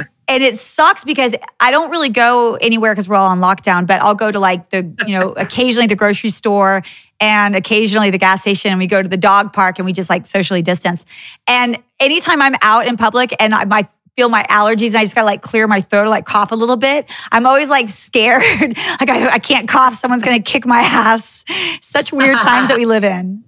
And, 0.00 0.08
and 0.30 0.44
it 0.44 0.58
sucks 0.60 1.02
because 1.02 1.34
I 1.58 1.72
don't 1.72 1.90
really 1.90 2.08
go 2.08 2.54
anywhere 2.54 2.92
because 2.92 3.08
we're 3.08 3.16
all 3.16 3.28
on 3.28 3.40
lockdown, 3.40 3.84
but 3.84 4.00
I'll 4.00 4.14
go 4.14 4.30
to 4.30 4.38
like 4.38 4.70
the, 4.70 4.88
you 5.04 5.18
know, 5.18 5.32
occasionally 5.36 5.88
the 5.88 5.96
grocery 5.96 6.30
store 6.30 6.82
and 7.18 7.56
occasionally 7.56 8.10
the 8.10 8.18
gas 8.18 8.42
station 8.42 8.70
and 8.70 8.78
we 8.78 8.86
go 8.86 9.02
to 9.02 9.08
the 9.08 9.16
dog 9.16 9.52
park 9.52 9.80
and 9.80 9.86
we 9.86 9.92
just 9.92 10.08
like 10.08 10.26
socially 10.26 10.62
distance. 10.62 11.04
And 11.48 11.82
anytime 11.98 12.40
I'm 12.40 12.54
out 12.62 12.86
in 12.86 12.96
public 12.96 13.34
and 13.40 13.52
I, 13.52 13.64
my 13.64 13.88
feel 14.16 14.28
my 14.28 14.44
allergies 14.44 14.88
and 14.88 14.98
I 14.98 15.02
just 15.02 15.16
gotta 15.16 15.24
like 15.24 15.42
clear 15.42 15.66
my 15.66 15.80
throat 15.80 16.04
or 16.04 16.08
like 16.08 16.26
cough 16.26 16.52
a 16.52 16.56
little 16.56 16.76
bit. 16.76 17.10
I'm 17.32 17.44
always 17.44 17.68
like 17.68 17.88
scared. 17.88 18.42
like 19.00 19.08
I, 19.08 19.30
I 19.30 19.38
can't 19.40 19.68
cough. 19.68 19.98
Someone's 19.98 20.22
gonna 20.22 20.40
kick 20.40 20.64
my 20.64 20.80
ass. 20.80 21.44
Such 21.82 22.12
weird 22.12 22.36
times 22.36 22.68
that 22.68 22.76
we 22.76 22.86
live 22.86 23.02
in. 23.02 23.42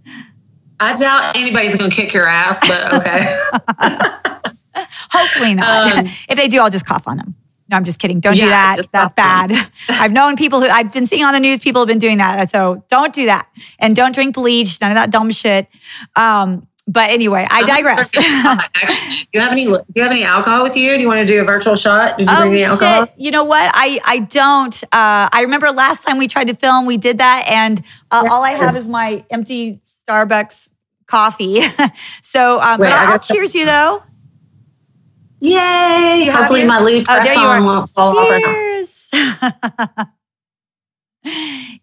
I 0.81 0.95
doubt 0.95 1.37
anybody's 1.37 1.77
gonna 1.77 1.93
kick 1.93 2.13
your 2.13 2.27
ass, 2.27 2.59
but 2.67 2.93
okay. 2.95 4.39
Hopefully 5.11 5.55
not. 5.55 5.99
Um, 5.99 6.07
if 6.29 6.37
they 6.37 6.49
do, 6.49 6.61
I'll 6.61 6.71
just 6.71 6.87
cough 6.87 7.07
on 7.07 7.17
them. 7.17 7.35
No, 7.69 7.77
I'm 7.77 7.85
just 7.85 7.99
kidding. 7.99 8.21
Don't 8.21 8.37
yeah, 8.37 8.77
do 8.77 8.83
that. 8.83 8.87
That's 8.93 9.15
bad. 9.15 9.71
I've 9.89 10.13
known 10.13 10.37
people 10.37 10.61
who 10.61 10.69
I've 10.69 10.93
been 10.93 11.07
seeing 11.07 11.25
on 11.25 11.33
the 11.33 11.41
news. 11.41 11.59
People 11.61 11.81
have 11.81 11.89
been 11.89 11.99
doing 11.99 12.19
that. 12.19 12.51
So 12.51 12.85
don't 12.91 13.15
do 13.15 13.27
that, 13.27 13.49
and 13.79 13.97
don't 13.97 14.15
drink 14.15 14.35
bleach. 14.35 14.81
None 14.81 14.91
of 14.91 14.97
that 14.97 15.11
dumb 15.11 15.31
shit. 15.31 15.69
Um, 16.17 16.67
but 16.89 17.11
anyway, 17.11 17.47
I 17.49 17.63
digress. 17.63 18.11
Actually, 18.17 19.17
do 19.17 19.29
you 19.33 19.41
have 19.41 19.53
any? 19.53 19.67
Do 19.67 19.83
you 19.95 20.03
have 20.03 20.11
any 20.11 20.25
alcohol 20.25 20.65
with 20.65 20.77
you? 20.77 20.95
Do 20.97 21.01
you 21.01 21.07
want 21.07 21.21
to 21.21 21.27
do 21.27 21.41
a 21.41 21.45
virtual 21.45 21.77
shot? 21.77 22.19
Did 22.19 22.29
you 22.29 22.35
oh, 22.37 22.41
bring 22.41 22.55
any 22.55 22.65
alcohol? 22.65 23.07
Shit. 23.07 23.15
You 23.17 23.31
know 23.31 23.45
what? 23.45 23.71
I 23.73 24.01
I 24.05 24.19
don't. 24.19 24.83
Uh, 24.85 25.31
I 25.33 25.43
remember 25.43 25.71
last 25.71 26.03
time 26.03 26.19
we 26.19 26.29
tried 26.29 26.49
to 26.49 26.55
film, 26.55 26.85
we 26.85 26.97
did 26.97 27.19
that, 27.19 27.47
and 27.49 27.83
uh, 28.11 28.27
all 28.29 28.43
I 28.43 28.51
have 28.51 28.77
is 28.77 28.89
my 28.89 29.25
empty 29.31 29.81
Starbucks 30.07 30.71
coffee. 31.07 31.63
so, 32.23 32.61
um, 32.61 32.81
Wait, 32.81 32.89
but 32.89 32.93
I'll, 32.93 33.13
I'll 33.13 33.19
cheers 33.19 33.55
you 33.55 33.65
though. 33.65 34.03
Yay! 35.43 36.29
Hopefully, 36.31 36.65
my 36.65 36.81
lead 36.81 37.05
oh, 37.09 37.21
there 37.25 37.35
you 37.35 37.41
are. 37.41 37.61
won't 37.61 37.91
fall 37.93 38.15
cheers. 38.29 39.11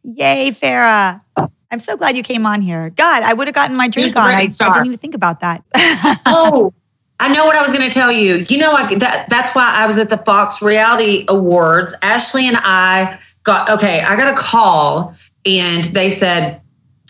Yay, 0.02 0.52
Farrah. 0.52 1.22
I'm 1.70 1.80
so 1.82 1.98
glad 1.98 2.16
you 2.16 2.24
came 2.24 2.46
on 2.46 2.62
here. 2.62 2.90
God, 2.92 3.22
I 3.24 3.34
would 3.34 3.48
have 3.48 3.56
gotten 3.56 3.76
my 3.76 3.90
drink 3.90 4.16
on. 4.16 4.32
I, 4.32 4.44
I, 4.44 4.48
didn't 4.48 4.86
even 4.86 4.98
think 4.98 5.14
about 5.14 5.42
that. 5.42 5.66
oh, 6.26 6.74
I 7.20 7.28
know 7.34 7.46
what 7.46 7.58
I 7.58 7.62
was 7.62 7.76
going 7.76 7.88
to 7.88 7.94
tell 7.94 8.14
you. 8.14 8.46
You 8.48 8.60
know, 8.60 8.72
I, 8.72 8.96
that 8.96 9.28
that's 9.28 9.54
why 9.54 9.70
I 9.76 9.86
was 9.86 9.98
at 9.98 10.10
the 10.10 10.20
Fox 10.20 10.62
Reality 10.62 11.26
Awards. 11.28 11.94
Ashley 12.02 12.48
and 12.48 12.58
I 12.62 13.20
got 13.44 13.70
okay. 13.70 14.00
I 14.00 14.16
got 14.16 14.34
a 14.34 14.38
call, 14.38 15.14
and 15.46 15.84
they 15.84 16.10
said, 16.10 16.62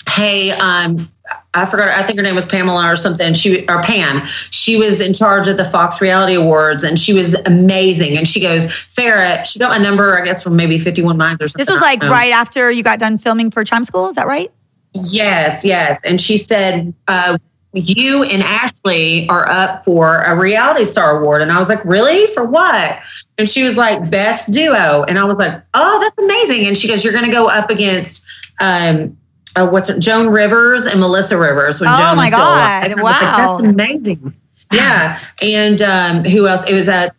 "Hey, 0.10 0.50
um, 0.54 1.12
I 1.56 1.66
forgot. 1.66 1.88
I 1.89 2.04
think 2.04 2.20
her 2.20 2.24
name 2.24 2.36
was 2.36 2.45
Pamela 2.45 2.91
or 2.91 2.95
something. 2.95 3.34
She 3.34 3.68
or 3.68 3.82
Pam. 3.82 4.26
She 4.52 4.78
was 4.78 5.02
in 5.02 5.14
charge 5.14 5.47
of 5.47 5.58
the 5.58 5.66
Fox 5.66 6.00
Reality 6.00 6.36
Awards, 6.36 6.84
and 6.84 7.00
she 7.00 7.12
was 7.14 7.34
amazing. 7.47 8.18
And 8.18 8.28
she 8.28 8.39
goes, 8.39 8.68
Farrah. 8.68 9.43
She 9.45 9.58
got 9.58 9.70
my 9.70 9.80
number, 9.80 10.20
I 10.20 10.24
guess, 10.24 10.43
from 10.43 10.56
maybe 10.56 10.78
Fifty 10.78 11.02
One 11.02 11.18
Minds 11.18 11.41
or 11.41 11.47
something. 11.47 11.66
This 11.66 11.72
was 11.72 11.82
like 11.82 12.04
right 12.04 12.32
after 12.32 12.70
you 12.70 12.84
got 12.84 13.00
done 13.00 13.18
filming 13.18 13.50
for 13.50 13.64
Charm 13.64 13.84
School. 13.84 14.10
Is 14.10 14.16
that 14.16 14.28
right? 14.28 14.52
Yes, 14.93 15.66
yes. 15.66 16.00
And 16.04 16.22
she 16.22 16.38
said, 16.38 16.93
uh, 17.08 17.39
"You 17.74 18.24
and 18.24 18.43
Ashley 18.43 19.28
are 19.30 19.50
up 19.50 19.84
for 19.84 20.20
a 20.20 20.36
Reality 20.36 20.86
Star 20.86 21.20
Award." 21.20 21.41
And 21.41 21.52
I 21.52 21.60
was 21.60 21.68
like, 21.68 21.84
"Really? 21.84 22.28
For 22.28 22.45
what?" 22.45 23.00
And 23.39 23.50
she 23.50 23.64
was 23.64 23.76
like, 23.76 24.12
"Best 24.12 24.52
Duo." 24.52 25.04
And 25.08 25.18
I 25.18 25.24
was 25.24 25.39
like, 25.39 25.60
"Oh, 25.74 26.00
that's 26.00 26.18
amazing." 26.24 26.68
And 26.68 26.78
she 26.78 26.88
goes, 26.88 27.04
"You're 27.04 27.14
going 27.14 27.26
to 27.26 27.32
go 27.32 27.50
up 27.50 27.72
against." 27.72 28.24
Um, 28.62 29.18
uh, 29.56 29.68
what's 29.68 29.89
it, 29.89 30.00
Joan 30.00 30.30
Rivers 30.30 30.86
and 30.86 31.00
Melissa 31.00 31.38
Rivers 31.38 31.80
when 31.80 31.89
oh 31.89 31.97
Joan 31.97 32.16
my 32.18 32.26
was 32.26 32.34
still 32.34 32.39
God. 32.39 32.91
alive. 32.91 32.97
Wow. 32.97 33.04
Like, 33.04 33.22
That's 33.22 33.64
amazing. 33.64 34.34
Yeah. 34.72 35.20
and 35.41 35.82
um, 35.82 36.24
who 36.24 36.47
else? 36.47 36.64
It 36.70 36.74
was 36.74 36.88
a 36.88 37.12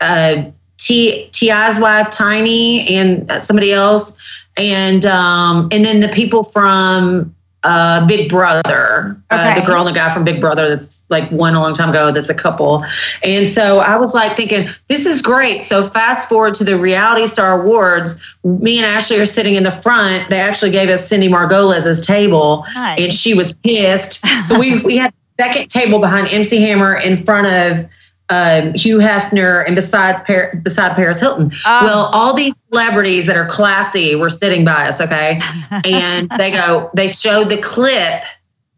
uh, 0.00 0.44
T 0.78 1.28
T.I.'s 1.32 1.78
wife, 1.78 2.10
Tiny, 2.10 2.86
and 2.88 3.30
somebody 3.42 3.72
else. 3.72 4.18
And 4.56 5.04
um, 5.06 5.68
and 5.72 5.84
then 5.84 6.00
the 6.00 6.08
people 6.08 6.44
from 6.44 7.33
uh, 7.64 8.06
Big 8.06 8.28
Brother, 8.28 9.20
okay. 9.32 9.52
uh, 9.52 9.60
the 9.60 9.66
girl 9.66 9.86
and 9.86 9.94
the 9.94 9.98
guy 9.98 10.12
from 10.12 10.24
Big 10.24 10.40
Brother 10.40 10.76
that's 10.76 11.02
like 11.10 11.30
one 11.30 11.54
a 11.54 11.60
long 11.60 11.74
time 11.74 11.90
ago 11.90 12.10
that's 12.10 12.30
a 12.30 12.34
couple. 12.34 12.84
And 13.22 13.46
so 13.46 13.78
I 13.80 13.96
was 13.96 14.14
like 14.14 14.36
thinking, 14.36 14.68
this 14.88 15.06
is 15.06 15.22
great. 15.22 15.62
So 15.62 15.82
fast 15.82 16.28
forward 16.28 16.54
to 16.54 16.64
the 16.64 16.78
Reality 16.78 17.26
Star 17.26 17.60
Awards, 17.60 18.20
me 18.42 18.78
and 18.78 18.86
Ashley 18.86 19.18
are 19.18 19.26
sitting 19.26 19.54
in 19.54 19.64
the 19.64 19.70
front. 19.70 20.30
They 20.30 20.40
actually 20.40 20.70
gave 20.70 20.88
us 20.88 21.06
Cindy 21.06 21.28
Margolis's 21.28 22.04
table 22.04 22.64
nice. 22.74 23.00
and 23.00 23.12
she 23.12 23.34
was 23.34 23.54
pissed. 23.54 24.24
So 24.44 24.58
we, 24.58 24.80
we 24.80 24.96
had 24.96 25.12
second 25.38 25.68
table 25.68 25.98
behind 25.98 26.28
MC 26.28 26.60
Hammer 26.62 26.94
in 26.94 27.16
front 27.24 27.46
of 27.46 27.88
um, 28.30 28.72
Hugh 28.74 28.98
Hefner 28.98 29.64
and 29.66 29.76
besides 29.76 30.20
Par- 30.22 30.54
beside 30.62 30.94
Paris 30.94 31.20
Hilton. 31.20 31.46
Um, 31.66 31.84
well, 31.84 32.06
all 32.12 32.34
these 32.34 32.54
celebrities 32.70 33.26
that 33.26 33.36
are 33.36 33.46
classy 33.46 34.14
were 34.14 34.30
sitting 34.30 34.64
by 34.64 34.88
us, 34.88 35.00
okay? 35.00 35.40
And 35.84 36.28
they 36.38 36.50
go, 36.50 36.90
they 36.94 37.08
showed 37.08 37.50
the 37.50 37.58
clip 37.58 38.22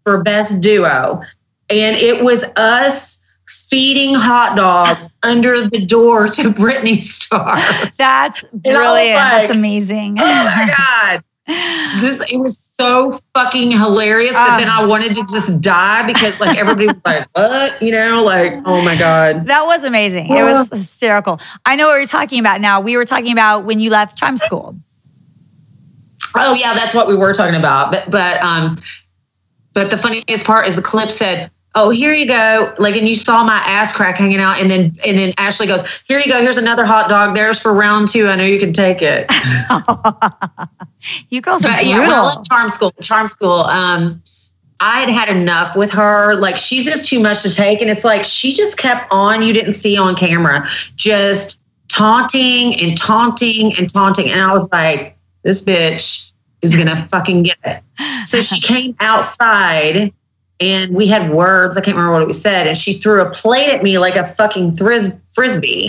for 0.05 0.23
best 0.23 0.61
duo 0.61 1.23
and 1.69 1.97
it 1.97 2.23
was 2.23 2.45
us 2.57 3.19
feeding 3.49 4.15
hot 4.15 4.57
dogs 4.57 5.11
under 5.23 5.69
the 5.69 5.85
door 5.85 6.29
to 6.29 6.53
Brittany 6.53 7.01
Starr. 7.01 7.57
That's 7.97 8.45
brilliant. 8.53 9.17
Like, 9.17 9.47
That's 9.47 9.51
amazing. 9.51 10.17
oh 10.21 10.25
my 10.25 10.75
God. 11.03 11.25
This 11.47 12.21
it 12.31 12.39
was 12.39 12.69
so 12.75 13.19
fucking 13.33 13.71
hilarious, 13.71 14.33
but 14.33 14.59
then 14.59 14.69
I 14.69 14.83
ah. 14.83 14.87
wanted 14.87 15.15
to 15.15 15.25
just 15.31 15.61
die 15.61 16.05
because 16.05 16.39
like 16.41 16.59
everybody 16.59 16.87
was 16.87 16.97
like, 17.05 17.29
what? 17.33 17.81
You 17.81 17.93
know, 17.93 18.25
like, 18.25 18.55
oh 18.65 18.85
my 18.85 18.97
God. 18.97 19.47
That 19.47 19.63
was 19.63 19.85
amazing. 19.85 20.29
It 20.29 20.43
was 20.43 20.69
hysterical. 20.71 21.41
I 21.65 21.77
know 21.77 21.87
what 21.87 21.97
you're 21.97 22.07
talking 22.07 22.41
about 22.41 22.61
now. 22.61 22.81
We 22.81 22.97
were 22.97 23.05
talking 23.05 23.33
about 23.33 23.65
when 23.65 23.79
you 23.79 23.91
left 23.91 24.19
Charm 24.19 24.37
School. 24.37 24.77
Oh 26.35 26.55
yeah, 26.55 26.75
that's 26.75 26.95
what 26.95 27.07
we 27.07 27.15
were 27.15 27.33
talking 27.33 27.55
about. 27.55 27.93
But 27.93 28.11
but 28.11 28.43
um 28.43 28.77
but 29.73 29.91
the 29.91 29.97
funniest 29.97 30.45
part 30.45 30.67
is 30.67 30.75
the 30.75 30.83
clip 30.83 31.11
said 31.11 31.51
oh 31.77 31.91
here 31.91 32.13
you 32.13 32.27
go 32.27 32.75
like 32.79 32.97
and 32.97 33.07
you 33.07 33.15
saw 33.15 33.45
my 33.45 33.59
ass 33.59 33.93
crack 33.93 34.17
hanging 34.17 34.41
out 34.41 34.59
and 34.59 34.71
then 34.71 34.97
and 35.07 35.19
then 35.19 35.33
ashley 35.37 35.67
goes 35.67 35.85
here 36.09 36.19
you 36.19 36.27
go 36.27 36.41
here's 36.41 36.57
another 36.57 36.85
hot 36.85 37.09
dog 37.09 37.35
there's 37.35 37.61
for 37.61 37.73
round 37.73 38.09
two 38.09 38.27
i 38.27 38.35
know 38.35 38.45
you 38.45 38.59
can 38.59 38.73
take 38.73 38.99
it 39.03 39.31
you 41.29 41.41
girls 41.41 41.65
are 41.65 41.69
but, 41.69 41.83
brutal. 41.83 42.01
yeah 42.01 42.09
well, 42.09 42.43
charm 42.45 42.71
school 42.71 42.93
charm 43.01 43.29
school 43.29 43.61
um 43.65 44.23
I 44.81 45.01
had 45.01 45.09
had 45.09 45.29
enough 45.37 45.77
with 45.77 45.91
her. 45.93 46.37
Like 46.37 46.59
she's 46.59 46.85
just 46.85 47.09
too 47.09 47.21
much 47.21 47.43
to 47.43 47.55
take. 47.55 47.81
And 47.81 47.91
it's 47.91 48.05
like 48.05 48.25
she 48.25 48.53
just 48.53 48.77
kept 48.77 49.11
on, 49.11 49.43
you 49.43 49.53
didn't 49.53 49.73
see 49.73 49.97
on 49.97 50.15
camera, 50.15 50.69
just 50.97 51.61
taunting 51.89 52.79
and 52.81 52.97
taunting 52.97 53.75
and 53.77 53.89
taunting. 53.89 54.31
And 54.31 54.41
I 54.41 54.53
was 54.53 54.69
like, 54.73 55.17
this 55.43 55.63
bitch 55.63 56.33
is 56.63 56.77
gonna 56.77 56.97
fucking 57.11 57.45
get 57.45 57.59
it. 57.65 58.27
So 58.27 58.41
she 58.41 58.61
came 58.67 58.95
outside 59.01 60.13
and 60.61 60.95
we 60.95 61.07
had 61.07 61.31
words. 61.31 61.77
I 61.77 61.81
can't 61.81 61.97
remember 61.97 62.19
what 62.19 62.27
we 62.27 62.33
said. 62.33 62.67
And 62.67 62.77
she 62.77 62.95
threw 62.95 63.23
a 63.23 63.31
plate 63.31 63.71
at 63.71 63.83
me 63.83 63.99
like 63.99 64.17
a 64.17 64.27
fucking 64.27 64.77
thris- 64.77 65.13
frisbee. 65.33 65.89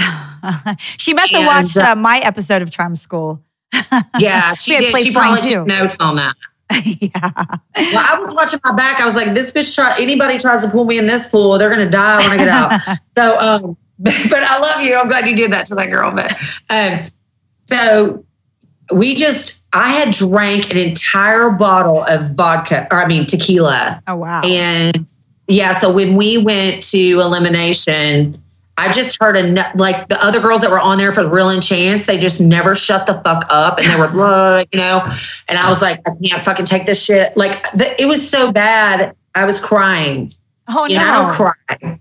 she 0.77 1.13
must 1.13 1.31
have 1.31 1.45
watched 1.45 1.77
uh, 1.77 1.95
my 1.95 2.19
episode 2.19 2.61
of 2.61 2.69
Charm 2.69 2.95
School. 2.95 3.41
yeah, 4.19 4.53
she 4.53 4.77
did. 4.77 4.97
She 4.97 5.13
probably 5.13 5.41
too. 5.41 5.55
took 5.55 5.67
notes 5.67 5.97
on 5.99 6.15
that. 6.15 6.35
yeah. 6.83 7.09
Well, 7.75 8.05
I 8.05 8.19
was 8.19 8.33
watching 8.33 8.59
my 8.63 8.73
back. 8.73 8.99
I 8.99 9.05
was 9.05 9.15
like, 9.15 9.33
this 9.33 9.51
bitch 9.51 9.73
try 9.73 9.95
anybody 9.99 10.37
tries 10.37 10.63
to 10.63 10.69
pull 10.69 10.85
me 10.85 10.97
in 10.97 11.07
this 11.07 11.25
pool, 11.27 11.57
they're 11.57 11.69
gonna 11.69 11.89
die 11.89 12.17
when 12.17 12.31
I 12.31 12.37
get 12.37 12.47
out. 12.47 12.97
so 13.17 13.39
um, 13.39 13.77
but, 13.99 14.15
but, 14.29 14.43
I 14.43 14.59
love 14.59 14.81
you. 14.81 14.95
I'm 14.95 15.07
glad 15.07 15.27
you 15.27 15.35
did 15.35 15.51
that 15.51 15.65
to 15.67 15.75
that 15.75 15.89
girl. 15.89 16.11
But 16.11 16.37
um, 16.69 17.01
so 17.65 18.25
we 18.91 19.15
just 19.15 19.63
I 19.73 19.89
had 19.89 20.11
drank 20.11 20.71
an 20.71 20.77
entire 20.77 21.49
bottle 21.49 22.03
of 22.03 22.31
vodka, 22.31 22.87
or 22.91 23.01
I 23.03 23.07
mean 23.07 23.25
tequila. 23.25 24.01
Oh 24.07 24.15
wow! 24.15 24.41
And 24.43 25.09
yeah, 25.47 25.71
so 25.71 25.91
when 25.91 26.15
we 26.15 26.37
went 26.37 26.83
to 26.89 26.97
elimination, 27.21 28.41
I 28.77 28.91
just 28.91 29.17
heard 29.19 29.35
a 29.35 29.71
like 29.75 30.07
the 30.07 30.23
other 30.23 30.39
girls 30.39 30.61
that 30.61 30.69
were 30.69 30.79
on 30.79 30.97
there 30.99 31.11
for 31.11 31.23
the 31.23 31.29
real 31.29 31.49
and 31.49 31.63
chance. 31.63 32.05
They 32.05 32.17
just 32.17 32.39
never 32.39 32.75
shut 32.75 33.07
the 33.07 33.15
fuck 33.15 33.45
up, 33.49 33.79
and 33.79 33.87
they 33.87 33.99
were 33.99 34.07
blah, 34.11 34.63
you 34.71 34.79
know. 34.79 35.01
And 35.49 35.57
I 35.57 35.69
was 35.69 35.81
like, 35.81 36.01
I 36.07 36.11
can't 36.23 36.41
fucking 36.41 36.65
take 36.65 36.85
this 36.85 37.03
shit. 37.03 37.35
Like 37.35 37.63
the, 37.71 37.99
it 38.01 38.05
was 38.05 38.27
so 38.27 38.51
bad, 38.51 39.15
I 39.35 39.45
was 39.45 39.59
crying. 39.59 40.31
Oh 40.67 40.85
you 40.87 40.97
no! 40.97 41.03
Know, 41.03 41.09
I 41.09 41.15
don't 41.15 41.33
cry. 41.33 41.99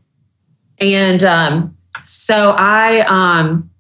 And 0.79 1.25
um, 1.25 1.77
so 2.05 2.55
I 2.59 3.01
um 3.09 3.71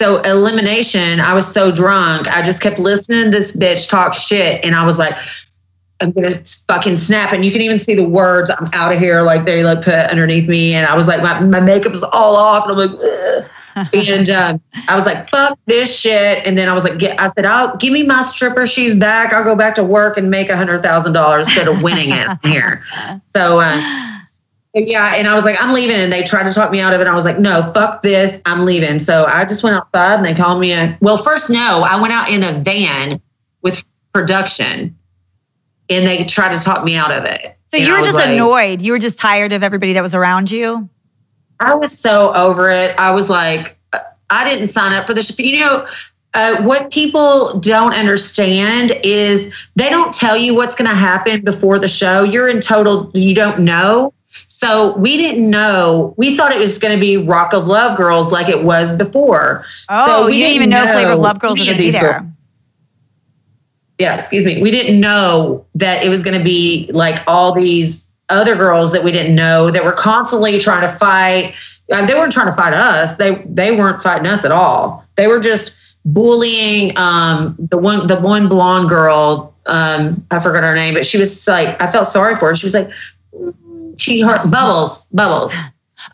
so 0.00 0.22
elimination, 0.22 1.20
I 1.20 1.34
was 1.34 1.46
so 1.46 1.70
drunk. 1.70 2.26
I 2.26 2.40
just 2.40 2.62
kept 2.62 2.78
listening 2.78 3.24
to 3.24 3.30
this 3.30 3.54
bitch 3.54 3.86
talk 3.86 4.14
shit. 4.14 4.64
And 4.64 4.74
I 4.74 4.86
was 4.86 4.98
like, 4.98 5.14
I'm 6.00 6.12
gonna 6.12 6.42
fucking 6.68 6.96
snap. 6.96 7.32
And 7.32 7.44
you 7.44 7.52
can 7.52 7.60
even 7.60 7.78
see 7.78 7.94
the 7.94 8.04
words, 8.04 8.50
I'm 8.50 8.70
out 8.72 8.92
of 8.92 8.98
here, 8.98 9.22
like 9.22 9.44
they 9.44 9.62
like 9.62 9.82
put 9.82 9.94
underneath 9.94 10.48
me. 10.48 10.74
And 10.74 10.86
I 10.86 10.96
was 10.96 11.06
like, 11.06 11.22
my, 11.22 11.40
my 11.40 11.60
makeup 11.60 11.92
is 11.92 12.02
all 12.02 12.36
off. 12.36 12.68
And 12.68 12.80
I'm 12.80 12.96
like, 12.96 13.50
and 13.94 14.30
um, 14.30 14.60
I 14.88 14.96
was 14.96 15.06
like, 15.06 15.28
fuck 15.28 15.58
this 15.66 15.98
shit. 15.98 16.44
And 16.46 16.56
then 16.56 16.68
I 16.68 16.74
was 16.74 16.84
like, 16.84 16.98
get, 16.98 17.20
I 17.20 17.28
said, 17.30 17.46
I'll 17.46 17.76
give 17.76 17.92
me 17.92 18.02
my 18.02 18.22
stripper 18.22 18.66
She's 18.66 18.94
back. 18.94 19.32
I'll 19.32 19.44
go 19.44 19.54
back 19.54 19.74
to 19.76 19.84
work 19.84 20.16
and 20.16 20.30
make 20.30 20.48
a 20.48 20.56
hundred 20.56 20.82
thousand 20.82 21.12
dollars 21.12 21.46
instead 21.48 21.68
of 21.68 21.82
winning 21.82 22.10
it 22.10 22.38
here. 22.42 22.82
So 23.34 23.60
uh, 23.60 24.18
yeah, 24.74 25.14
and 25.14 25.28
I 25.28 25.34
was 25.34 25.44
like, 25.44 25.56
I'm 25.62 25.72
leaving. 25.72 25.96
And 25.96 26.12
they 26.12 26.22
tried 26.24 26.44
to 26.44 26.52
talk 26.52 26.70
me 26.70 26.80
out 26.80 26.92
of 26.92 27.00
it. 27.00 27.06
I 27.06 27.14
was 27.14 27.24
like, 27.24 27.38
no, 27.38 27.62
fuck 27.72 28.02
this. 28.02 28.40
I'm 28.44 28.64
leaving. 28.64 28.98
So 28.98 29.26
I 29.26 29.44
just 29.44 29.62
went 29.62 29.76
outside 29.76 30.16
and 30.16 30.24
they 30.24 30.34
called 30.34 30.60
me 30.60 30.72
a 30.72 30.98
well, 31.00 31.16
first, 31.16 31.48
no, 31.48 31.82
I 31.82 32.00
went 32.00 32.12
out 32.12 32.28
in 32.28 32.42
a 32.42 32.52
van 32.60 33.20
with 33.62 33.84
production 34.12 34.96
and 35.90 36.06
they 36.06 36.24
tried 36.24 36.56
to 36.56 36.62
talk 36.62 36.84
me 36.84 36.96
out 36.96 37.12
of 37.12 37.24
it. 37.24 37.56
So 37.68 37.76
and 37.76 37.86
you 37.86 37.92
were 37.92 38.00
just 38.00 38.14
like, 38.14 38.28
annoyed. 38.28 38.80
You 38.80 38.92
were 38.92 38.98
just 38.98 39.18
tired 39.18 39.52
of 39.52 39.62
everybody 39.62 39.92
that 39.92 40.02
was 40.02 40.14
around 40.14 40.50
you. 40.50 40.88
I 41.60 41.74
was 41.74 41.96
so 41.96 42.32
over 42.34 42.70
it. 42.70 42.98
I 42.98 43.10
was 43.10 43.28
like, 43.28 43.76
I 44.30 44.44
didn't 44.44 44.68
sign 44.68 44.92
up 44.92 45.06
for 45.06 45.12
this. 45.12 45.38
You 45.38 45.60
know, 45.60 45.86
uh, 46.34 46.62
what 46.62 46.90
people 46.90 47.58
don't 47.58 47.94
understand 47.94 48.92
is 49.02 49.54
they 49.76 49.90
don't 49.90 50.14
tell 50.14 50.36
you 50.36 50.54
what's 50.54 50.74
going 50.74 50.88
to 50.88 50.96
happen 50.96 51.42
before 51.44 51.78
the 51.78 51.88
show. 51.88 52.22
You're 52.22 52.48
in 52.48 52.60
total, 52.60 53.10
you 53.14 53.34
don't 53.34 53.60
know. 53.60 54.14
So 54.46 54.96
we 54.96 55.16
didn't 55.16 55.50
know. 55.50 56.14
We 56.16 56.36
thought 56.36 56.52
it 56.52 56.58
was 56.58 56.78
going 56.78 56.94
to 56.94 57.00
be 57.00 57.16
Rock 57.16 57.52
of 57.52 57.66
Love 57.66 57.96
Girls 57.96 58.30
like 58.30 58.48
it 58.48 58.62
was 58.62 58.92
before. 58.92 59.64
Oh, 59.88 60.06
so 60.06 60.26
we 60.26 60.34
you 60.34 60.44
didn't, 60.44 60.54
even 60.54 60.70
know, 60.70 60.84
know 60.84 60.92
Flavor 60.92 61.12
of 61.12 61.18
Love 61.18 61.40
Girls 61.40 61.58
were 61.58 61.64
going 61.64 61.76
to 61.76 61.82
be 61.82 61.90
there. 61.90 62.20
Girls. 62.20 62.29
Yeah, 64.00 64.14
excuse 64.14 64.46
me. 64.46 64.62
We 64.62 64.70
didn't 64.70 64.98
know 64.98 65.66
that 65.74 66.02
it 66.02 66.08
was 66.08 66.22
going 66.22 66.36
to 66.36 66.42
be 66.42 66.90
like 66.92 67.22
all 67.26 67.52
these 67.52 68.06
other 68.30 68.56
girls 68.56 68.92
that 68.92 69.04
we 69.04 69.12
didn't 69.12 69.34
know 69.34 69.70
that 69.70 69.84
were 69.84 69.92
constantly 69.92 70.58
trying 70.58 70.90
to 70.90 70.96
fight. 70.96 71.54
Uh, 71.92 72.06
they 72.06 72.14
weren't 72.14 72.32
trying 72.32 72.46
to 72.46 72.52
fight 72.52 72.72
us. 72.72 73.16
They 73.16 73.34
they 73.44 73.72
weren't 73.72 74.02
fighting 74.02 74.26
us 74.26 74.46
at 74.46 74.52
all. 74.52 75.04
They 75.16 75.26
were 75.26 75.38
just 75.38 75.76
bullying 76.06 76.96
um, 76.96 77.54
the 77.58 77.76
one 77.76 78.06
the 78.06 78.18
one 78.18 78.48
blonde 78.48 78.88
girl. 78.88 79.54
Um, 79.66 80.26
I 80.30 80.40
forgot 80.40 80.62
her 80.62 80.74
name, 80.74 80.94
but 80.94 81.04
she 81.04 81.18
was 81.18 81.46
like, 81.46 81.80
I 81.82 81.90
felt 81.90 82.06
sorry 82.06 82.36
for 82.36 82.48
her. 82.48 82.54
She 82.54 82.66
was 82.66 82.74
like, 82.74 82.90
she 83.98 84.22
hurt 84.22 84.50
Bubbles, 84.50 85.04
Bubbles. 85.12 85.52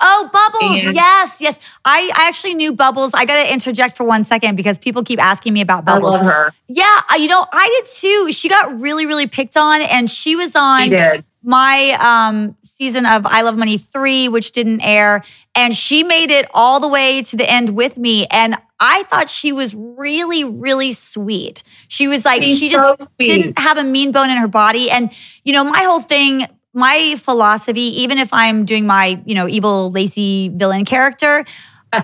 Oh, 0.01 0.31
Bubbles. 0.33 0.85
And 0.85 0.95
yes, 0.95 1.41
yes. 1.41 1.59
I, 1.85 2.11
I 2.17 2.29
actually 2.29 2.55
knew 2.55 2.73
Bubbles. 2.73 3.13
I 3.15 3.25
got 3.25 3.43
to 3.45 3.53
interject 3.53 3.97
for 3.97 4.05
one 4.05 4.25
second 4.25 4.57
because 4.57 4.79
people 4.79 5.03
keep 5.03 5.23
asking 5.23 5.53
me 5.53 5.61
about 5.61 5.85
Bubbles. 5.85 6.15
I 6.15 6.17
love 6.19 6.27
her. 6.27 6.53
Yeah, 6.69 7.01
you 7.17 7.29
know, 7.29 7.47
I 7.53 7.69
did 7.69 7.91
too. 7.93 8.33
She 8.33 8.49
got 8.49 8.81
really, 8.81 9.07
really 9.07 9.27
picked 9.27 9.57
on, 9.57 9.81
and 9.83 10.11
she 10.11 10.37
was 10.37 10.55
on 10.57 10.85
she 10.85 10.91
did. 10.91 11.25
my 11.43 11.93
um, 12.01 12.57
season 12.63 13.07
of 13.07 13.25
I 13.27 13.43
Love 13.43 13.57
Money 13.57 13.79
3, 13.79 14.29
which 14.29 14.53
didn't 14.53 14.81
air. 14.83 15.23
And 15.55 15.75
she 15.75 16.03
made 16.03 16.31
it 16.31 16.47
all 16.53 16.81
the 16.81 16.89
way 16.89 17.23
to 17.23 17.37
the 17.37 17.49
end 17.49 17.75
with 17.77 17.97
me. 17.97 18.27
And 18.27 18.57
I 18.79 19.05
thought 19.05 19.31
she 19.31 19.53
was 19.53 19.75
really, 19.75 20.45
really 20.45 20.93
sweet. 20.93 21.63
She 21.89 22.09
was 22.09 22.25
like, 22.27 22.43
She's 22.43 22.59
she 22.59 22.69
just 22.69 23.01
sweet. 23.17 23.27
didn't 23.27 23.59
have 23.59 23.79
a 23.79 23.85
mean 23.85 24.13
bone 24.13 24.29
in 24.29 24.37
her 24.37 24.49
body. 24.49 24.91
And, 24.91 25.11
you 25.45 25.53
know, 25.55 25.65
my 25.65 25.83
whole 25.83 26.01
thing, 26.03 26.47
my 26.77 27.17
philosophy, 27.19 28.03
even 28.03 28.19
if 28.19 28.33
I'm 28.33 28.65
doing 28.67 28.87
my, 28.87 29.21
you 29.25 29.35
know, 29.35 29.49
evil, 29.49 29.91
lazy 29.91 30.51
villain 30.51 30.85
character, 30.85 31.45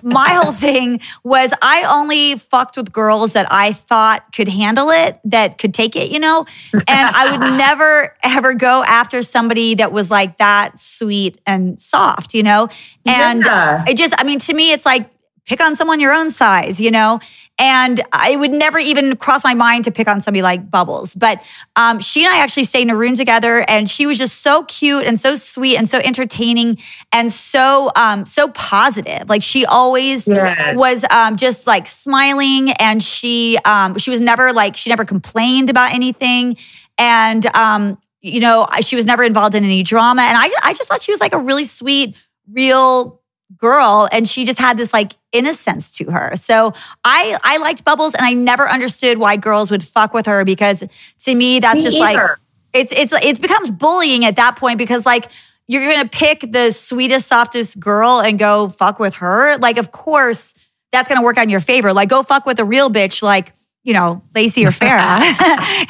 my 0.01 0.33
whole 0.33 0.51
thing 0.67 0.99
was 1.23 1.53
I 1.61 1.83
only 1.83 2.35
fucked 2.37 2.75
with 2.75 2.91
girls 2.91 3.33
that 3.33 3.45
I 3.51 3.73
thought 3.73 4.33
could 4.33 4.47
handle 4.47 4.89
it, 4.89 5.19
that 5.25 5.59
could 5.59 5.73
take 5.75 5.95
it, 5.95 6.09
you 6.09 6.19
know? 6.19 6.45
And 6.87 7.09
I 7.13 7.27
would 7.27 7.41
never 7.43 8.15
ever 8.23 8.55
go 8.55 8.83
after 8.83 9.21
somebody 9.21 9.75
that 9.75 9.91
was 9.91 10.09
like 10.09 10.37
that 10.39 10.79
sweet 10.79 11.39
and 11.45 11.79
soft, 11.79 12.33
you 12.33 12.41
know? 12.41 12.67
And 13.05 13.45
Yeah. 13.45 13.83
it 13.87 13.95
just, 13.95 14.15
I 14.17 14.23
mean, 14.23 14.39
to 14.39 14.53
me, 14.53 14.71
it's 14.71 14.85
like, 14.87 15.09
pick 15.45 15.61
on 15.61 15.75
someone 15.75 15.99
your 15.99 16.13
own 16.13 16.29
size, 16.29 16.79
you 16.79 16.89
know? 16.89 17.19
And 17.59 18.01
I 18.11 18.35
would 18.35 18.51
never 18.51 18.79
even 18.79 19.15
cross 19.17 19.43
my 19.43 19.53
mind 19.53 19.83
to 19.83 19.91
pick 19.91 20.07
on 20.07 20.21
somebody 20.21 20.41
like 20.41 20.71
Bubbles. 20.71 21.13
But 21.15 21.43
um, 21.75 21.99
she 21.99 22.23
and 22.25 22.33
I 22.33 22.37
actually 22.39 22.63
stayed 22.63 22.83
in 22.83 22.89
a 22.89 22.95
room 22.95 23.15
together, 23.15 23.63
and 23.67 23.89
she 23.89 24.05
was 24.05 24.17
just 24.17 24.41
so 24.41 24.63
cute 24.63 25.05
and 25.05 25.19
so 25.19 25.35
sweet 25.35 25.77
and 25.77 25.87
so 25.87 25.99
entertaining 25.99 26.77
and 27.11 27.31
so 27.31 27.91
um, 27.95 28.25
so 28.25 28.47
positive. 28.49 29.29
Like 29.29 29.43
she 29.43 29.65
always 29.65 30.27
Yes. 30.27 30.75
was 30.75 31.05
um, 31.11 31.37
just 31.37 31.67
like 31.67 31.87
smiling, 31.87 32.71
and 32.73 33.03
she 33.03 33.57
um, 33.65 33.97
she 33.97 34.09
was 34.09 34.19
never 34.19 34.53
like 34.53 34.75
she 34.75 34.89
never 34.89 35.05
complained 35.05 35.69
about 35.69 35.93
anything, 35.93 36.57
and 36.97 37.45
um, 37.55 37.97
you 38.21 38.39
know 38.39 38.65
she 38.81 38.95
was 38.95 39.05
never 39.05 39.23
involved 39.23 39.53
in 39.55 39.63
any 39.63 39.83
drama. 39.83 40.21
And 40.23 40.37
I 40.37 40.49
I 40.63 40.73
just 40.73 40.89
thought 40.89 41.01
she 41.03 41.11
was 41.11 41.19
like 41.21 41.33
a 41.33 41.37
really 41.39 41.65
sweet, 41.65 42.15
real 42.51 43.21
girl 43.57 44.07
and 44.11 44.27
she 44.27 44.45
just 44.45 44.59
had 44.59 44.77
this 44.77 44.93
like 44.93 45.13
innocence 45.31 45.91
to 45.91 46.11
her. 46.11 46.35
So 46.35 46.73
I 47.03 47.37
I 47.43 47.57
liked 47.57 47.83
Bubbles 47.83 48.13
and 48.13 48.25
I 48.25 48.33
never 48.33 48.69
understood 48.69 49.17
why 49.17 49.37
girls 49.37 49.71
would 49.71 49.83
fuck 49.83 50.13
with 50.13 50.25
her 50.25 50.45
because 50.45 50.83
to 51.23 51.35
me 51.35 51.59
that's 51.59 51.77
Me 51.77 51.83
just 51.83 51.97
like 51.97 52.37
it's 52.73 52.91
it's 52.91 53.13
it 53.13 53.41
becomes 53.41 53.71
bullying 53.71 54.25
at 54.25 54.35
that 54.35 54.55
point 54.55 54.77
because 54.77 55.05
like 55.05 55.29
you're 55.67 55.89
gonna 55.89 56.09
pick 56.09 56.51
the 56.51 56.71
sweetest, 56.71 57.27
softest 57.27 57.79
girl 57.79 58.19
and 58.19 58.37
go 58.37 58.69
fuck 58.69 58.99
with 58.99 59.15
her. 59.15 59.57
Like, 59.57 59.77
of 59.77 59.91
course, 59.91 60.53
that's 60.91 61.07
gonna 61.07 61.21
work 61.21 61.37
out 61.37 61.43
in 61.43 61.49
your 61.49 61.59
favor. 61.61 61.93
Like, 61.93 62.09
go 62.09 62.23
fuck 62.23 62.45
with 62.45 62.59
a 62.59 62.65
real 62.65 62.89
bitch, 62.89 63.21
like 63.21 63.53
you 63.83 63.93
know, 63.93 64.21
Lacey 64.33 64.65
or 64.65 64.71
Farrah, 64.71 65.19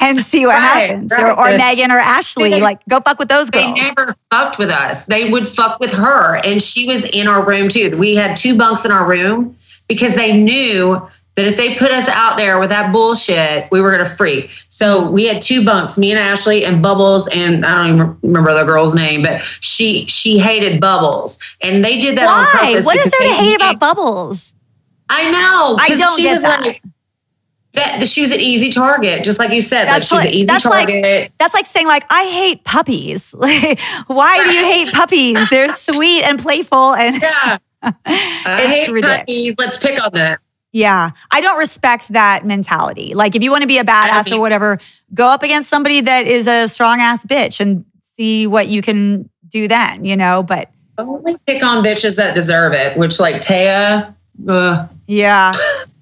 and 0.00 0.24
see 0.24 0.44
what 0.46 0.54
Right, 0.54 0.88
happens, 0.90 1.10
right. 1.10 1.22
or, 1.24 1.38
or 1.38 1.56
Megan 1.56 1.90
or 1.90 1.98
Ashley. 1.98 2.50
They- 2.50 2.60
like, 2.60 2.80
go 2.88 3.00
fuck 3.00 3.18
with 3.18 3.28
those 3.28 3.48
They 3.50 3.62
girls. 3.64 3.74
They 3.76 3.80
never 3.82 4.16
fucked 4.30 4.58
with 4.58 4.70
us. 4.70 5.04
They 5.06 5.30
would 5.30 5.46
fuck 5.46 5.78
with 5.80 5.92
her. 5.92 6.36
And 6.44 6.62
she 6.62 6.86
was 6.86 7.04
in 7.10 7.28
our 7.28 7.44
room 7.44 7.68
too. 7.68 7.96
We 7.96 8.14
had 8.16 8.36
two 8.36 8.56
bunks 8.58 8.84
in 8.84 8.90
our 8.90 9.06
room 9.08 9.56
because 9.88 10.14
they 10.16 10.32
knew 10.36 11.00
that 11.36 11.46
if 11.46 11.56
they 11.56 11.74
put 11.76 11.90
us 11.90 12.08
out 12.08 12.36
there 12.36 12.60
with 12.60 12.70
that 12.70 12.92
bullshit, 12.92 13.68
we 13.72 13.80
were 13.80 13.90
going 13.90 14.04
to 14.04 14.10
freak. 14.10 14.50
So 14.68 15.10
we 15.10 15.24
had 15.24 15.42
two 15.42 15.64
bunks, 15.64 15.98
me 15.98 16.10
and 16.12 16.18
Ashley 16.18 16.64
and 16.64 16.80
Bubbles, 16.82 17.26
and 17.28 17.66
I 17.66 17.86
don't 17.86 17.94
even 17.96 18.18
remember 18.22 18.54
the 18.54 18.62
girl's 18.64 18.94
name, 18.94 19.22
but 19.22 19.40
she 19.60 20.06
she 20.06 20.38
hated 20.38 20.80
Bubbles, 20.80 21.38
and 21.60 21.84
they 21.84 22.00
did 22.00 22.16
that 22.18 22.28
on 22.28 22.44
Why? 22.44 22.70
purpose. 22.72 22.86
What 22.86 22.96
is 22.98 23.10
there 23.10 23.28
to 23.28 23.34
hate 23.34 23.56
about 23.56 23.78
Bubbles? 23.80 24.54
I 25.10 25.30
know. 25.30 25.76
I 25.78 25.88
don't 25.96 26.16
she 26.16 26.22
get 26.22 26.32
was 26.34 26.42
that. 26.42 26.60
Like, 26.64 26.82
that 27.74 28.06
she 28.08 28.22
was 28.22 28.30
an 28.32 28.40
easy 28.40 28.70
target, 28.70 29.22
just 29.24 29.38
like 29.38 29.50
you 29.52 29.60
said. 29.60 29.84
That's 29.86 30.10
like 30.10 30.22
she's 30.22 30.24
like- 30.24 30.28
an 30.28 30.34
easy 30.34 30.46
that's 30.46 30.64
like- 30.64 30.88
target. 30.88 31.32
That's 31.38 31.54
like 31.54 31.66
saying 31.66 31.86
like 31.86 32.04
I 32.10 32.24
hate 32.24 32.64
puppies. 32.64 33.34
Like, 33.44 33.78
why 34.06 34.42
do 34.42 34.50
you 34.50 34.64
hate 34.64 34.92
puppies? 34.92 35.48
They're 35.50 35.70
sweet 35.76 36.22
and 36.22 36.38
playful, 36.40 36.94
and 36.94 37.20
yeah. 37.20 37.58
I 37.82 38.66
hate 38.66 38.90
ridiculous. 38.90 39.18
puppies. 39.18 39.54
Let's 39.58 39.78
pick 39.78 40.02
on 40.02 40.10
that. 40.14 40.40
Yeah, 40.72 41.10
I 41.30 41.40
don't 41.40 41.58
respect 41.58 42.08
that 42.14 42.44
mentality. 42.44 43.14
Like, 43.14 43.36
if 43.36 43.42
you 43.44 43.50
want 43.52 43.62
to 43.62 43.68
be 43.68 43.78
a 43.78 43.84
badass 43.84 44.32
or 44.34 44.40
whatever, 44.40 44.78
go 45.12 45.28
up 45.28 45.42
against 45.44 45.70
somebody 45.70 46.00
that 46.00 46.26
is 46.26 46.48
a 46.48 46.66
strong 46.66 47.00
ass 47.00 47.24
bitch 47.24 47.60
and 47.60 47.84
see 48.16 48.46
what 48.48 48.66
you 48.66 48.82
can 48.82 49.30
do 49.48 49.68
then, 49.68 50.04
you 50.04 50.16
know? 50.16 50.42
But 50.42 50.70
Only 50.98 51.36
pick 51.46 51.62
on 51.62 51.84
bitches 51.84 52.16
that 52.16 52.34
deserve 52.34 52.72
it, 52.72 52.96
which 52.96 53.20
like 53.20 53.36
Taya, 53.36 54.14
uh, 54.48 54.88
yeah, 55.06 55.52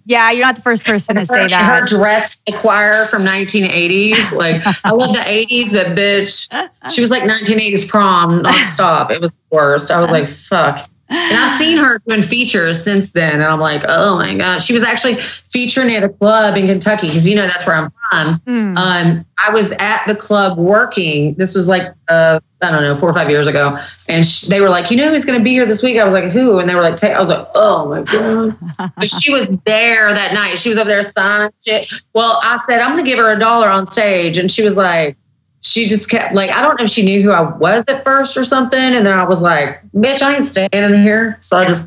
yeah, 0.05 0.31
you're 0.31 0.45
not 0.45 0.57
the 0.57 0.63
first 0.63 0.85
person 0.85 1.15
to 1.15 1.21
her, 1.21 1.27
say 1.27 1.43
her 1.43 1.49
that. 1.49 1.89
dress 1.89 2.41
choir 2.55 3.07
from 3.07 3.23
1980s. 3.23 4.33
Like 4.33 4.63
I 4.85 4.91
love 4.91 5.15
the 5.15 5.21
80s, 5.21 5.73
but 5.73 5.97
bitch, 5.97 6.49
she 6.93 7.01
was 7.01 7.11
like 7.11 7.23
1980s 7.23 7.89
prom 7.89 8.43
nonstop. 8.43 9.11
It 9.11 9.21
was 9.21 9.31
the 9.31 9.37
worst. 9.51 9.91
I 9.91 10.01
was 10.01 10.11
like, 10.11 10.29
fuck. 10.29 10.89
And 11.13 11.39
I've 11.39 11.59
seen 11.59 11.77
her 11.79 11.99
doing 12.07 12.23
features 12.23 12.83
since 12.83 13.13
then, 13.13 13.35
and 13.35 13.45
I'm 13.45 13.61
like, 13.61 13.85
oh 13.87 14.17
my 14.17 14.35
god. 14.35 14.63
She 14.63 14.73
was 14.73 14.83
actually 14.83 15.17
featuring 15.51 15.95
at 15.95 16.03
a 16.03 16.09
club 16.09 16.57
in 16.57 16.67
Kentucky 16.67 17.09
because 17.09 17.29
you 17.29 17.35
know 17.35 17.47
that's 17.47 17.67
where 17.67 17.77
I'm 17.77 17.93
from. 18.11 18.41
Hmm. 18.47 18.77
um, 18.79 19.27
I 19.39 19.51
was 19.51 19.73
at 19.73 20.07
the 20.07 20.15
club 20.15 20.57
working. 20.59 21.35
This 21.35 21.55
was 21.55 21.69
like, 21.69 21.93
uh, 22.09 22.41
I 22.63 22.71
don't 22.71 22.83
know, 22.83 22.95
four 22.95 23.11
or 23.11 23.13
five 23.13 23.29
years 23.29 23.47
ago. 23.47 23.79
And 24.09 24.25
sh- 24.25 24.43
they 24.43 24.61
were 24.61 24.69
like, 24.69 24.91
you 24.91 24.97
know 24.97 25.11
who's 25.11 25.25
going 25.25 25.39
to 25.39 25.43
be 25.43 25.51
here 25.51 25.67
this 25.67 25.83
week? 25.83 25.99
I 25.99 26.05
was 26.05 26.15
like, 26.15 26.25
who? 26.25 26.61
And 26.61 26.69
they 26.69 26.75
were 26.75 26.83
like, 26.83 27.03
I 27.03 27.19
was 27.19 27.29
like, 27.29 27.49
oh 27.55 27.89
my 27.89 28.03
God. 28.03 28.57
but 28.97 29.09
she 29.09 29.33
was 29.33 29.49
there 29.65 30.15
that 30.15 30.33
night. 30.33 30.59
She 30.59 30.69
was 30.69 30.79
over 30.79 30.89
there 30.89 31.03
signing 31.03 31.51
shit. 31.67 31.93
Well, 32.13 32.39
I 32.43 32.59
said, 32.69 32.81
I'm 32.81 32.93
going 32.93 33.05
to 33.05 33.11
give 33.11 33.19
her 33.19 33.33
a 33.33 33.39
dollar 33.39 33.69
on 33.69 33.91
stage. 33.91 34.39
And 34.39 34.51
she 34.51 34.63
was 34.63 34.77
like, 34.77 35.17
she 35.63 35.87
just 35.87 36.11
kept 36.11 36.35
like, 36.35 36.51
I 36.51 36.61
don't 36.61 36.79
know 36.79 36.85
if 36.85 36.91
she 36.91 37.05
knew 37.05 37.23
who 37.23 37.31
I 37.31 37.41
was 37.41 37.85
at 37.89 38.05
first 38.05 38.37
or 38.37 38.45
something. 38.45 38.79
And 38.79 39.07
then 39.07 39.19
I 39.19 39.25
was 39.25 39.41
like, 39.41 39.81
bitch, 39.93 40.21
I 40.21 40.37
ain't 40.37 40.45
standing 40.45 41.03
here. 41.03 41.39
So 41.41 41.57
I 41.57 41.65
just, 41.65 41.87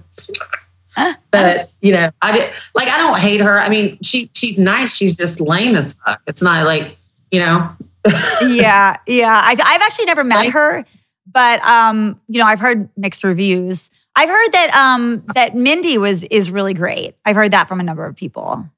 but 1.30 1.70
you 1.82 1.92
know, 1.92 2.10
I 2.22 2.32
did 2.32 2.52
like, 2.74 2.88
I 2.88 2.98
don't 2.98 3.20
hate 3.20 3.42
her. 3.42 3.60
I 3.60 3.68
mean, 3.68 4.00
she, 4.02 4.30
she's 4.34 4.58
nice. 4.58 4.96
She's 4.96 5.18
just 5.18 5.42
lame 5.42 5.76
as 5.76 5.94
fuck. 6.06 6.22
It's 6.26 6.42
not 6.42 6.66
like, 6.66 6.98
you 7.32 7.40
know, 7.42 7.70
yeah, 8.48 8.98
yeah. 9.08 9.42
I, 9.44 9.52
I've 9.52 9.82
actually 9.82 10.06
never 10.06 10.24
met 10.24 10.52
her, 10.52 10.86
but 11.32 11.62
um, 11.66 12.20
you 12.28 12.40
know, 12.40 12.46
I've 12.46 12.60
heard 12.60 12.88
mixed 12.96 13.24
reviews. 13.24 13.90
I've 14.16 14.30
heard 14.30 14.52
that 14.52 14.74
um 14.76 15.24
that 15.34 15.56
Mindy 15.56 15.98
was 15.98 16.24
is 16.26 16.50
really 16.50 16.74
great. 16.74 17.16
I've 17.26 17.36
heard 17.36 17.52
that 17.52 17.68
from 17.68 17.80
a 17.80 17.84
number 17.84 18.06
of 18.06 18.16
people. 18.16 18.70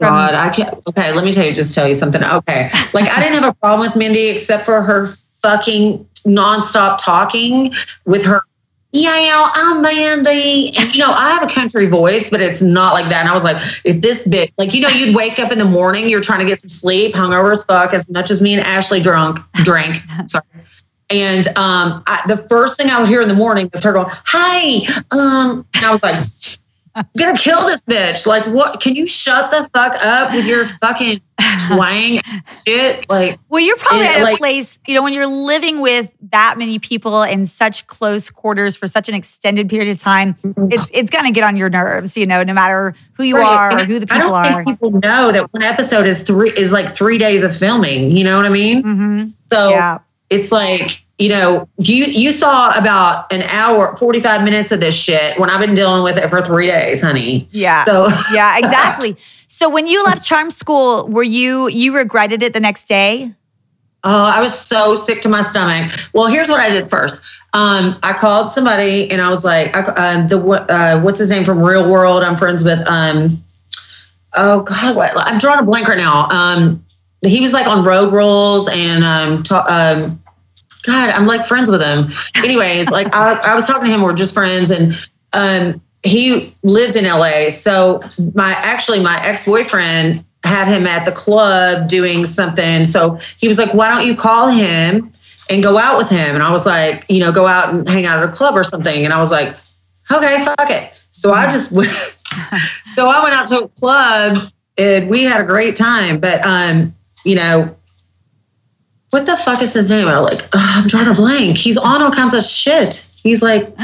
God, 0.00 0.34
I 0.34 0.48
can't. 0.48 0.74
Okay, 0.88 1.12
let 1.12 1.24
me 1.24 1.32
tell 1.32 1.44
you, 1.44 1.52
just 1.52 1.74
tell 1.74 1.86
you 1.86 1.94
something. 1.94 2.24
Okay, 2.24 2.70
like 2.94 3.08
I 3.08 3.20
didn't 3.20 3.42
have 3.42 3.52
a 3.52 3.54
problem 3.54 3.80
with 3.80 3.96
Mindy 3.96 4.28
except 4.28 4.64
for 4.64 4.82
her 4.82 5.06
fucking 5.42 6.04
nonstop 6.26 6.98
talking 6.98 7.74
with 8.06 8.24
her. 8.24 8.42
Yeah, 8.92 9.50
I'm 9.54 9.82
Mandy, 9.82 10.76
and 10.76 10.92
you 10.92 10.98
know 10.98 11.12
I 11.12 11.30
have 11.30 11.44
a 11.44 11.52
country 11.52 11.86
voice, 11.86 12.30
but 12.30 12.40
it's 12.40 12.62
not 12.62 12.94
like 12.94 13.08
that. 13.10 13.20
And 13.20 13.28
I 13.28 13.34
was 13.34 13.44
like, 13.44 13.62
if 13.84 14.00
this 14.00 14.24
bitch, 14.24 14.52
like 14.56 14.72
you 14.74 14.80
know, 14.80 14.88
you'd 14.88 15.14
wake 15.14 15.38
up 15.38 15.52
in 15.52 15.58
the 15.58 15.64
morning, 15.64 16.08
you're 16.08 16.22
trying 16.22 16.40
to 16.40 16.46
get 16.46 16.60
some 16.60 16.70
sleep, 16.70 17.14
hungover 17.14 17.52
as 17.52 17.64
fuck, 17.64 17.92
as 17.92 18.08
much 18.08 18.30
as 18.30 18.40
me 18.40 18.54
and 18.54 18.64
Ashley 18.64 19.00
drunk, 19.00 19.38
drank. 19.64 20.02
Sorry. 20.26 20.44
And 21.10 21.46
um, 21.58 22.02
I, 22.06 22.22
the 22.26 22.36
first 22.36 22.76
thing 22.76 22.88
I 22.88 23.00
would 23.00 23.08
hear 23.08 23.20
in 23.20 23.28
the 23.28 23.34
morning 23.34 23.68
was 23.72 23.82
her 23.82 23.92
going, 23.92 24.08
"Hi," 24.10 24.86
um, 25.10 25.66
and 25.74 25.84
I 25.84 25.90
was 25.90 26.02
like, 26.02 26.24
I'm 26.94 27.06
gonna 27.16 27.36
kill 27.38 27.66
this 27.66 27.80
bitch. 27.82 28.26
Like, 28.26 28.44
what? 28.46 28.80
Can 28.80 28.94
you 28.96 29.06
shut 29.06 29.50
the 29.50 29.68
fuck 29.72 29.94
up 30.04 30.32
with 30.32 30.46
your 30.46 30.66
fucking 30.66 31.20
twang 31.68 32.20
shit? 32.66 33.08
Like, 33.08 33.38
Well, 33.48 33.60
you're 33.62 33.76
probably 33.76 34.04
Yeah, 34.06 34.12
at 34.12 34.20
a 34.20 34.24
like- 34.24 34.38
place, 34.38 34.78
you 34.86 34.94
know, 34.94 35.02
when 35.02 35.12
you're 35.12 35.26
living 35.26 35.80
with 35.80 36.10
that 36.30 36.56
many 36.58 36.78
people 36.78 37.22
in 37.22 37.46
such 37.46 37.86
close 37.86 38.28
quarters 38.30 38.76
for 38.76 38.86
such 38.86 39.08
an 39.08 39.14
extended 39.14 39.68
period 39.68 39.88
of 39.90 39.98
time, 40.00 40.36
it's 40.70 40.90
it's 40.92 41.10
gonna 41.10 41.30
get 41.30 41.44
on 41.44 41.56
your 41.56 41.70
nerves, 41.70 42.16
you 42.16 42.26
know, 42.26 42.42
no 42.42 42.52
matter 42.54 42.94
who 43.12 43.22
you 43.24 43.36
Right. 43.36 43.46
are 43.46 43.68
or 43.76 43.78
And 43.78 43.86
who 43.86 43.98
the 44.00 44.06
I 44.12 44.16
people 44.18 44.34
are. 44.34 44.64
people 44.64 44.90
know 44.92 45.32
that 45.32 45.52
one 45.52 45.62
episode 45.62 46.06
is 46.06 46.22
three 46.22 46.50
is 46.56 46.72
like 46.72 46.90
three 46.94 47.18
days 47.18 47.42
of 47.42 47.56
filming. 47.56 48.16
You 48.16 48.24
know 48.24 48.36
what 48.36 48.46
I 48.46 48.50
mean? 48.50 48.82
hmm 48.82 49.24
So 49.50 49.70
Yeah. 49.70 49.98
it's 50.28 50.50
like 50.50 51.04
you 51.20 51.28
know 51.28 51.68
you 51.76 52.06
you 52.06 52.32
saw 52.32 52.70
about 52.76 53.30
an 53.32 53.42
hour, 53.42 53.96
forty 53.96 54.20
five 54.20 54.42
minutes 54.42 54.72
of 54.72 54.80
this 54.80 54.94
shit 54.94 55.38
when 55.38 55.50
I've 55.50 55.60
been 55.60 55.74
dealing 55.74 56.02
with 56.02 56.16
it 56.16 56.28
for 56.30 56.42
three 56.42 56.66
days, 56.66 57.02
honey. 57.02 57.46
Yeah. 57.50 57.84
So 57.84 58.08
yeah, 58.32 58.58
exactly. 58.58 59.16
So 59.46 59.68
when 59.68 59.86
you 59.86 60.02
left 60.04 60.24
charm 60.24 60.50
school, 60.50 61.06
were 61.08 61.22
you 61.22 61.68
you 61.68 61.94
regretted 61.94 62.42
it 62.42 62.52
the 62.54 62.60
next 62.60 62.88
day? 62.88 63.34
Oh, 64.02 64.24
I 64.24 64.40
was 64.40 64.58
so 64.58 64.94
sick 64.94 65.20
to 65.22 65.28
my 65.28 65.42
stomach. 65.42 65.92
Well, 66.14 66.26
here's 66.26 66.48
what 66.48 66.58
I 66.58 66.70
did 66.70 66.88
first. 66.88 67.20
Um, 67.52 67.98
I 68.02 68.14
called 68.14 68.50
somebody 68.50 69.10
and 69.10 69.20
I 69.20 69.28
was 69.28 69.44
like, 69.44 69.76
I, 69.76 70.14
um, 70.14 70.28
the 70.28 70.38
uh, 70.38 71.00
what's 71.00 71.18
his 71.18 71.30
name 71.30 71.44
from 71.44 71.62
Real 71.62 71.90
World? 71.90 72.22
I'm 72.22 72.36
friends 72.36 72.64
with. 72.64 72.80
Um, 72.86 73.42
oh 74.34 74.60
God, 74.62 74.96
what? 74.96 75.12
I'm 75.16 75.38
drawing 75.38 75.60
a 75.60 75.64
blank 75.64 75.86
right 75.86 75.98
now. 75.98 76.28
Um, 76.30 76.84
he 77.22 77.40
was 77.40 77.52
like 77.52 77.66
on 77.66 77.84
Road 77.84 78.12
Rules 78.12 78.68
and 78.68 79.04
um, 79.04 79.42
ta- 79.42 79.66
um, 79.68 80.22
God, 80.84 81.10
I'm 81.10 81.26
like 81.26 81.44
friends 81.44 81.70
with 81.70 81.82
him. 81.82 82.10
Anyways, 82.36 82.90
like 82.90 83.14
I, 83.14 83.34
I 83.34 83.54
was 83.54 83.66
talking 83.66 83.84
to 83.84 83.90
him. 83.90 84.02
We're 84.02 84.14
just 84.14 84.34
friends, 84.34 84.70
and 84.70 84.98
um, 85.32 85.80
he 86.02 86.54
lived 86.62 86.96
in 86.96 87.04
LA. 87.04 87.48
So 87.50 88.00
my 88.34 88.52
actually 88.52 89.00
my 89.00 89.22
ex 89.24 89.44
boyfriend 89.44 90.24
had 90.44 90.68
him 90.68 90.86
at 90.86 91.04
the 91.04 91.12
club 91.12 91.88
doing 91.88 92.24
something. 92.26 92.86
So 92.86 93.18
he 93.38 93.48
was 93.48 93.58
like, 93.58 93.74
"Why 93.74 93.88
don't 93.94 94.06
you 94.06 94.16
call 94.16 94.48
him 94.48 95.12
and 95.50 95.62
go 95.62 95.76
out 95.76 95.98
with 95.98 96.08
him?" 96.08 96.34
And 96.34 96.42
I 96.42 96.50
was 96.50 96.66
like, 96.66 97.04
"You 97.08 97.20
know, 97.20 97.32
go 97.32 97.46
out 97.46 97.74
and 97.74 97.88
hang 97.88 98.06
out 98.06 98.22
at 98.22 98.28
a 98.28 98.32
club 98.32 98.56
or 98.56 98.64
something." 98.64 99.04
And 99.04 99.12
I 99.12 99.20
was 99.20 99.30
like, 99.30 99.54
"Okay, 100.10 100.44
fuck 100.44 100.70
it." 100.70 100.92
So 101.12 101.32
I 101.32 101.50
just 101.50 101.70
went. 101.72 101.90
so 102.94 103.08
I 103.08 103.22
went 103.22 103.34
out 103.34 103.48
to 103.48 103.64
a 103.64 103.68
club 103.68 104.50
and 104.78 105.10
we 105.10 105.24
had 105.24 105.40
a 105.40 105.44
great 105.44 105.76
time. 105.76 106.20
But 106.20 106.44
um, 106.44 106.94
you 107.24 107.34
know, 107.34 107.76
what 109.10 109.26
the 109.26 109.36
fuck 109.36 109.60
is 109.62 109.74
his 109.74 109.90
name? 109.90 110.08
I'm 110.08 110.22
like, 110.22 110.48
I'm 110.52 110.86
drawing 110.86 111.08
a 111.08 111.14
blank. 111.14 111.58
He's 111.58 111.76
on 111.76 112.02
all 112.02 112.12
kinds 112.12 112.34
of 112.34 112.44
shit. 112.44 113.06
He's 113.22 113.42
like, 113.42 113.76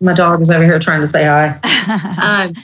my 0.00 0.14
dog 0.14 0.40
is 0.40 0.50
over 0.50 0.64
here 0.64 0.78
trying 0.78 1.02
to 1.02 1.08
say 1.08 1.24
hi. 1.24 1.58
um, 2.46 2.54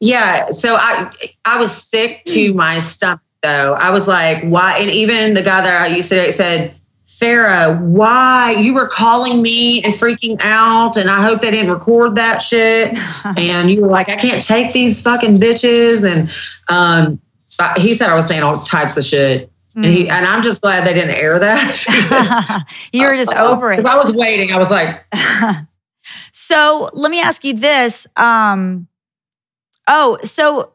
yeah. 0.00 0.50
So 0.50 0.76
I 0.76 1.12
I 1.44 1.60
was 1.60 1.70
sick 1.70 2.24
to 2.26 2.54
my 2.54 2.80
stomach 2.80 3.20
though. 3.42 3.74
I 3.74 3.90
was 3.90 4.08
like, 4.08 4.42
why? 4.44 4.78
And 4.78 4.90
even 4.90 5.34
the 5.34 5.42
guy 5.42 5.60
that 5.60 5.80
I 5.80 5.86
used 5.86 6.08
to 6.08 6.16
date 6.16 6.32
said, 6.32 6.74
Farrah, 7.06 7.78
why 7.80 8.52
you 8.52 8.72
were 8.74 8.88
calling 8.88 9.42
me 9.42 9.82
and 9.84 9.92
freaking 9.92 10.40
out, 10.40 10.96
and 10.96 11.10
I 11.10 11.22
hope 11.22 11.42
they 11.42 11.50
didn't 11.50 11.70
record 11.70 12.14
that 12.14 12.38
shit. 12.38 12.96
and 13.36 13.70
you 13.70 13.82
were 13.82 13.88
like, 13.88 14.08
I 14.08 14.16
can't 14.16 14.42
take 14.42 14.72
these 14.72 15.00
fucking 15.02 15.38
bitches. 15.38 16.02
And 16.02 16.34
um, 16.68 17.20
he 17.76 17.94
said 17.94 18.08
I 18.08 18.14
was 18.14 18.26
saying 18.26 18.42
all 18.42 18.60
types 18.60 18.96
of 18.96 19.04
shit. 19.04 19.50
And, 19.74 19.84
he, 19.84 20.04
mm. 20.04 20.10
and 20.10 20.26
I'm 20.26 20.42
just 20.42 20.60
glad 20.62 20.84
they 20.84 20.94
didn't 20.94 21.14
air 21.14 21.38
that. 21.38 22.66
you 22.92 23.06
were 23.06 23.16
just 23.16 23.32
over 23.32 23.72
it. 23.72 23.84
I 23.84 23.96
was 23.96 24.12
waiting. 24.12 24.52
I 24.52 24.58
was 24.58 24.70
like. 24.70 25.04
so 26.32 26.90
let 26.92 27.10
me 27.10 27.20
ask 27.20 27.44
you 27.44 27.54
this. 27.54 28.06
Um, 28.16 28.88
oh, 29.86 30.18
so 30.24 30.72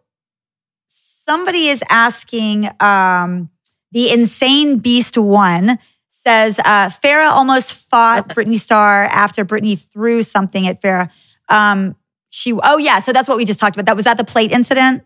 somebody 0.88 1.68
is 1.68 1.84
asking 1.90 2.70
um, 2.80 3.50
the 3.92 4.12
Insane 4.12 4.80
Beast 4.80 5.18
One 5.18 5.80
says 6.10 6.60
uh, 6.60 6.90
Farrah 6.90 7.32
almost 7.32 7.74
fought 7.74 8.34
Brittany 8.34 8.58
Starr 8.58 9.06
after 9.06 9.44
Brittany 9.44 9.76
threw 9.76 10.24
something 10.24 10.68
at 10.68 10.82
Farrah. 10.82 11.12
Um, 11.50 11.96
she, 12.30 12.54
oh 12.54 12.78
yeah, 12.78 13.00
so 13.00 13.14
that's 13.14 13.30
what 13.30 13.38
we 13.38 13.46
just 13.46 13.60
talked 13.60 13.76
about. 13.76 13.86
That 13.86 13.96
was 13.96 14.06
that 14.06 14.18
the 14.18 14.24
plate 14.24 14.52
incident. 14.52 15.04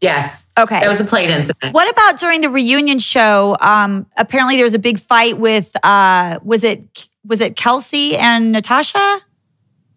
Yes. 0.00 0.46
Okay. 0.56 0.80
That 0.80 0.88
was 0.88 1.00
a 1.00 1.04
plate 1.04 1.30
incident. 1.30 1.74
What 1.74 1.90
about 1.90 2.20
during 2.20 2.40
the 2.40 2.50
reunion 2.50 2.98
show? 2.98 3.56
Um, 3.60 4.06
apparently 4.16 4.56
there 4.56 4.64
was 4.64 4.74
a 4.74 4.78
big 4.78 4.98
fight 4.98 5.38
with 5.38 5.74
uh, 5.84 6.38
was 6.42 6.64
it 6.64 7.08
was 7.24 7.40
it 7.40 7.56
Kelsey 7.56 8.16
and 8.16 8.52
Natasha? 8.52 9.20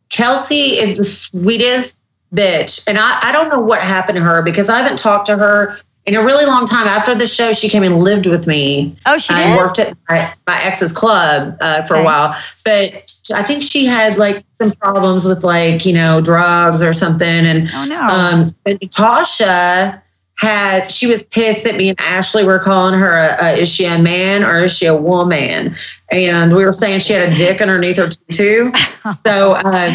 Kelsey 0.10 0.78
is 0.78 0.98
the 0.98 1.04
sweetest 1.04 1.98
bitch. 2.34 2.84
And 2.88 2.98
I, 2.98 3.20
I 3.22 3.32
don't 3.32 3.50
know 3.50 3.60
what 3.60 3.82
happened 3.82 4.18
to 4.18 4.24
her 4.24 4.42
because 4.42 4.70
I 4.70 4.78
haven't 4.78 4.98
talked 4.98 5.28
to 5.28 5.38
her 5.38 5.78
in 6.06 6.16
a 6.16 6.24
really 6.24 6.46
long 6.46 6.66
time. 6.66 6.88
After 6.88 7.14
the 7.16 7.28
show, 7.28 7.54
she 7.54 7.70
came 7.70 7.84
and 7.84 8.00
lived 8.00 8.26
with 8.26 8.48
me. 8.48 8.96
Oh, 9.06 9.18
she 9.18 9.34
did? 9.34 9.58
worked 9.58 9.80
at 9.80 9.96
my, 10.10 10.34
my 10.48 10.62
ex's 10.64 10.92
club 10.92 11.58
uh, 11.62 11.84
for 11.86 11.96
okay. 11.96 12.02
a 12.02 12.06
while. 12.06 12.36
But 12.66 13.14
I 13.32 13.44
think 13.44 13.64
she 13.64 13.86
had 13.86 14.18
like 14.18 14.44
some 14.56 14.72
problems 14.74 15.26
with 15.26 15.44
like, 15.44 15.86
you 15.86 15.94
know, 15.94 16.22
drugs 16.22 16.84
or 16.84 16.94
something. 16.94 17.28
And 17.28 17.70
oh, 17.74 17.86
no. 17.86 18.02
um, 18.02 18.56
Natasha 18.66 20.02
had, 20.38 20.92
she 20.92 21.08
was 21.08 21.24
pissed 21.24 21.64
that 21.64 21.76
me 21.76 21.90
and 21.90 22.00
Ashley 22.00 22.44
were 22.44 22.60
calling 22.60 23.00
her, 23.00 23.14
a, 23.14 23.46
a, 23.46 23.58
is 23.58 23.70
she 23.70 23.86
a 23.86 24.00
man 24.00 24.44
or 24.44 24.66
is 24.66 24.76
she 24.76 24.86
a 24.86 24.96
woman? 24.96 25.76
And 26.12 26.56
we 26.56 26.66
were 26.66 26.74
saying 26.74 27.02
she 27.02 27.14
had 27.14 27.32
a 27.32 27.36
dick 27.36 27.62
underneath 27.62 27.98
her 27.98 28.10
too. 28.32 28.72
So, 29.26 29.54
uh, 29.54 29.92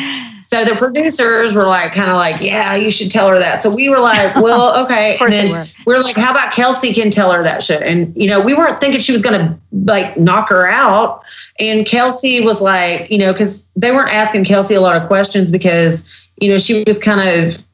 so 0.48 0.64
the 0.64 0.76
producers 0.76 1.54
were 1.54 1.64
like, 1.64 1.92
kind 1.92 2.08
of 2.08 2.16
like, 2.16 2.40
yeah, 2.40 2.74
you 2.74 2.90
should 2.90 3.10
tell 3.10 3.28
her 3.28 3.38
that. 3.38 3.62
So 3.62 3.68
we 3.68 3.88
were 3.88 3.98
like, 3.98 4.34
well, 4.42 4.84
okay. 4.84 5.18
and 5.20 5.32
then 5.32 5.66
we 5.86 5.94
are 5.94 6.02
like, 6.02 6.16
how 6.16 6.30
about 6.30 6.52
Kelsey 6.52 6.92
can 6.92 7.10
tell 7.10 7.32
her 7.32 7.42
that 7.42 7.62
shit? 7.62 7.82
And, 7.82 8.14
you 8.16 8.28
know, 8.28 8.40
we 8.40 8.54
weren't 8.54 8.80
thinking 8.80 9.00
she 9.00 9.12
was 9.12 9.22
going 9.22 9.40
to 9.40 9.58
like 9.84 10.16
knock 10.16 10.48
her 10.50 10.68
out. 10.68 11.22
And 11.58 11.84
Kelsey 11.84 12.40
was 12.40 12.60
like, 12.60 13.10
you 13.10 13.18
know, 13.18 13.32
because 13.32 13.66
they 13.74 13.90
weren't 13.90 14.12
asking 14.12 14.44
Kelsey 14.44 14.74
a 14.74 14.80
lot 14.80 15.00
of 15.00 15.06
questions 15.08 15.50
because, 15.50 16.04
you 16.40 16.50
know, 16.50 16.58
she 16.58 16.84
was 16.86 16.98
kind 16.98 17.28
of 17.28 17.66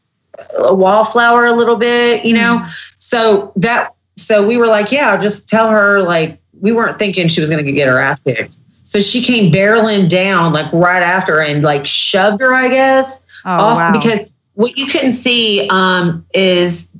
a 0.59 0.75
wallflower 0.75 1.45
a 1.47 1.53
little 1.53 1.77
bit, 1.77 2.25
you 2.25 2.33
know? 2.33 2.59
Mm. 2.59 2.93
So 2.99 3.53
that, 3.57 3.95
so 4.16 4.47
we 4.47 4.57
were 4.57 4.66
like, 4.66 4.91
yeah, 4.91 5.16
just 5.16 5.49
tell 5.49 5.68
her, 5.68 6.03
like, 6.03 6.39
we 6.61 6.73
weren't 6.73 6.99
thinking 6.99 7.29
she 7.29 7.41
was 7.41 7.51
going 7.51 7.64
to 7.64 7.73
get 7.73 7.89
her 7.89 7.99
ass 7.99 8.20
kicked. 8.20 8.57
So 8.93 9.01
she 9.01 9.22
came 9.22 9.51
barreling 9.51 10.09
down 10.09 10.53
like 10.53 10.70
right 10.70 11.03
after 11.03 11.40
and 11.40 11.62
like 11.62 11.86
shoved 11.86 12.43
her, 12.43 12.53
I 12.53 12.68
guess, 12.68 13.22
oh, 13.47 13.51
off 13.51 13.76
wow. 13.78 13.93
because 13.93 14.24
what 14.53 14.76
you 14.76 14.86
couldn't 14.86 15.12
see 15.12 15.66
um, 15.70 16.26
is 16.34 16.90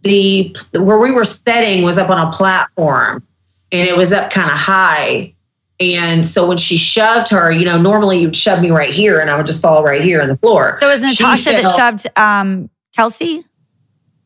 the 0.00 0.56
where 0.72 0.98
we 0.98 1.10
were 1.10 1.26
setting 1.26 1.84
was 1.84 1.98
up 1.98 2.08
on 2.08 2.26
a 2.26 2.32
platform 2.32 3.22
and 3.70 3.86
it 3.86 3.96
was 3.96 4.12
up 4.12 4.30
kind 4.30 4.50
of 4.50 4.56
high. 4.56 5.34
And 5.78 6.24
so 6.24 6.46
when 6.46 6.56
she 6.56 6.78
shoved 6.78 7.28
her, 7.28 7.50
you 7.50 7.66
know, 7.66 7.78
normally 7.78 8.20
you'd 8.20 8.34
shove 8.34 8.62
me 8.62 8.70
right 8.70 8.92
here 8.92 9.18
and 9.18 9.28
I 9.28 9.36
would 9.36 9.46
just 9.46 9.60
fall 9.60 9.84
right 9.84 10.00
here 10.00 10.22
on 10.22 10.28
the 10.28 10.36
floor. 10.38 10.78
So 10.80 10.88
it 10.88 11.00
was 11.00 11.02
Natasha 11.02 11.50
that 11.50 11.76
shoved 11.76 12.06
um, 12.18 12.70
Kelsey? 12.94 13.44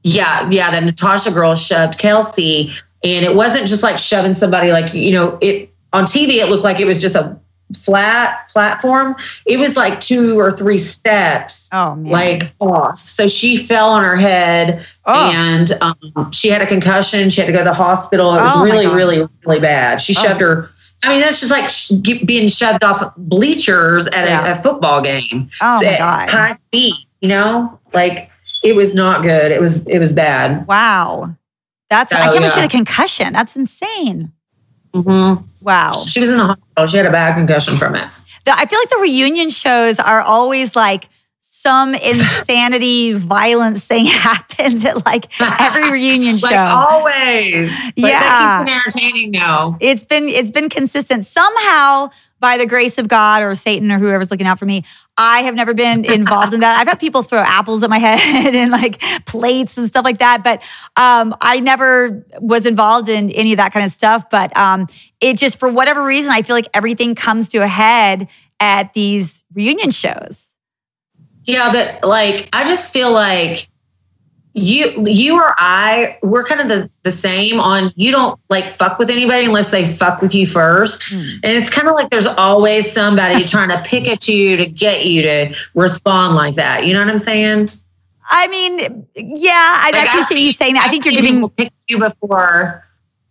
Yeah, 0.04 0.48
yeah. 0.50 0.70
The 0.70 0.86
Natasha 0.86 1.32
girl 1.32 1.56
shoved 1.56 1.98
Kelsey. 1.98 2.72
And 3.02 3.24
it 3.24 3.34
wasn't 3.34 3.66
just 3.66 3.82
like 3.82 3.98
shoving 3.98 4.34
somebody 4.34 4.70
like, 4.70 4.94
you 4.94 5.10
know, 5.10 5.38
it 5.40 5.72
on 5.96 6.04
TV, 6.04 6.36
it 6.36 6.48
looked 6.48 6.64
like 6.64 6.78
it 6.78 6.86
was 6.86 7.00
just 7.00 7.14
a 7.14 7.38
flat 7.74 8.48
platform. 8.50 9.16
It 9.44 9.58
was 9.58 9.76
like 9.76 10.00
two 10.00 10.38
or 10.38 10.52
three 10.52 10.78
steps, 10.78 11.68
oh, 11.72 11.96
man. 11.96 12.12
like 12.12 12.54
off. 12.60 13.06
So 13.08 13.26
she 13.26 13.56
fell 13.56 13.90
on 13.90 14.04
her 14.04 14.16
head 14.16 14.86
oh. 15.06 15.30
and 15.32 15.72
um, 15.80 16.32
she 16.32 16.48
had 16.48 16.62
a 16.62 16.66
concussion. 16.66 17.30
She 17.30 17.40
had 17.40 17.46
to 17.46 17.52
go 17.52 17.58
to 17.58 17.64
the 17.64 17.74
hospital. 17.74 18.34
It 18.34 18.42
was 18.42 18.52
oh, 18.54 18.64
really, 18.64 18.86
really, 18.86 19.26
really 19.44 19.60
bad. 19.60 20.00
She 20.00 20.14
oh. 20.18 20.22
shoved 20.22 20.40
her. 20.40 20.70
I 21.04 21.10
mean, 21.10 21.20
that's 21.20 21.40
just 21.40 21.52
like 21.52 22.26
being 22.26 22.48
shoved 22.48 22.82
off 22.82 23.14
bleachers 23.16 24.06
at 24.08 24.26
yeah. 24.26 24.46
a, 24.46 24.58
a, 24.58 24.62
football 24.62 25.02
game. 25.02 25.50
Oh 25.60 25.82
my 25.82 25.98
god! 25.98 26.30
High 26.30 26.58
feet. 26.72 26.94
you 27.20 27.28
know, 27.28 27.78
like 27.92 28.30
it 28.64 28.74
was 28.74 28.94
not 28.94 29.22
good. 29.22 29.52
It 29.52 29.60
was 29.60 29.86
it 29.86 29.98
was 29.98 30.12
bad. 30.12 30.66
Wow, 30.66 31.36
that's 31.90 32.14
I 32.14 32.20
can't 32.20 32.34
believe 32.36 32.50
she 32.52 32.60
had 32.60 32.68
a 32.68 32.72
concussion. 32.72 33.34
That's 33.34 33.56
insane. 33.56 34.32
Mm-hmm. 35.02 35.44
Wow. 35.60 36.04
She 36.06 36.20
was 36.20 36.30
in 36.30 36.38
the 36.38 36.44
hospital. 36.44 36.86
She 36.86 36.96
had 36.96 37.06
a 37.06 37.10
bad 37.10 37.34
concussion 37.34 37.76
from 37.76 37.94
it. 37.94 38.08
The, 38.44 38.56
I 38.56 38.66
feel 38.66 38.78
like 38.78 38.90
the 38.90 38.98
reunion 38.98 39.50
shows 39.50 39.98
are 39.98 40.20
always 40.20 40.76
like 40.76 41.08
some 41.66 41.96
insanity 41.96 43.12
violence 43.14 43.84
thing 43.84 44.06
happens 44.06 44.84
at 44.84 45.04
like 45.04 45.26
every 45.40 45.90
reunion 45.98 46.38
show. 46.38 46.46
like 46.46 46.56
always. 46.56 47.70
But 47.70 47.92
yeah. 47.96 48.20
That 48.20 48.58
keeps 48.58 48.70
it 48.70 48.74
entertaining 48.76 49.30
now. 49.32 49.76
It's 49.80 50.04
been 50.04 50.28
it's 50.28 50.52
been 50.52 50.68
consistent. 50.68 51.26
Somehow, 51.26 52.10
by 52.38 52.56
the 52.56 52.66
grace 52.66 52.98
of 52.98 53.08
God 53.08 53.42
or 53.42 53.56
Satan 53.56 53.90
or 53.90 53.98
whoever's 53.98 54.30
looking 54.30 54.46
out 54.46 54.60
for 54.60 54.64
me, 54.64 54.84
I 55.18 55.42
have 55.42 55.56
never 55.56 55.74
been 55.74 56.04
involved 56.12 56.54
in 56.54 56.60
that. 56.60 56.78
I've 56.78 56.86
had 56.86 57.00
people 57.00 57.24
throw 57.24 57.40
apples 57.40 57.82
at 57.82 57.90
my 57.90 57.98
head 57.98 58.54
and 58.54 58.70
like 58.70 59.00
plates 59.26 59.76
and 59.76 59.88
stuff 59.88 60.04
like 60.04 60.18
that, 60.18 60.44
but 60.44 60.62
um, 60.94 61.34
I 61.40 61.58
never 61.58 62.24
was 62.38 62.64
involved 62.64 63.08
in 63.08 63.30
any 63.30 63.52
of 63.52 63.56
that 63.56 63.72
kind 63.72 63.84
of 63.84 63.90
stuff. 63.90 64.30
But 64.30 64.56
um, 64.56 64.86
it 65.20 65.36
just, 65.36 65.58
for 65.58 65.68
whatever 65.68 66.04
reason, 66.04 66.30
I 66.30 66.42
feel 66.42 66.54
like 66.54 66.68
everything 66.72 67.16
comes 67.16 67.48
to 67.48 67.58
a 67.58 67.66
head 67.66 68.28
at 68.60 68.94
these 68.94 69.42
reunion 69.52 69.90
shows. 69.90 70.45
Yeah, 71.46 71.72
but 71.72 72.06
like 72.06 72.48
I 72.52 72.64
just 72.64 72.92
feel 72.92 73.12
like 73.12 73.68
you 74.56 75.04
you 75.06 75.36
or 75.36 75.54
I 75.58 76.18
we're 76.22 76.42
kind 76.42 76.62
of 76.62 76.68
the, 76.68 76.90
the 77.02 77.12
same 77.12 77.60
on 77.60 77.92
you 77.94 78.10
don't 78.10 78.40
like 78.48 78.66
fuck 78.66 78.98
with 78.98 79.10
anybody 79.10 79.44
unless 79.44 79.70
they 79.70 79.84
fuck 79.84 80.22
with 80.22 80.34
you 80.34 80.46
first. 80.46 81.02
Mm. 81.02 81.34
And 81.44 81.52
it's 81.52 81.68
kind 81.68 81.88
of 81.88 81.94
like 81.94 82.08
there's 82.08 82.26
always 82.26 82.90
somebody 82.90 83.44
trying 83.46 83.68
to 83.68 83.82
pick 83.82 84.08
at 84.08 84.26
you 84.26 84.56
to 84.56 84.64
get 84.64 85.04
you 85.04 85.22
to 85.22 85.54
respond 85.74 86.36
like 86.36 86.54
that. 86.56 86.86
You 86.86 86.94
know 86.94 87.00
what 87.00 87.10
I'm 87.10 87.18
saying? 87.18 87.70
I 88.28 88.48
mean, 88.48 89.06
yeah, 89.14 89.52
I, 89.82 89.90
like, 89.92 90.08
appreciate 90.08 90.40
you 90.40 90.50
saying 90.50 90.74
that. 90.74 90.84
I 90.84 90.88
think 90.88 91.04
you're 91.04 91.14
giving 91.14 91.48
pick 91.50 91.72
you 91.86 91.98
before. 91.98 92.84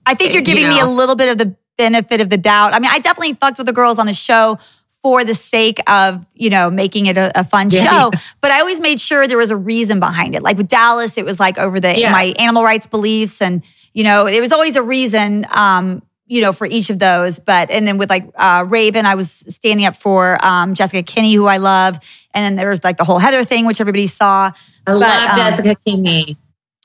I 0.06 0.14
think 0.14 0.32
you're 0.32 0.42
giving 0.42 0.64
you 0.64 0.70
know. 0.70 0.76
me 0.76 0.82
a 0.82 0.86
little 0.86 1.16
bit 1.16 1.30
of 1.30 1.38
the 1.38 1.56
benefit 1.78 2.22
of 2.22 2.30
the 2.30 2.38
doubt. 2.38 2.74
I 2.74 2.80
mean, 2.80 2.92
I 2.92 3.00
definitely 3.00 3.34
fucked 3.34 3.58
with 3.58 3.68
the 3.68 3.74
girls 3.74 4.00
on 4.00 4.06
the 4.06 4.14
show 4.14 4.58
for 5.06 5.24
the 5.24 5.36
sake 5.36 5.80
of, 5.86 6.26
you 6.34 6.50
know, 6.50 6.72
making 6.72 7.06
it 7.06 7.16
a, 7.16 7.32
a 7.40 7.44
fun 7.44 7.70
yeah. 7.70 7.84
show. 7.84 8.12
But 8.42 8.50
I 8.50 8.60
always 8.60 8.80
made 8.80 9.00
sure 9.00 9.28
there 9.28 9.38
was 9.38 9.52
a 9.52 9.56
reason 9.56 10.00
behind 10.00 10.34
it. 10.34 10.42
Like 10.42 10.58
with 10.58 10.68
Dallas, 10.68 11.16
it 11.16 11.26
was 11.26 11.40
like 11.40 11.60
over 11.60 11.80
the 11.80 11.96
yeah. 11.96 12.12
my 12.12 12.34
animal 12.40 12.64
rights 12.64 12.88
beliefs. 12.88 13.40
And, 13.40 13.64
you 13.94 14.04
know, 14.04 14.26
it 14.26 14.42
was 14.42 14.52
always 14.52 14.76
a 14.76 14.82
reason. 14.82 15.46
Um, 15.52 16.02
you 16.26 16.42
know, 16.42 16.54
for 16.54 16.66
each 16.66 16.90
of 16.90 16.98
those. 16.98 17.38
But 17.38 17.70
and 17.70 17.88
then 17.88 18.00
with 18.00 18.10
like 18.10 18.28
uh, 18.34 18.66
Raven, 18.68 19.06
I 19.06 19.14
was 19.14 19.30
standing 19.30 19.86
up 19.86 19.96
for 19.96 20.44
um, 20.44 20.74
Jessica 20.74 21.04
Kinney, 21.04 21.36
who 21.36 21.46
I 21.46 21.58
love, 21.58 22.00
and 22.34 22.44
then 22.44 22.56
there 22.56 22.72
was 22.72 22.84
like 22.84 22.98
the 22.98 23.04
whole 23.04 23.20
Heather 23.20 23.46
thing, 23.46 23.68
which 23.68 23.80
everybody 23.80 24.08
saw. 24.08 24.46
I 24.48 24.54
but, 24.86 24.98
love 24.98 25.30
um, 25.30 25.36
Jessica 25.36 25.76
Kinney. 25.86 26.36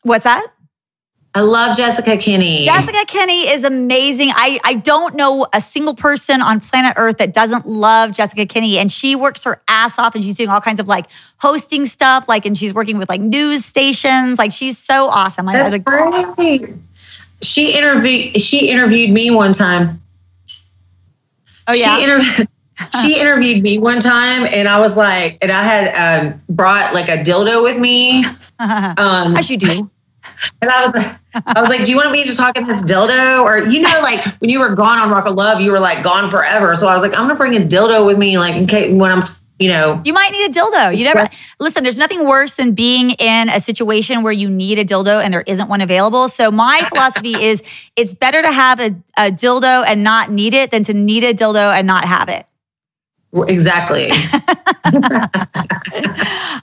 What's 0.02 0.24
that? 0.24 0.46
I 1.32 1.42
love 1.42 1.76
Jessica 1.76 2.16
Kinney. 2.16 2.64
Jessica 2.64 3.04
Kinney 3.06 3.48
is 3.48 3.62
amazing. 3.62 4.30
I, 4.34 4.58
I 4.64 4.74
don't 4.74 5.14
know 5.14 5.46
a 5.52 5.60
single 5.60 5.94
person 5.94 6.42
on 6.42 6.58
planet 6.58 6.94
Earth 6.96 7.18
that 7.18 7.32
doesn't 7.32 7.66
love 7.66 8.16
Jessica 8.16 8.46
Kinney. 8.46 8.78
And 8.78 8.90
she 8.90 9.14
works 9.14 9.44
her 9.44 9.62
ass 9.68 9.96
off 9.96 10.16
and 10.16 10.24
she's 10.24 10.36
doing 10.36 10.48
all 10.48 10.60
kinds 10.60 10.80
of 10.80 10.88
like 10.88 11.06
hosting 11.38 11.86
stuff, 11.86 12.28
like, 12.28 12.46
and 12.46 12.58
she's 12.58 12.74
working 12.74 12.98
with 12.98 13.08
like 13.08 13.20
news 13.20 13.64
stations. 13.64 14.40
Like, 14.40 14.50
she's 14.50 14.76
so 14.76 15.06
awesome. 15.06 15.46
That's 15.46 15.72
like, 15.72 15.84
great. 15.84 16.66
She 17.42 17.78
interviewed, 17.78 18.40
she 18.40 18.68
interviewed 18.68 19.10
me 19.10 19.30
one 19.30 19.52
time. 19.52 20.02
Oh, 21.68 21.74
yeah. 21.74 21.96
She 21.96 22.04
interviewed. 22.04 22.48
she 23.02 23.20
interviewed 23.20 23.62
me 23.62 23.78
one 23.78 24.00
time 24.00 24.46
and 24.46 24.66
I 24.66 24.80
was 24.80 24.96
like, 24.96 25.38
and 25.42 25.52
I 25.52 25.62
had 25.62 26.24
um, 26.24 26.42
brought 26.48 26.92
like 26.92 27.08
a 27.08 27.18
dildo 27.18 27.62
with 27.62 27.78
me. 27.78 28.24
Um, 28.62 29.38
As 29.38 29.50
you 29.50 29.56
do. 29.56 29.90
And 30.60 30.70
I 30.70 30.84
was 30.84 30.94
like, 30.94 31.20
I 31.46 31.60
was 31.60 31.70
like, 31.70 31.84
do 31.84 31.90
you 31.90 31.96
want 31.96 32.10
me 32.12 32.24
to 32.24 32.34
talk 32.34 32.56
in 32.56 32.66
this 32.66 32.80
dildo? 32.82 33.42
Or, 33.42 33.58
you 33.66 33.80
know, 33.80 34.00
like 34.02 34.24
when 34.40 34.50
you 34.50 34.60
were 34.60 34.74
gone 34.74 34.98
on 34.98 35.10
Rock 35.10 35.26
of 35.26 35.34
Love, 35.34 35.60
you 35.60 35.72
were 35.72 35.80
like 35.80 36.02
gone 36.02 36.28
forever. 36.28 36.74
So 36.76 36.88
I 36.88 36.94
was 36.94 37.02
like, 37.02 37.12
I'm 37.12 37.26
going 37.26 37.30
to 37.30 37.34
bring 37.36 37.56
a 37.56 37.60
dildo 37.60 38.06
with 38.06 38.18
me, 38.18 38.38
like 38.38 38.54
in 38.54 38.66
case 38.66 38.92
when 38.92 39.10
I'm, 39.10 39.22
you 39.58 39.68
know. 39.68 40.00
You 40.04 40.12
might 40.12 40.32
need 40.32 40.50
a 40.50 40.52
dildo. 40.52 40.96
You 40.96 41.04
never, 41.04 41.28
listen, 41.58 41.82
there's 41.82 41.98
nothing 41.98 42.26
worse 42.26 42.54
than 42.54 42.72
being 42.72 43.10
in 43.10 43.48
a 43.48 43.60
situation 43.60 44.22
where 44.22 44.32
you 44.32 44.48
need 44.48 44.78
a 44.78 44.84
dildo 44.84 45.22
and 45.22 45.32
there 45.32 45.44
isn't 45.46 45.68
one 45.68 45.80
available. 45.80 46.28
So 46.28 46.50
my 46.50 46.82
philosophy 46.88 47.40
is 47.40 47.62
it's 47.96 48.14
better 48.14 48.42
to 48.42 48.50
have 48.50 48.80
a, 48.80 48.96
a 49.16 49.30
dildo 49.30 49.84
and 49.86 50.02
not 50.02 50.30
need 50.30 50.54
it 50.54 50.70
than 50.70 50.84
to 50.84 50.94
need 50.94 51.24
a 51.24 51.34
dildo 51.34 51.72
and 51.72 51.86
not 51.86 52.04
have 52.04 52.28
it. 52.28 52.46
Exactly. 53.32 54.10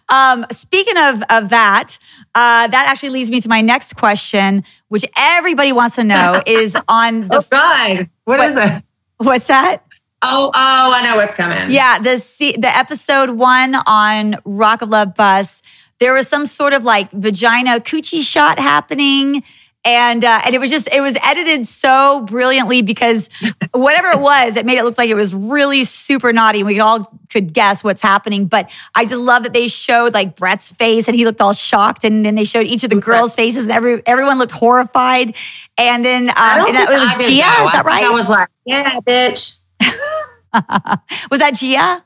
um, 0.09 0.45
speaking 0.51 0.97
of 0.97 1.23
of 1.29 1.49
that, 1.49 1.97
uh, 2.37 2.67
that 2.67 2.85
actually 2.87 3.09
leads 3.09 3.31
me 3.31 3.41
to 3.41 3.49
my 3.49 3.61
next 3.61 3.95
question, 3.95 4.63
which 4.89 5.03
everybody 5.17 5.71
wants 5.71 5.95
to 5.95 6.03
know 6.03 6.39
is 6.45 6.77
on 6.87 7.29
the. 7.29 7.37
oh 7.37 7.45
God, 7.49 8.09
what, 8.25 8.37
what 8.37 8.49
is 8.49 8.55
it? 8.55 8.83
What's 9.17 9.47
that? 9.47 9.83
Oh, 10.21 10.51
oh, 10.53 10.93
I 10.93 11.01
know 11.03 11.15
what's 11.15 11.33
coming. 11.33 11.71
Yeah, 11.71 11.97
the 11.97 12.17
the 12.59 12.77
episode 12.77 13.31
one 13.31 13.73
on 13.87 14.35
Rock 14.45 14.83
of 14.83 14.89
Love 14.89 15.15
bus. 15.15 15.63
There 15.99 16.13
was 16.13 16.27
some 16.27 16.45
sort 16.45 16.73
of 16.73 16.85
like 16.85 17.09
vagina 17.11 17.79
coochie 17.79 18.21
shot 18.21 18.59
happening 18.59 19.41
and 19.85 20.23
uh, 20.23 20.41
and 20.43 20.53
it 20.53 20.59
was 20.59 20.69
just 20.69 20.89
it 20.91 21.01
was 21.01 21.15
edited 21.23 21.65
so 21.65 22.21
brilliantly 22.21 22.81
because 22.81 23.29
whatever 23.71 24.09
it 24.09 24.19
was, 24.19 24.55
it 24.55 24.65
made 24.65 24.77
it 24.77 24.83
look 24.83 24.97
like 24.97 25.09
it 25.09 25.15
was 25.15 25.33
really 25.33 25.83
super 25.85 26.33
naughty. 26.33 26.59
And 26.59 26.67
we 26.67 26.79
all 26.79 27.11
could 27.29 27.53
guess 27.53 27.83
what's 27.83 28.01
happening, 28.01 28.47
but 28.47 28.69
I 28.95 29.05
just 29.05 29.21
love 29.21 29.43
that 29.43 29.53
they 29.53 29.67
showed 29.67 30.13
like 30.13 30.35
Bret's 30.35 30.71
face 30.71 31.07
and 31.07 31.15
he 31.15 31.25
looked 31.25 31.39
all 31.39 31.53
shocked, 31.53 32.03
and 32.03 32.25
then 32.25 32.35
they 32.35 32.43
showed 32.43 32.67
each 32.67 32.83
of 32.83 32.89
the 32.89 32.97
girls' 32.97 33.33
faces, 33.33 33.63
and 33.63 33.71
every 33.71 34.01
everyone 34.05 34.39
looked 34.39 34.51
horrified. 34.51 35.35
And 35.77 36.03
then 36.03 36.29
um, 36.29 36.35
and 36.37 36.75
that, 36.75 36.89
it 36.91 36.99
was 36.99 37.25
Gia, 37.25 37.41
know. 37.41 37.65
is 37.67 37.71
that 37.71 37.83
right? 37.85 38.03
I 38.03 38.09
was 38.09 38.29
like, 38.29 38.49
yeah, 38.65 38.99
bitch. 38.99 39.59
was 41.31 41.39
that 41.39 41.53
Gia? 41.55 42.03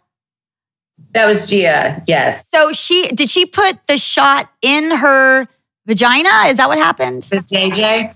That 1.14 1.26
was 1.26 1.48
Gia. 1.48 2.04
Yes. 2.08 2.46
So 2.54 2.72
she 2.74 3.08
did 3.08 3.30
she 3.30 3.46
put 3.46 3.88
the 3.88 3.98
shot 3.98 4.50
in 4.62 4.92
her 4.92 5.48
vagina? 5.86 6.30
Is 6.48 6.58
that 6.58 6.68
what 6.68 6.78
happened? 6.78 7.24
The 7.24 7.38
JJ? 7.38 8.14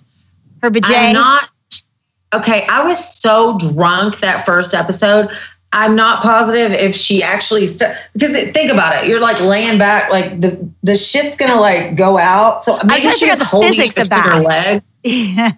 Her 0.62 0.70
vagina? 0.70 1.08
I'm 1.08 1.14
not. 1.14 1.50
Okay, 2.34 2.66
I 2.68 2.84
was 2.84 3.20
so 3.20 3.58
drunk 3.58 4.20
that 4.20 4.46
first 4.46 4.74
episode. 4.74 5.30
I'm 5.72 5.96
not 5.96 6.22
positive 6.22 6.72
if 6.72 6.96
she 6.96 7.22
actually 7.22 7.68
st- 7.68 7.96
because 8.14 8.34
it, 8.34 8.54
think 8.54 8.72
about 8.72 8.96
it. 8.96 9.10
You're 9.10 9.20
like 9.20 9.40
laying 9.42 9.78
back, 9.78 10.10
like 10.10 10.40
the 10.40 10.70
the 10.84 10.96
shit's 10.96 11.36
gonna 11.36 11.60
like 11.60 11.96
go 11.96 12.18
out. 12.18 12.64
So 12.64 12.80
maybe 12.86 13.12
she's 13.12 13.38
the 13.38 13.46
holding 13.46 13.74
physics 13.74 13.98
of 13.98 14.10
that. 14.10 14.26
her 14.26 14.40
leg. 14.40 14.84
Yeah. 15.04 15.52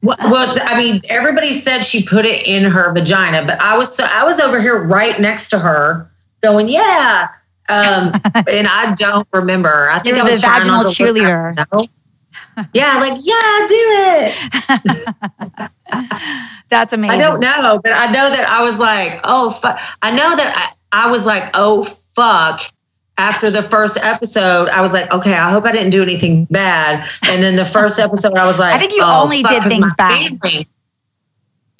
Well, 0.00 0.16
well, 0.22 0.58
I 0.62 0.76
mean, 0.82 1.00
everybody 1.08 1.52
said 1.52 1.82
she 1.82 2.04
put 2.04 2.26
it 2.26 2.44
in 2.44 2.64
her 2.64 2.92
vagina, 2.92 3.44
but 3.46 3.60
I 3.60 3.76
was 3.78 3.94
so 3.94 4.04
I 4.04 4.24
was 4.24 4.40
over 4.40 4.60
here 4.60 4.82
right 4.82 5.20
next 5.20 5.48
to 5.50 5.58
her, 5.60 6.10
going, 6.42 6.68
"Yeah, 6.68 7.28
um, 7.68 8.12
and 8.48 8.66
I 8.66 8.94
don't 8.96 9.26
remember. 9.32 9.88
I 9.90 9.98
think 10.00 10.16
You're 10.16 10.26
I 10.26 10.30
was 10.30 10.40
the 10.40 10.46
vaginal 10.46 10.82
cheerleader. 10.84 11.88
yeah, 12.72 12.98
like 12.98 13.18
yeah, 13.22 13.66
do 13.68 13.76
it. 14.18 15.70
That's 16.70 16.92
amazing. 16.92 17.20
I 17.20 17.22
don't 17.22 17.40
know, 17.40 17.80
but 17.82 17.92
I 17.92 18.06
know 18.06 18.30
that 18.30 18.48
I 18.48 18.62
was 18.64 18.78
like, 18.78 19.20
oh, 19.24 19.50
fuck. 19.50 19.78
I 20.00 20.10
know 20.10 20.36
that 20.36 20.74
I, 20.92 21.06
I 21.06 21.10
was 21.10 21.26
like, 21.26 21.50
oh 21.54 21.82
fuck. 21.82 22.62
After 23.18 23.50
the 23.50 23.60
first 23.60 23.98
episode, 23.98 24.70
I 24.70 24.80
was 24.80 24.94
like, 24.94 25.12
okay, 25.12 25.34
I 25.34 25.50
hope 25.50 25.66
I 25.66 25.72
didn't 25.72 25.90
do 25.90 26.02
anything 26.02 26.46
bad. 26.46 27.06
And 27.24 27.42
then 27.42 27.56
the 27.56 27.66
first 27.66 27.98
episode, 28.00 28.34
I 28.34 28.46
was 28.46 28.58
like, 28.58 28.74
I 28.74 28.78
think 28.78 28.92
you 28.92 29.02
oh, 29.02 29.22
only 29.22 29.42
fuck, 29.42 29.52
did 29.52 29.64
things 29.64 29.92
bad. 29.98 30.40
Family, 30.40 30.66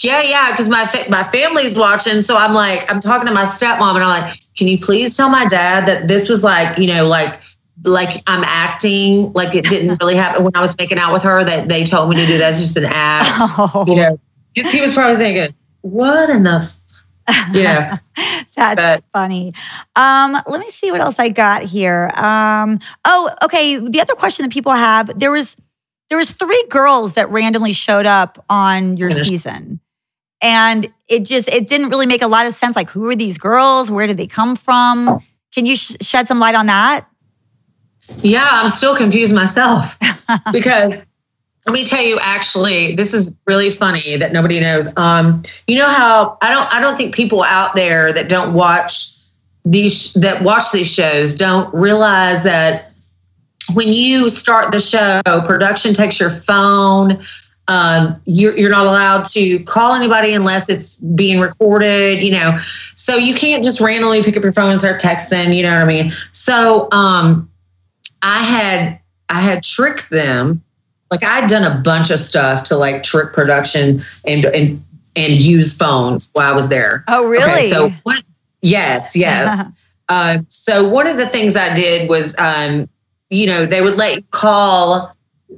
yeah, 0.01 0.22
yeah, 0.22 0.51
because 0.51 0.68
my 0.68 0.86
fa- 0.86 1.07
my 1.09 1.22
family's 1.24 1.74
watching, 1.74 2.22
so 2.22 2.36
I'm 2.36 2.55
like, 2.55 2.90
I'm 2.90 3.01
talking 3.01 3.26
to 3.26 3.32
my 3.32 3.45
stepmom, 3.45 3.95
and 3.95 4.05
I'm 4.05 4.22
like, 4.22 4.38
can 4.57 4.68
you 4.68 4.78
please 4.78 5.16
tell 5.16 5.30
my 5.30 5.45
dad 5.47 5.86
that 5.86 6.09
this 6.09 6.28
was 6.28 6.43
like, 6.43 6.78
you 6.78 6.86
know, 6.86 7.07
like 7.07 7.40
like 7.84 8.22
I'm 8.26 8.45
acting, 8.45 9.32
like 9.32 9.55
it 9.55 9.68
didn't 9.68 9.97
really 10.01 10.16
happen 10.16 10.45
when 10.45 10.53
I 10.55 10.61
was 10.61 10.76
making 10.78 10.99
out 10.99 11.12
with 11.12 11.22
her. 11.22 11.45
That 11.45 11.68
they 11.68 11.84
told 11.84 12.11
me 12.11 12.16
to 12.16 12.26
do 12.26 12.38
that's 12.38 12.59
just 12.59 12.76
an 12.76 12.86
act. 12.86 13.30
Oh. 13.74 13.84
You 13.86 13.97
know, 13.97 14.20
he 14.55 14.80
was 14.80 14.93
probably 14.93 15.16
thinking, 15.16 15.55
what 15.82 16.30
in 16.30 16.43
the 16.45 16.72
yeah 17.53 17.99
that's 18.57 18.76
but, 18.76 19.05
funny 19.12 19.55
um 19.95 20.36
let 20.47 20.59
me 20.59 20.68
see 20.70 20.90
what 20.90 21.01
else 21.01 21.20
i 21.20 21.28
got 21.28 21.62
here 21.62 22.11
um 22.14 22.80
oh 23.05 23.30
okay 23.43 23.78
the 23.78 24.01
other 24.01 24.14
question 24.14 24.45
that 24.45 24.53
people 24.53 24.72
have 24.72 25.16
there 25.18 25.30
was 25.30 25.57
there 26.12 26.18
was 26.18 26.30
three 26.30 26.66
girls 26.68 27.14
that 27.14 27.30
randomly 27.30 27.72
showed 27.72 28.04
up 28.04 28.44
on 28.50 28.98
your 28.98 29.10
season. 29.10 29.80
And 30.42 30.92
it 31.08 31.20
just 31.20 31.48
it 31.48 31.66
didn't 31.66 31.88
really 31.88 32.04
make 32.04 32.20
a 32.20 32.26
lot 32.26 32.44
of 32.46 32.52
sense 32.52 32.76
like 32.76 32.90
who 32.90 33.08
are 33.08 33.16
these 33.16 33.38
girls? 33.38 33.90
Where 33.90 34.06
did 34.06 34.18
they 34.18 34.26
come 34.26 34.54
from? 34.54 35.20
Can 35.54 35.64
you 35.64 35.74
sh- 35.74 35.96
shed 36.02 36.28
some 36.28 36.38
light 36.38 36.54
on 36.54 36.66
that? 36.66 37.06
Yeah 38.18 38.46
i'm 38.46 38.68
still 38.68 38.94
confused 38.94 39.34
myself. 39.34 39.98
Because 40.52 40.98
let 41.66 41.72
me 41.72 41.86
tell 41.86 42.02
you 42.02 42.18
actually 42.20 42.94
this 42.94 43.14
is 43.14 43.32
really 43.46 43.70
funny 43.70 44.18
that 44.18 44.34
nobody 44.34 44.60
knows. 44.60 44.90
Um 44.98 45.40
you 45.66 45.78
know 45.78 45.88
how 45.88 46.36
i 46.42 46.50
don't 46.50 46.74
i 46.74 46.78
don't 46.78 46.94
think 46.94 47.14
people 47.14 47.42
out 47.42 47.74
there 47.74 48.12
that 48.12 48.28
don't 48.28 48.52
watch 48.52 49.16
these 49.64 50.12
that 50.12 50.42
watch 50.42 50.72
these 50.72 50.92
shows 50.92 51.34
don't 51.34 51.72
realize 51.72 52.42
that 52.42 52.91
when 53.74 53.88
you 53.88 54.28
start 54.28 54.72
the 54.72 54.80
show 54.80 55.20
production 55.24 55.94
takes 55.94 56.18
your 56.18 56.30
phone 56.30 57.22
um, 57.68 58.20
you're, 58.24 58.56
you're 58.56 58.70
not 58.70 58.86
allowed 58.86 59.24
to 59.26 59.62
call 59.64 59.94
anybody 59.94 60.34
unless 60.34 60.68
it's 60.68 60.96
being 60.96 61.38
recorded, 61.40 62.22
you 62.22 62.32
know. 62.32 62.58
So 62.96 63.16
you 63.16 63.34
can't 63.34 63.62
just 63.62 63.80
randomly 63.80 64.22
pick 64.22 64.36
up 64.36 64.42
your 64.42 64.52
phone 64.52 64.72
and 64.72 64.80
start 64.80 65.00
texting, 65.00 65.54
you 65.54 65.62
know 65.62 65.72
what 65.72 65.82
I 65.82 65.84
mean? 65.84 66.12
So 66.32 66.88
um, 66.90 67.48
I 68.22 68.42
had 68.42 69.00
I 69.28 69.40
had 69.40 69.62
tricked 69.62 70.10
them. 70.10 70.62
Like 71.10 71.22
I'd 71.24 71.48
done 71.48 71.64
a 71.64 71.80
bunch 71.80 72.10
of 72.10 72.18
stuff 72.18 72.64
to 72.64 72.76
like 72.76 73.02
trick 73.02 73.32
production 73.32 74.02
and 74.26 74.44
and 74.46 74.84
and 75.14 75.32
use 75.34 75.76
phones 75.76 76.28
while 76.32 76.50
I 76.50 76.56
was 76.56 76.68
there. 76.68 77.04
Oh, 77.06 77.26
really? 77.26 77.50
Okay, 77.50 77.70
so 77.70 77.90
what? 78.02 78.24
Yes, 78.62 79.14
yes. 79.14 79.66
uh, 80.08 80.38
so 80.48 80.88
one 80.88 81.06
of 81.06 81.16
the 81.16 81.28
things 81.28 81.54
I 81.54 81.74
did 81.74 82.08
was, 82.08 82.34
um, 82.38 82.88
you 83.32 83.46
know, 83.46 83.64
they 83.64 83.80
would 83.80 83.96
let 83.96 84.16
you 84.16 84.24
call 84.30 85.16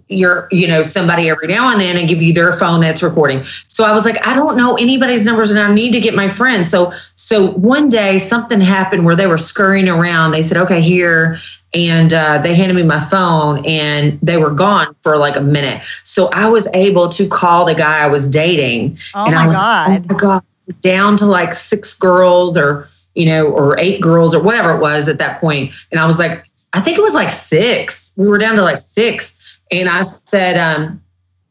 your 0.09 0.49
you 0.51 0.67
know 0.67 0.83
somebody 0.83 1.31
every 1.31 1.47
now 1.47 1.71
and 1.71 1.81
then 1.81 1.97
and 1.97 2.09
give 2.09 2.21
you 2.21 2.33
their 2.33 2.53
phone 2.53 2.81
that's 2.81 3.03
recording. 3.03 3.45
So 3.69 3.85
i 3.85 3.93
was 3.93 4.05
like 4.05 4.25
i 4.27 4.35
don't 4.35 4.57
know 4.57 4.77
anybody's 4.77 5.25
numbers 5.25 5.51
and 5.51 5.61
i 5.61 5.73
need 5.73 5.93
to 5.93 6.01
get 6.01 6.15
my 6.15 6.29
friends. 6.29 6.69
So 6.69 6.93
so 7.17 7.53
one 7.53 7.89
day 7.89 8.19
something 8.19 8.61
happened 8.61 9.05
where 9.05 9.17
they 9.17 9.27
were 9.27 9.39
scurrying 9.39 9.89
around. 9.89 10.33
They 10.33 10.43
said 10.43 10.57
okay 10.59 10.81
here 10.81 11.37
and 11.73 12.13
uh, 12.13 12.39
they 12.39 12.55
handed 12.55 12.75
me 12.75 12.85
my 12.85 13.05
phone 13.05 13.65
and 13.67 14.19
they 14.21 14.37
were 14.37 14.51
gone 14.51 14.95
for 15.03 15.17
like 15.17 15.37
a 15.37 15.43
minute. 15.43 15.83
So 16.05 16.29
i 16.33 16.49
was 16.49 16.67
able 16.75 17.09
to 17.11 17.29
call 17.29 17.65
the 17.65 17.75
guy 17.75 18.01
i 18.01 18.09
was 18.09 18.29
dating. 18.29 18.99
Oh 19.15 19.27
and 19.27 19.35
my 19.35 19.45
i 19.45 19.47
was 19.47 19.57
god. 19.57 19.91
oh 19.91 20.13
my 20.13 20.19
god 20.19 20.43
down 20.81 21.17
to 21.19 21.27
like 21.27 21.55
six 21.55 21.95
girls 21.95 22.57
or 22.57 22.89
you 23.15 23.27
know 23.27 23.47
or 23.47 23.79
eight 23.79 24.01
girls 24.01 24.35
or 24.35 24.43
whatever 24.43 24.75
it 24.75 24.81
was 24.81 25.09
at 25.09 25.19
that 25.19 25.41
point. 25.41 25.73
And 25.93 26.01
i 26.01 26.07
was 26.07 26.19
like 26.19 26.45
i 26.75 26.81
think 26.81 26.99
it 26.99 27.03
was 27.03 27.15
like 27.15 27.31
six 27.31 28.13
we 28.17 28.29
were 28.29 28.39
down 28.39 28.57
to 28.57 28.63
like 28.63 28.79
six 28.79 29.35
and 29.71 29.89
I 29.89 30.03
said, 30.03 30.57
um, 30.57 31.03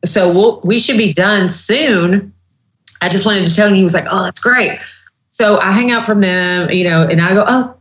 so 0.06 0.30
we'll, 0.30 0.62
we 0.62 0.80
should 0.80 0.98
be 0.98 1.14
done 1.14 1.50
soon. 1.50 2.34
I 3.02 3.10
just 3.10 3.26
wanted 3.26 3.48
to 3.48 3.56
tell 3.56 3.70
you. 3.70 3.76
He 3.76 3.84
was 3.84 3.94
like, 3.94 4.06
oh, 4.10 4.24
that's 4.24 4.40
great. 4.40 4.80
So 5.30 5.60
I 5.60 5.72
hang 5.72 5.92
up 5.92 6.06
from 6.06 6.22
them, 6.22 6.70
you 6.70 6.84
know, 6.84 7.08
and 7.08 7.20
I 7.20 7.34
go, 7.34 7.44
oh, 7.48 7.76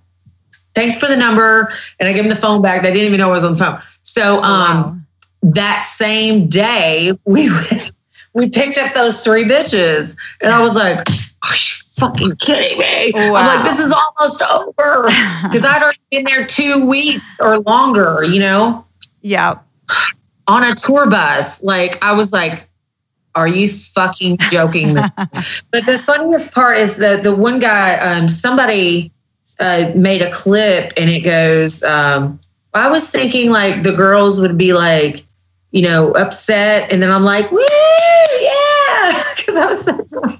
thanks 0.75 0.97
for 0.97 1.07
the 1.07 1.17
number. 1.17 1.73
And 2.01 2.09
I 2.09 2.13
give 2.13 2.25
him 2.25 2.31
the 2.31 2.37
phone 2.37 2.63
back. 2.63 2.83
They 2.83 2.93
didn't 2.93 3.07
even 3.07 3.19
know 3.19 3.29
I 3.29 3.33
was 3.33 3.45
on 3.45 3.53
the 3.53 3.59
phone. 3.59 3.83
So 4.03 4.43
um, 4.43 4.43
wow. 4.43 4.97
that 5.43 5.83
same 5.83 6.49
day, 6.49 7.13
we 7.25 7.51
went, 7.51 7.93
we 8.33 8.49
picked 8.49 8.79
up 8.79 8.95
those 8.95 9.23
three 9.23 9.45
bitches. 9.45 10.17
And 10.41 10.51
I 10.51 10.63
was 10.63 10.75
like, 10.75 11.09
you 11.09 11.82
fucking 11.97 12.37
kidding 12.37 12.79
me? 12.79 13.13
Wow. 13.15 13.35
I'm 13.37 13.47
like, 13.47 13.65
this 13.65 13.79
is 13.79 13.93
almost 13.93 14.43
over. 14.43 15.09
Because 15.43 15.65
I'd 15.65 15.83
already 15.83 15.99
been 16.11 16.25
there 16.25 16.47
two 16.47 16.87
weeks 16.87 17.25
or 17.41 17.59
longer, 17.61 18.23
you 18.25 18.41
know, 18.41 18.85
Yeah. 19.21 19.59
on 20.49 20.63
a 20.65 20.75
tour 20.75 21.09
bus. 21.11 21.63
Like, 21.63 22.03
I 22.05 22.13
was 22.13 22.33
like, 22.33 22.69
are 23.35 23.49
you 23.49 23.69
fucking 23.69 24.37
joking 24.51 24.95
but 25.71 25.87
the 25.87 25.99
funniest 26.07 26.53
part 26.53 26.77
is 26.79 26.97
that 26.97 27.23
the 27.23 27.35
one 27.35 27.59
guy, 27.59 27.97
um, 27.97 28.29
somebody 28.29 29.11
uh, 29.59 29.91
made 29.95 30.21
a 30.23 30.31
clip 30.31 30.93
and 30.97 31.09
it 31.11 31.21
goes, 31.21 31.83
um, 31.83 32.39
I 32.75 32.91
was 32.91 33.09
thinking 33.09 33.51
like 33.51 33.83
the 33.83 33.93
girls 33.93 34.41
would 34.41 34.57
be 34.59 34.73
like, 34.73 35.25
you 35.73 35.83
know, 35.83 36.13
upset. 36.13 36.91
And 36.93 37.03
then 37.03 37.11
I'm 37.11 37.25
like, 37.25 37.51
woo, 37.51 37.61
yeah. 38.41 39.25
Because 39.37 39.57
I 39.57 39.67
was 39.67 39.85
so 39.85 40.39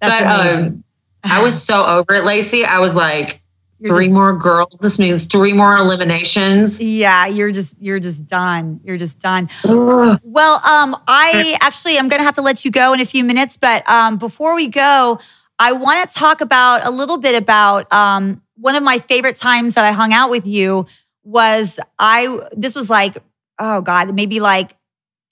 That's 0.00 0.24
But, 0.24 0.56
um. 0.64 0.84
I 1.24 1.42
was 1.42 1.60
so 1.60 1.84
over 1.84 2.14
it, 2.14 2.24
Lacey. 2.24 2.64
I 2.64 2.78
was 2.78 2.94
like, 2.94 3.42
You're 3.80 3.94
three 3.94 4.06
just- 4.06 4.14
more 4.14 4.36
girls. 4.36 4.76
This 4.80 4.98
means 4.98 5.24
three 5.26 5.52
more 5.52 5.76
eliminations. 5.76 6.80
yeah, 6.80 7.26
you're 7.26 7.50
just 7.52 7.76
you're 7.80 7.98
just 7.98 8.26
done. 8.26 8.80
You're 8.84 8.96
just 8.96 9.18
done. 9.18 9.48
Ugh. 9.64 10.18
Well, 10.22 10.60
um, 10.64 10.96
I 11.08 11.56
actually 11.60 11.98
I'm 11.98 12.08
going 12.08 12.20
to 12.20 12.24
have 12.24 12.36
to 12.36 12.42
let 12.42 12.64
you 12.64 12.70
go 12.70 12.92
in 12.92 13.00
a 13.00 13.04
few 13.04 13.24
minutes, 13.24 13.56
but 13.56 13.86
um, 13.88 14.16
before 14.18 14.54
we 14.54 14.68
go, 14.68 15.18
I 15.58 15.72
want 15.72 16.08
to 16.08 16.14
talk 16.14 16.40
about 16.40 16.86
a 16.86 16.90
little 16.90 17.18
bit 17.18 17.34
about 17.34 17.92
um, 17.92 18.40
one 18.56 18.76
of 18.76 18.82
my 18.84 18.98
favorite 18.98 19.36
times 19.36 19.74
that 19.74 19.84
I 19.84 19.90
hung 19.92 20.12
out 20.12 20.30
with 20.30 20.46
you 20.46 20.86
was 21.24 21.80
I. 21.98 22.38
This 22.56 22.74
was 22.76 22.88
like 22.88 23.18
oh 23.58 23.80
god, 23.80 24.14
maybe 24.14 24.38
like 24.38 24.76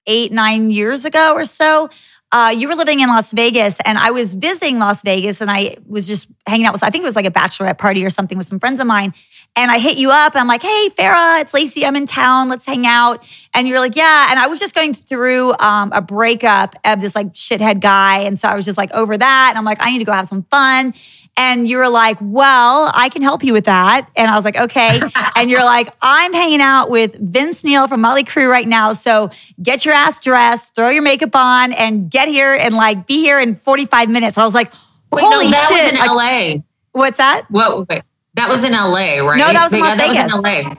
eight 0.09 0.33
nine 0.33 0.71
years 0.71 1.05
ago 1.05 1.33
or 1.35 1.45
so. 1.45 1.89
Uh, 2.33 2.55
you 2.57 2.69
were 2.69 2.75
living 2.75 3.01
in 3.01 3.09
Las 3.09 3.33
Vegas, 3.33 3.79
and 3.85 3.97
I 3.97 4.11
was 4.11 4.35
visiting 4.35 4.79
Las 4.79 5.03
Vegas, 5.03 5.41
and 5.41 5.51
I 5.51 5.77
was 5.87 6.07
just 6.07 6.27
hanging 6.47 6.67
out 6.67 6.73
with. 6.73 6.83
I 6.83 6.91
think 6.91 7.03
it 7.03 7.07
was 7.07 7.17
like 7.17 7.25
a 7.25 7.31
bachelorette 7.31 7.79
party 7.79 8.05
or 8.05 8.11
something 8.11 8.37
with 8.37 8.49
some 8.49 8.59
friends 8.59 8.81
of 8.81 8.87
mine. 8.87 9.15
And 9.55 9.71
I 9.71 9.79
hit 9.79 9.97
you 9.97 10.11
up. 10.11 10.35
And 10.35 10.41
I'm 10.41 10.47
like, 10.47 10.63
hey, 10.63 10.91
Farrah, 10.91 11.41
it's 11.41 11.55
Lacey. 11.55 11.87
I'm 11.87 11.97
in 11.97 12.07
town. 12.07 12.51
Let's 12.51 12.67
hang 12.67 12.87
out. 12.87 13.27
And 13.55 13.67
you're 13.67 13.81
like, 13.81 13.97
yeah. 13.97 14.27
And 14.31 14.39
I 14.39 14.49
was 14.49 14.61
just 14.61 14.75
going 14.75 14.93
through 14.93 15.55
um, 15.59 15.93
a 15.93 16.03
breakup 16.03 16.75
of 16.85 17.01
this 17.01 17.15
like 17.15 17.33
shithead 17.33 17.81
guy. 17.81 18.21
And 18.21 18.39
so 18.39 18.49
I 18.49 18.55
was 18.55 18.67
just 18.67 18.77
like 18.77 18.93
over 18.93 19.17
that. 19.17 19.47
And 19.49 19.59
I'm 19.59 19.65
like, 19.65 19.79
I 19.81 19.91
need 19.91 20.01
to 20.01 20.05
go 20.05 20.13
have 20.13 20.29
some 20.29 20.43
fun. 20.51 20.93
And 21.39 21.69
you 21.69 21.77
were 21.77 21.89
like, 21.91 22.17
well, 22.21 22.91
I 22.95 23.09
can 23.11 23.21
help 23.23 23.45
you 23.45 23.53
with 23.53 23.67
that. 23.67 24.09
And 24.17 24.31
I 24.31 24.37
was 24.37 24.45
like, 24.45 24.57
okay. 24.57 25.01
and 25.37 25.51
you're 25.51 25.65
like, 25.65 25.93
I'm 26.01 26.33
hanging 26.33 26.63
out 26.63 26.89
with 26.89 27.15
Vince 27.21 27.63
Neil 27.63 27.87
from 27.89 28.01
Motley 28.01 28.25
Crue 28.25 28.49
right 28.49 28.67
now. 28.67 28.95
So 28.95 29.29
get 29.63 29.85
your 29.85 29.95
ass 29.95 30.19
dressed, 30.19 30.75
throw 30.75 30.89
your 30.89 31.03
makeup 31.03 31.35
on, 31.37 31.73
and 31.75 32.11
get 32.11 32.29
here 32.29 32.55
and 32.55 32.75
like 32.75 33.07
be 33.07 33.19
here 33.21 33.39
in 33.39 33.55
45 33.55 34.09
minutes. 34.09 34.37
And 34.39 34.43
I 34.43 34.47
was 34.47 34.55
like, 34.55 34.73
Wait, 35.13 35.23
holy 35.23 35.45
no, 35.47 35.51
that 35.51 35.69
shit. 35.69 35.93
was 35.95 36.09
in 36.11 36.17
like, 36.17 36.57
LA. 36.57 36.63
what's 36.93 37.19
that? 37.19 37.43
What? 37.51 37.89
Wait, 37.89 38.03
that 38.35 38.49
was 38.49 38.65
in 38.65 38.73
LA, 38.73 39.19
right? 39.27 39.37
No, 39.39 39.53
that 39.53 39.63
was 39.65 39.73
in 39.75 39.81
Las 39.81 39.97
that 39.99 40.09
Vegas. 40.09 40.33
was 40.33 40.35
in 40.35 40.43
LA. 40.43 40.75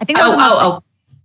I 0.00 0.04
think 0.04 0.18
that 0.18 0.24
was 0.26 0.30
Oh, 0.30 0.32
in 0.32 0.38
Las 0.38 0.52
oh, 0.58 0.72
oh. 0.78 0.82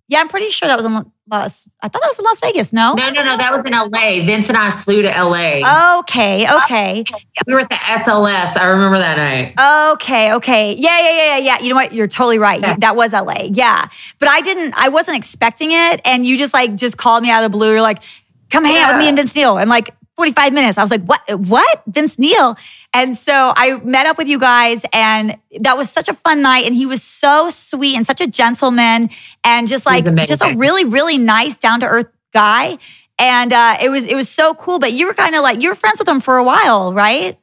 Yeah, 0.10 0.20
I'm 0.20 0.30
pretty 0.30 0.50
sure 0.50 0.68
that 0.70 0.78
was 0.78 0.86
in 0.86 0.94
Las. 1.30 1.68
I 1.82 1.90
thought 1.90 2.02
that 2.02 2.08
was 2.08 2.18
in 2.18 2.24
Las 2.24 2.40
Vegas. 2.40 2.72
No. 2.72 2.94
No, 2.94 3.10
no, 3.10 3.24
no. 3.24 3.36
That 3.36 3.52
was 3.52 3.66
in 3.66 3.74
LA. 3.74 4.26
Vince 4.26 4.48
and 4.48 4.58
I 4.58 4.72
flew 4.72 5.02
to 5.02 5.10
LA. 5.10 6.00
Okay. 6.00 6.50
Okay. 6.50 7.04
We 7.46 7.54
were 7.54 7.60
at 7.60 7.70
the 7.70 7.76
SLS. 7.76 8.58
I 8.58 8.68
remember 8.68 8.98
that 9.00 9.18
night. 9.18 9.94
Okay. 9.94 10.34
Okay. 10.34 10.74
Yeah. 10.76 11.00
Yeah. 11.00 11.10
Yeah. 11.12 11.26
Yeah. 11.26 11.38
Yeah. 11.38 11.60
You 11.62 11.70
know 11.70 11.76
what? 11.76 11.92
You're 11.92 12.08
totally 12.08 12.40
right. 12.40 12.62
Yeah. 12.62 12.78
That 12.78 12.96
was 12.96 13.12
LA. 13.12 13.50
Yeah. 13.52 13.88
But 14.20 14.30
I 14.30 14.40
didn't. 14.40 14.74
I 14.78 14.88
wasn't 14.88 15.18
expecting 15.18 15.72
it, 15.74 16.00
and 16.06 16.26
you 16.26 16.38
just 16.38 16.54
like 16.54 16.76
just 16.76 16.98
called 16.98 17.24
me 17.24 17.30
out 17.30 17.44
of 17.44 17.52
the 17.52 17.58
blue. 17.58 17.72
You're 17.72 17.82
like, 17.82 18.02
"Come 18.50 18.64
hang 18.64 18.78
out 18.78 18.94
with 18.94 19.00
me 19.00 19.10
and 19.10 19.18
Vince 19.18 19.36
Neil." 19.36 19.58
And 19.58 19.70
like 19.70 19.94
45 20.18 20.52
minutes, 20.52 20.78
I 20.78 20.82
was 20.82 20.92
like, 20.92 21.04
"What? 21.04 21.22
What? 21.40 21.84
Vince 21.88 22.18
Neil?" 22.20 22.56
And 22.94 23.16
so 23.16 23.54
I 23.56 23.78
met 23.84 24.06
up 24.08 24.18
with 24.18 24.28
you 24.28 24.40
guys, 24.40 24.84
and 24.92 25.38
that 25.62 25.78
was 25.78 25.90
such 25.90 26.10
a 26.10 26.14
fun 26.14 26.42
night. 26.42 26.66
And 26.66 26.76
he 26.76 26.86
was 26.86 27.02
so 27.04 27.50
sweet 27.50 27.96
and 27.96 28.06
such 28.06 28.20
a 28.20 28.28
gentleman, 28.28 29.10
and 29.44 29.68
just 29.68 29.86
like 29.86 30.04
just 30.26 30.42
a 30.42 30.54
really, 30.58 30.84
really 30.86 31.18
nice, 31.18 31.56
down 31.56 31.80
to 31.82 31.86
earth 31.86 32.08
guy. 32.34 32.78
And 33.20 33.54
uh, 33.54 33.78
it 33.80 33.90
was 33.90 34.04
it 34.06 34.16
was 34.16 34.28
so 34.28 34.54
cool. 34.56 34.80
But 34.80 34.92
you 34.94 35.06
were 35.08 35.14
kind 35.14 35.36
of 35.36 35.42
like 35.44 35.62
you 35.62 35.70
were 35.70 35.76
friends 35.76 36.00
with 36.00 36.08
him 36.10 36.20
for 36.20 36.38
a 36.38 36.44
while, 36.44 36.94
right? 36.94 37.38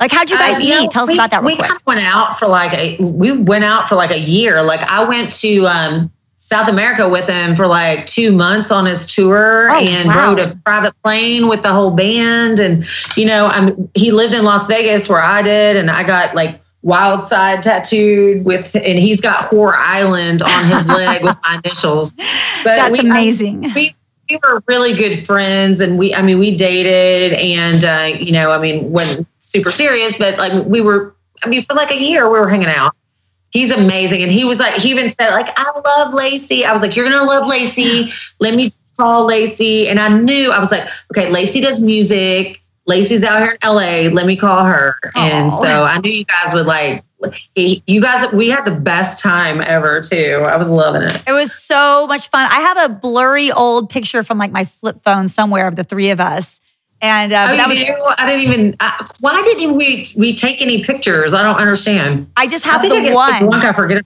Like, 0.00 0.10
how'd 0.10 0.30
you 0.30 0.36
guys 0.38 0.56
Uh, 0.56 0.58
meet? 0.58 0.70
know, 0.70 0.88
Tell 0.88 1.04
us 1.08 1.14
about 1.14 1.30
that 1.30 1.42
real 1.42 1.46
we 1.46 1.56
quick. 1.56 1.68
kind 1.68 1.80
of 1.80 1.86
went 1.86 2.00
out 2.00 2.36
for 2.36 2.48
like 2.48 2.72
a, 2.72 2.96
we 3.00 3.30
went 3.30 3.62
out 3.62 3.88
for 3.88 3.94
like 3.94 4.10
a 4.10 4.18
year. 4.18 4.60
Like 4.62 4.82
I 4.82 5.04
went 5.04 5.30
to 5.40 5.66
um, 5.68 6.10
South 6.52 6.68
America 6.68 7.08
with 7.08 7.26
him 7.26 7.56
for 7.56 7.66
like 7.66 8.04
two 8.04 8.30
months 8.30 8.70
on 8.70 8.84
his 8.84 9.06
tour 9.06 9.70
Oh, 9.70 9.78
and 9.78 10.06
wow. 10.08 10.28
rode 10.34 10.38
a 10.40 10.54
private 10.66 10.92
plane 11.02 11.48
with 11.48 11.62
the 11.62 11.72
whole 11.72 11.90
band. 11.90 12.60
And 12.60 12.84
you 13.16 13.24
know, 13.24 13.46
I'm 13.46 13.90
he 13.94 14.10
lived 14.10 14.34
in 14.34 14.44
Las 14.44 14.66
Vegas 14.66 15.08
where 15.08 15.22
I 15.22 15.40
did, 15.40 15.76
and 15.76 15.90
I 15.90 16.02
got 16.02 16.34
like 16.34 16.60
Wild 16.82 17.26
Side 17.26 17.62
tattooed 17.62 18.44
with, 18.44 18.74
and 18.76 18.98
he's 18.98 19.18
got 19.18 19.44
Whore 19.46 19.72
Island 19.74 20.42
on 20.42 20.64
his 20.66 20.86
leg 20.88 21.22
with 21.24 21.36
my 21.42 21.58
initials. 21.64 22.12
But 22.64 22.76
That's 22.76 22.92
we, 22.92 22.98
I- 22.98 23.02
amazing. 23.20 23.62
we 23.74 23.96
we 24.28 24.38
were 24.46 24.62
really 24.68 24.92
good 24.94 25.18
friends 25.26 25.80
and 25.80 25.98
we 25.98 26.14
i 26.14 26.22
mean 26.22 26.38
we 26.38 26.54
dated 26.56 27.32
and 27.38 27.84
uh 27.84 28.16
you 28.18 28.30
know 28.32 28.50
i 28.52 28.58
mean 28.58 28.90
wasn't 28.92 29.26
super 29.40 29.70
serious 29.70 30.16
but 30.16 30.38
like 30.38 30.52
we 30.64 30.80
were 30.80 31.12
i 31.44 31.48
mean 31.48 31.60
for 31.60 31.74
like 31.74 31.90
a 31.90 32.00
year 32.00 32.30
we 32.30 32.38
were 32.38 32.48
hanging 32.48 32.68
out 32.68 32.94
he's 33.52 33.70
amazing. 33.70 34.22
And 34.22 34.32
he 34.32 34.44
was 34.44 34.58
like 34.58 34.74
he 34.74 34.90
even 34.90 35.12
said 35.12 35.30
like 35.30 35.48
i 35.56 35.80
love 35.84 36.12
lacey. 36.12 36.64
I 36.64 36.72
was 36.72 36.82
like 36.82 36.96
you're 36.96 37.08
gonna 37.08 37.24
love 37.24 37.46
lacey. 37.46 38.12
Let 38.40 38.54
me 38.54 38.70
call 38.96 39.24
lacey. 39.26 39.88
And 39.88 40.00
i 40.00 40.08
knew 40.08 40.50
i 40.50 40.58
was 40.58 40.70
like 40.70 40.88
okay 41.12 41.30
lacey 41.30 41.60
does 41.60 41.80
music. 41.80 42.58
Lacey's 42.84 43.22
out 43.22 43.38
here 43.40 43.56
in 43.62 43.68
la 43.68 44.12
let 44.12 44.26
me 44.26 44.34
call 44.34 44.64
her. 44.64 44.96
And 45.14 45.52
so 45.52 45.84
i 45.84 45.98
knew 45.98 46.10
you 46.10 46.24
guys 46.24 46.52
would 46.52 46.66
like 46.66 47.04
you 47.54 48.00
guys 48.00 48.30
we 48.32 48.48
had 48.48 48.64
the 48.64 48.72
best 48.72 49.22
time 49.22 49.60
ever 49.60 50.00
too. 50.00 50.44
I 50.44 50.56
was 50.56 50.68
loving 50.68 51.02
it. 51.02 51.22
It 51.26 51.32
was 51.32 51.54
so 51.54 52.06
much 52.08 52.28
fun. 52.28 52.48
I 52.50 52.60
have 52.60 52.90
a 52.90 52.94
blurry 52.94 53.52
old 53.52 53.90
picture 53.90 54.24
from 54.24 54.38
like 54.38 54.50
my 54.50 54.64
flip 54.64 55.00
phone 55.02 55.28
somewhere 55.28 55.68
of 55.68 55.76
the 55.76 55.84
three 55.84 56.10
of 56.10 56.18
us. 56.20 56.60
And 57.02 57.32
uh, 57.32 57.48
Oh, 57.50 57.56
that 57.56 57.68
you 57.68 57.92
was, 57.92 57.98
do? 57.98 58.14
I 58.16 58.26
didn't 58.26 58.42
even. 58.52 58.76
I, 58.78 59.06
why 59.20 59.42
didn't 59.42 59.76
we 59.76 60.06
we 60.16 60.34
take 60.34 60.62
any 60.62 60.84
pictures? 60.84 61.34
I 61.34 61.42
don't 61.42 61.56
understand. 61.56 62.30
I 62.36 62.46
just 62.46 62.64
I 62.66 62.70
have 62.70 62.80
I 62.82 62.88
the 62.88 63.00
get 63.00 63.14
one. 63.14 63.42
drunk. 63.42 63.64
I 63.64 63.72
forget. 63.72 64.04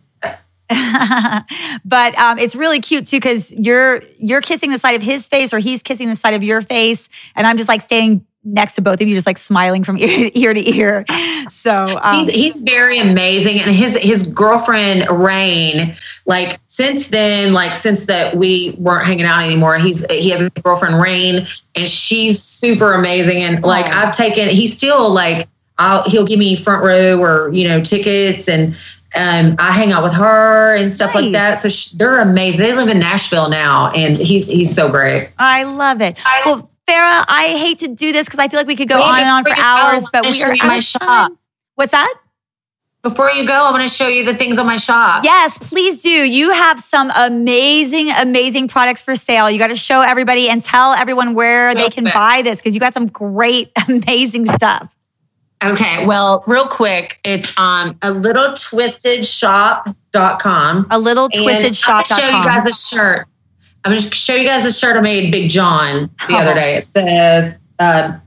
but 1.84 2.18
um, 2.18 2.38
it's 2.38 2.56
really 2.56 2.80
cute 2.80 3.06
too 3.06 3.18
because 3.18 3.52
you're 3.52 4.02
you're 4.18 4.40
kissing 4.40 4.72
the 4.72 4.78
side 4.78 4.96
of 4.96 5.02
his 5.02 5.28
face 5.28 5.52
or 5.52 5.58
he's 5.58 5.82
kissing 5.82 6.08
the 6.08 6.16
side 6.16 6.34
of 6.34 6.42
your 6.42 6.62
face, 6.62 7.08
and 7.36 7.46
I'm 7.46 7.56
just 7.58 7.68
like 7.68 7.82
standing 7.82 8.26
next 8.46 8.76
to 8.76 8.80
both 8.80 9.00
of 9.00 9.08
you, 9.08 9.14
just 9.14 9.26
like 9.26 9.36
smiling 9.38 9.84
from 9.84 9.98
ear 9.98 10.30
to 10.30 10.38
ear. 10.38 10.54
To 10.54 10.70
ear. 10.74 11.04
So 11.50 11.98
um, 12.00 12.24
he's 12.26 12.30
he's 12.34 12.60
very 12.60 12.98
amazing, 12.98 13.60
and 13.60 13.70
his 13.74 13.96
his 13.96 14.26
girlfriend 14.26 15.06
Rain. 15.10 15.94
Like 16.24 16.58
since 16.66 17.08
then, 17.08 17.52
like 17.52 17.74
since 17.74 18.06
that 18.06 18.36
we 18.36 18.74
weren't 18.78 19.06
hanging 19.06 19.26
out 19.26 19.42
anymore. 19.42 19.76
He's 19.78 20.04
he 20.10 20.30
has 20.30 20.40
a 20.42 20.50
girlfriend 20.50 21.00
Rain, 21.00 21.46
and 21.74 21.88
she's 21.88 22.42
super 22.42 22.94
amazing. 22.94 23.42
And 23.42 23.62
like 23.62 23.86
Aw. 23.86 24.06
I've 24.06 24.16
taken, 24.16 24.48
he's 24.48 24.76
still 24.76 25.10
like 25.10 25.48
I'll 25.78 26.02
he'll 26.08 26.26
give 26.26 26.38
me 26.38 26.56
front 26.56 26.82
row 26.84 27.20
or 27.20 27.50
you 27.52 27.68
know 27.68 27.82
tickets 27.82 28.48
and. 28.48 28.76
Um, 29.14 29.56
I 29.58 29.72
hang 29.72 29.92
out 29.92 30.02
with 30.02 30.12
her 30.12 30.76
and 30.76 30.92
stuff 30.92 31.14
like 31.14 31.32
that. 31.32 31.58
So 31.60 31.70
sh- 31.70 31.90
they're 31.92 32.18
amazing. 32.20 32.60
They 32.60 32.74
live 32.74 32.88
in 32.88 32.98
Nashville 32.98 33.48
now, 33.48 33.90
and 33.92 34.14
he's 34.18 34.46
he's 34.46 34.74
so 34.74 34.90
great. 34.90 35.30
I 35.38 35.62
love 35.62 36.02
it. 36.02 36.20
I- 36.26 36.42
Well, 36.44 36.68
Farrah, 36.88 37.24
I 37.28 37.56
hate 37.58 37.78
to 37.78 37.88
do 37.88 38.12
this 38.12 38.26
because 38.26 38.38
I 38.38 38.48
feel 38.48 38.60
like 38.60 38.66
we 38.68 38.76
could 38.76 38.88
go 38.88 39.02
on 39.02 39.18
and 39.18 39.28
on 39.28 39.42
for 39.42 39.50
you 39.50 39.56
go, 39.56 39.62
hours, 39.62 40.04
but 40.12 40.24
we 40.24 40.42
are 40.42 40.54
my 40.66 40.78
shop. 40.78 41.32
What's 41.74 41.92
that? 41.92 42.14
Before 43.02 43.30
you 43.30 43.46
go, 43.46 43.52
I 43.54 43.70
want 43.70 43.82
to 43.82 43.88
show 43.88 44.08
you 44.08 44.24
the 44.24 44.34
things 44.34 44.58
on 44.58 44.66
my 44.66 44.76
shop. 44.76 45.22
Yes, 45.22 45.58
please 45.58 46.02
do. 46.02 46.10
You 46.10 46.52
have 46.52 46.80
some 46.80 47.12
amazing, 47.16 48.10
amazing 48.10 48.66
products 48.68 49.00
for 49.02 49.14
sale. 49.14 49.48
You 49.50 49.58
got 49.58 49.68
to 49.68 49.76
show 49.76 50.00
everybody 50.00 50.48
and 50.48 50.60
tell 50.60 50.92
everyone 50.92 51.34
where 51.34 51.74
they 51.74 51.88
can 51.88 52.04
Okay. 52.06 52.12
buy 52.14 52.42
this 52.42 52.58
because 52.58 52.74
you 52.74 52.80
got 52.80 52.94
some 52.94 53.06
great, 53.06 53.70
amazing 53.88 54.46
stuff. 54.46 54.92
Okay. 55.64 56.04
Well, 56.04 56.42
real 56.46 56.66
quick, 56.66 57.18
it's 57.24 57.56
um 57.58 57.96
a 58.02 58.10
little 58.10 58.54
twisted 58.54 59.24
shop.com. 59.24 60.86
A 60.90 60.98
little 60.98 61.28
twisted 61.28 61.78
I'm 61.86 61.92
gonna 61.92 62.04
show 62.04 62.26
you 62.26 62.44
guys 62.44 62.68
a 62.68 62.72
shirt. 62.72 63.26
I'm 63.86 63.92
going 63.92 64.02
to 64.02 64.14
show 64.16 64.34
you 64.34 64.44
guys 64.44 64.64
a 64.66 64.72
shirt 64.72 64.96
I 64.96 65.00
made 65.00 65.30
Big 65.30 65.48
John 65.48 66.10
the 66.26 66.34
Oh. 66.34 66.38
other 66.38 66.54
day. 66.54 66.74
It 66.74 66.82
says, 66.84 67.54
um, 67.78 68.20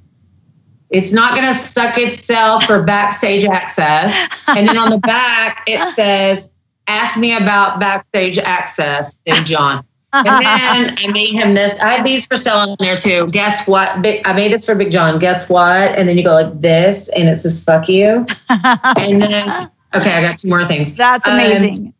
it's 0.89 1.11
not 1.11 1.35
going 1.35 1.45
to 1.45 1.53
suck 1.53 1.97
itself 1.97 2.63
for 2.63 2.81
backstage 2.83 3.43
access. 3.43 4.13
And 4.47 4.65
then 4.69 4.77
on 4.77 4.89
the 4.89 4.99
back, 4.99 5.63
it 5.67 5.95
says, 5.95 6.49
ask 6.87 7.17
me 7.17 7.35
about 7.35 7.81
backstage 7.81 8.37
access, 8.39 9.13
Big 9.25 9.45
John. 9.45 9.83
And 10.13 10.25
then 10.25 10.95
I 10.97 11.07
made 11.11 11.33
him 11.33 11.55
this. 11.55 11.77
I 11.81 11.89
had 11.95 12.05
these 12.05 12.25
for 12.25 12.37
sale 12.37 12.61
in 12.63 12.75
there 12.79 12.95
too. 12.95 13.27
Guess 13.27 13.67
what? 13.67 14.01
Big, 14.01 14.25
I 14.25 14.31
made 14.31 14.53
this 14.53 14.63
for 14.65 14.75
Big 14.75 14.91
John. 14.91 15.19
Guess 15.19 15.49
what? 15.49 15.89
And 15.99 16.07
then 16.07 16.17
you 16.17 16.23
go 16.23 16.33
like 16.35 16.61
this, 16.61 17.09
and 17.09 17.27
it 17.27 17.37
says 17.37 17.63
"fuck 17.63 17.87
you." 17.89 18.25
And 18.49 19.21
then 19.21 19.69
okay, 19.93 20.13
I 20.13 20.21
got 20.21 20.37
two 20.39 20.47
more 20.49 20.65
things. 20.65 20.93
That's 20.93 21.27
Um, 21.27 21.33
amazing. 21.33 21.93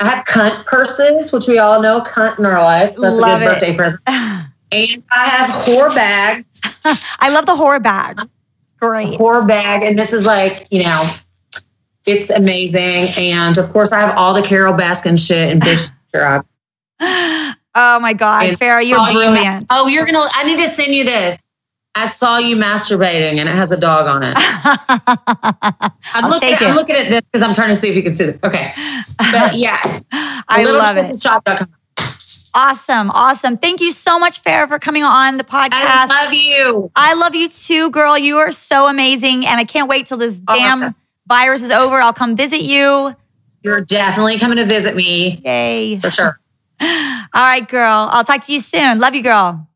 I 0.00 0.08
have 0.16 0.24
cunt 0.26 0.66
purses, 0.66 1.32
which 1.32 1.46
we 1.48 1.58
all 1.58 1.80
know 1.80 2.00
cunt 2.02 2.38
in 2.38 2.46
our 2.46 2.62
lives. 2.62 2.96
So 2.96 3.02
that's 3.02 3.16
Love 3.18 3.40
a 3.40 3.44
it. 3.44 3.46
good 3.46 3.52
birthday 3.54 3.76
present. 3.76 4.00
And 4.72 5.02
I 5.10 5.26
have 5.28 5.50
horror 5.64 5.90
bags. 5.90 6.46
I 7.20 7.30
love 7.30 7.46
the 7.46 7.56
horror 7.56 7.80
bag. 7.80 8.18
Great. 8.80 9.14
Horror 9.16 9.44
bag. 9.44 9.82
And 9.82 9.98
this 9.98 10.12
is 10.12 10.26
like, 10.26 10.66
you 10.70 10.82
know, 10.82 11.08
it's 12.06 12.30
amazing. 12.30 13.08
And 13.16 13.56
of 13.58 13.72
course, 13.72 13.92
I 13.92 14.00
have 14.00 14.16
all 14.18 14.34
the 14.34 14.42
Carole 14.42 14.74
Baskin 14.74 15.16
shit 15.24 15.48
and 15.50 15.62
bitch 15.62 15.90
drop. 16.12 16.46
Oh 17.00 18.00
my 18.00 18.12
God, 18.12 18.46
And 18.46 18.58
Farrah, 18.58 18.86
you're 18.86 18.98
Oh, 18.98 19.06
you- 19.08 19.12
brilliant. 19.18 19.66
Oh, 19.70 19.86
you're 19.86 20.04
gonna. 20.06 20.26
I 20.34 20.44
need 20.44 20.58
to 20.58 20.70
send 20.70 20.94
you 20.94 21.04
this. 21.04 21.38
I 21.96 22.06
saw 22.06 22.36
you 22.36 22.56
masturbating, 22.56 23.38
and 23.38 23.48
it 23.48 23.54
has 23.54 23.70
a 23.70 23.76
dog 23.76 24.06
on 24.06 24.22
it. 24.22 24.34
I'm, 24.36 26.24
I'll 26.24 26.30
looking, 26.30 26.50
take 26.50 26.60
I'm 26.62 26.74
looking 26.74 26.94
at 26.94 27.08
this 27.08 27.22
because 27.32 27.42
I'm 27.46 27.54
trying 27.54 27.70
to 27.70 27.76
see 27.76 27.88
if 27.88 27.96
you 27.96 28.02
can 28.02 28.14
see 28.14 28.24
it. 28.24 28.44
Okay, 28.44 28.72
but 29.18 29.54
yeah, 29.56 29.80
I 30.12 30.64
love 30.64 30.98
it. 30.98 31.20
Shop.com. 31.20 31.74
Awesome. 32.52 33.10
Awesome. 33.10 33.56
Thank 33.56 33.80
you 33.80 33.92
so 33.92 34.18
much, 34.18 34.42
Farrah, 34.42 34.68
for 34.68 34.78
coming 34.78 35.04
on 35.04 35.36
the 35.36 35.44
podcast. 35.44 35.70
I 35.72 36.24
love 36.24 36.32
you. 36.32 36.90
I 36.96 37.14
love 37.14 37.34
you 37.34 37.50
too, 37.50 37.90
girl. 37.90 38.16
You 38.16 38.38
are 38.38 38.50
so 38.50 38.88
amazing. 38.88 39.44
And 39.46 39.60
I 39.60 39.64
can't 39.64 39.90
wait 39.90 40.06
till 40.06 40.16
this 40.16 40.40
oh, 40.48 40.54
damn 40.54 40.82
Awesome. 40.82 40.94
virus 41.26 41.62
is 41.62 41.70
over. 41.70 42.00
I'll 42.00 42.14
come 42.14 42.34
visit 42.34 42.62
you. 42.62 43.14
You're 43.62 43.82
definitely 43.82 44.38
coming 44.38 44.56
to 44.56 44.64
visit 44.64 44.96
me 44.96 45.42
Yay. 45.44 46.00
for 46.00 46.10
sure. 46.10 46.40
All 46.80 46.86
right, 47.34 47.68
girl. 47.68 48.08
I'll 48.10 48.24
talk 48.24 48.42
to 48.44 48.52
you 48.52 48.60
soon. 48.60 49.00
Love 49.00 49.14
you, 49.14 49.22
girl. 49.22 49.68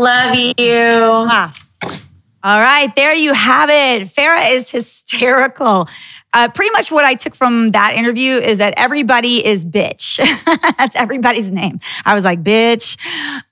Love 0.00 0.34
you. 0.34 0.54
Mwah. 0.56 1.54
All 2.42 2.58
right, 2.58 2.96
there 2.96 3.12
you 3.12 3.34
have 3.34 3.68
it. 3.68 4.08
Farrah 4.08 4.50
is 4.50 4.70
hysterical. 4.70 5.88
Uh, 6.32 6.48
pretty 6.48 6.70
much 6.70 6.90
what 6.90 7.04
I 7.04 7.14
took 7.14 7.34
from 7.34 7.70
that 7.72 7.94
interview 7.94 8.36
is 8.36 8.58
that 8.58 8.74
everybody 8.76 9.44
is 9.44 9.64
bitch. 9.64 10.18
That's 10.78 10.94
everybody's 10.94 11.50
name. 11.50 11.80
I 12.04 12.14
was 12.14 12.24
like, 12.24 12.42
bitch. 12.42 12.96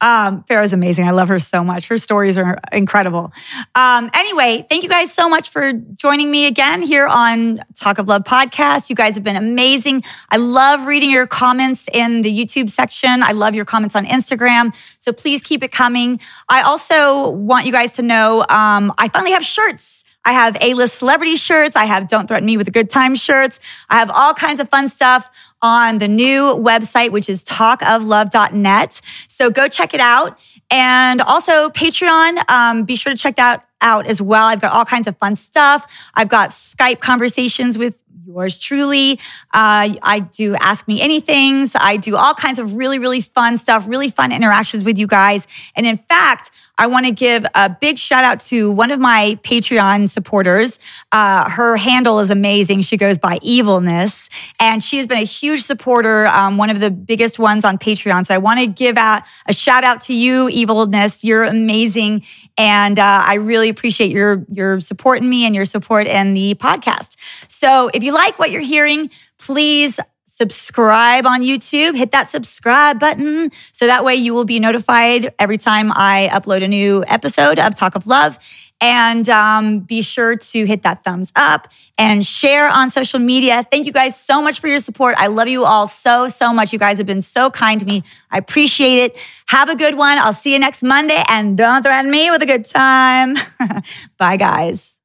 Um, 0.01 0.45
Farrah's 0.45 0.73
amazing. 0.73 1.09
I 1.09 1.11
love 1.11 1.29
her 1.29 1.39
so 1.39 1.65
much. 1.65 1.89
Her 1.89 1.99
stories 1.99 2.39
are 2.39 2.59
incredible. 2.73 3.33
Um, 3.75 4.11
anyway, 4.15 4.65
thank 4.69 4.83
you 4.85 4.89
guys 4.89 5.13
so 5.13 5.29
much 5.29 5.51
for 5.51 5.73
joining 5.73 6.31
me 6.31 6.47
again 6.47 6.83
here 6.83 7.07
on 7.07 7.61
Talk 7.75 7.99
of 7.99 8.09
Love 8.09 8.23
podcast. 8.23 8.91
You 8.91 8.97
guys 8.97 9.15
have 9.15 9.25
been 9.25 9.37
amazing. 9.37 10.05
I 10.31 10.37
love 10.37 10.87
reading 10.87 11.11
your 11.11 11.27
comments 11.27 11.89
in 11.93 12.23
the 12.23 12.33
YouTube 12.33 12.71
section. 12.71 13.23
I 13.23 13.33
love 13.33 13.55
your 13.55 13.65
comments 13.65 13.97
on 13.97 14.07
Instagram. 14.07 14.75
So 14.99 15.13
please 15.13 15.43
keep 15.43 15.63
it 15.63 15.73
coming. 15.73 16.21
I 16.49 16.63
also 16.63 17.31
want 17.31 17.67
you 17.67 17.73
guys 17.73 17.93
to 17.93 18.03
know 18.03 18.41
um, 18.49 18.93
I 18.99 19.09
finally 19.13 19.33
have 19.33 19.45
shirts. 19.45 19.98
I 20.29 20.33
have 20.33 20.59
A-list 20.61 20.97
celebrity 20.97 21.37
shirts. 21.37 21.75
I 21.75 21.87
have 21.87 22.07
Don't 22.07 22.29
Threaten 22.29 22.45
Me 22.45 22.59
with 22.59 22.69
a 22.69 22.71
Good 22.71 22.91
Time 22.91 23.15
shirts. 23.15 23.59
I 23.89 23.99
have 23.99 24.11
all 24.11 24.35
kinds 24.35 24.61
of 24.61 24.69
fun 24.69 24.91
stuff 24.91 25.55
on 25.63 25.97
the 25.97 26.07
new 26.07 26.55
website, 26.55 27.13
which 27.13 27.31
is 27.31 27.47
talkoflove.net. 27.47 29.01
So 29.29 29.49
go 29.49 29.69
check 29.69 29.95
it 29.95 30.01
out. 30.01 30.39
And 30.71 31.23
also 31.23 31.71
Patreon, 31.71 32.51
um, 32.51 32.85
be 32.85 32.95
sure 32.95 33.15
to 33.15 33.19
check 33.19 33.37
that 33.37 33.67
out 33.81 34.07
as 34.07 34.21
well. 34.21 34.47
I've 34.47 34.61
got 34.61 34.75
all 34.75 34.85
kinds 34.85 35.07
of 35.07 35.17
fun 35.17 35.35
stuff. 35.35 36.11
I've 36.13 36.29
got 36.29 36.51
Skype 36.51 37.01
conversations 37.01 37.79
with 37.79 37.97
yours 38.29 38.59
truly. 38.59 39.13
Uh, 39.55 39.97
I 40.03 40.21
do 40.21 40.55
Ask 40.57 40.87
Me 40.87 41.01
Anythings. 41.01 41.75
I 41.75 41.97
do 41.97 42.17
all 42.17 42.35
kinds 42.35 42.59
of 42.59 42.75
really, 42.75 42.99
really 42.99 43.23
fun 43.23 43.57
stuff, 43.57 43.87
really 43.89 44.11
fun 44.11 44.33
interactions 44.33 44.85
with 44.85 44.99
you 44.99 45.07
guys. 45.07 45.47
And 45.75 45.87
in 45.87 45.97
fact, 45.97 46.51
I 46.77 46.87
want 46.87 47.07
to 47.07 47.13
give 47.13 47.45
a 47.55 47.69
big 47.69 47.99
shout 47.99 48.23
out 48.23 48.39
to 48.41 48.71
one 48.71 48.93
of 48.93 49.01
my 49.01 49.37
Patreon 49.43 50.09
supporters. 50.09 50.79
Uh, 51.11 51.51
her 51.51 51.77
handle 51.77 52.21
is 52.21 52.31
amazing. 52.31 52.83
She 52.83 52.97
goes 52.97 53.19
by 53.19 53.39
Evilness, 53.39 54.29
and 54.61 54.83
she 54.83 54.99
has 54.99 55.07
been 55.07 55.19
a 55.19 55.25
huge 55.25 55.63
supporter, 55.63 56.27
um, 56.29 56.57
one 56.57 56.71
of 56.71 56.79
the 56.79 56.91
biggest 56.91 57.39
ones 57.39 57.65
on 57.65 57.79
Patreon. 57.79 58.27
So 58.27 58.35
I 58.35 58.39
want 58.39 58.61
to 58.61 58.67
give 58.69 58.97
out 58.97 59.25
a 59.47 59.53
shout 59.53 59.83
out 59.83 60.03
to 60.03 60.15
you, 60.15 60.49
Evilness. 60.51 61.25
You're 61.25 61.45
amazing, 61.45 62.25
and 62.57 62.99
uh, 62.99 63.23
I 63.27 63.35
really 63.35 63.71
appreciate 63.71 64.13
your 64.13 64.45
your 64.53 64.79
support 64.79 65.21
in 65.21 65.29
me 65.29 65.47
and 65.47 65.57
your 65.57 65.65
support 65.65 66.07
in 66.07 66.35
the 66.35 66.55
podcast. 66.55 67.17
So 67.49 67.91
if 67.93 68.05
you 68.05 68.13
like 68.19 68.39
what 68.39 68.51
you're 68.51 68.61
hearing, 68.61 69.11
please 69.39 69.99
subscribe 70.27 71.27
on 71.27 71.43
YouTube. 71.43 71.97
Hit 71.97 72.13
that 72.13 72.31
subscribe 72.31 73.01
button 73.01 73.51
so 73.73 73.87
that 73.87 74.05
way 74.05 74.15
you 74.15 74.35
will 74.35 74.45
be 74.45 74.61
notified 74.61 75.35
every 75.39 75.59
time 75.59 75.91
I 75.93 76.29
upload 76.33 76.63
a 76.63 76.69
new 76.69 77.05
episode 77.07 77.59
of 77.59 77.75
Talk 77.75 77.95
of 77.97 78.07
Love. 78.07 78.39
And 78.81 79.29
um, 79.29 79.81
be 79.81 80.03
sure 80.03 80.37
to 80.37 80.65
hit 80.65 80.83
that 80.83 81.03
thumbs 81.03 81.33
up 81.35 81.73
and 81.97 82.25
share 82.25 82.69
on 82.69 82.93
social 82.93 83.19
media. 83.19 83.67
Thank 83.69 83.87
you 83.87 83.93
guys 83.93 84.21
so 84.21 84.41
much 84.41 84.61
for 84.61 84.69
your 84.69 84.79
support. 84.79 85.17
I 85.19 85.27
love 85.27 85.49
you 85.49 85.65
all 85.65 85.89
so, 85.89 86.29
so 86.29 86.53
much. 86.53 86.73
You 86.73 86.79
guys 86.79 86.99
have 86.99 87.07
been 87.07 87.23
so 87.23 87.51
kind 87.51 87.81
to 87.81 87.87
me. 87.87 88.05
I 88.31 88.39
appreciate 88.39 88.99
it. 88.99 89.19
Have 89.47 89.69
a 89.69 89.77
good 89.77 89.97
one. 89.97 90.19
I'll 90.19 90.33
see 90.33 90.53
you 90.53 90.61
next 90.61 90.85
Monday 90.85 91.23
and 91.29 91.57
don't 91.59 91.83
threaten 91.83 92.11
me 92.11 92.31
with 92.31 92.43
a 92.43 92.47
good 92.47 92.65
time. 92.65 93.37
Bye, 94.19 94.37
guys. 94.37 94.98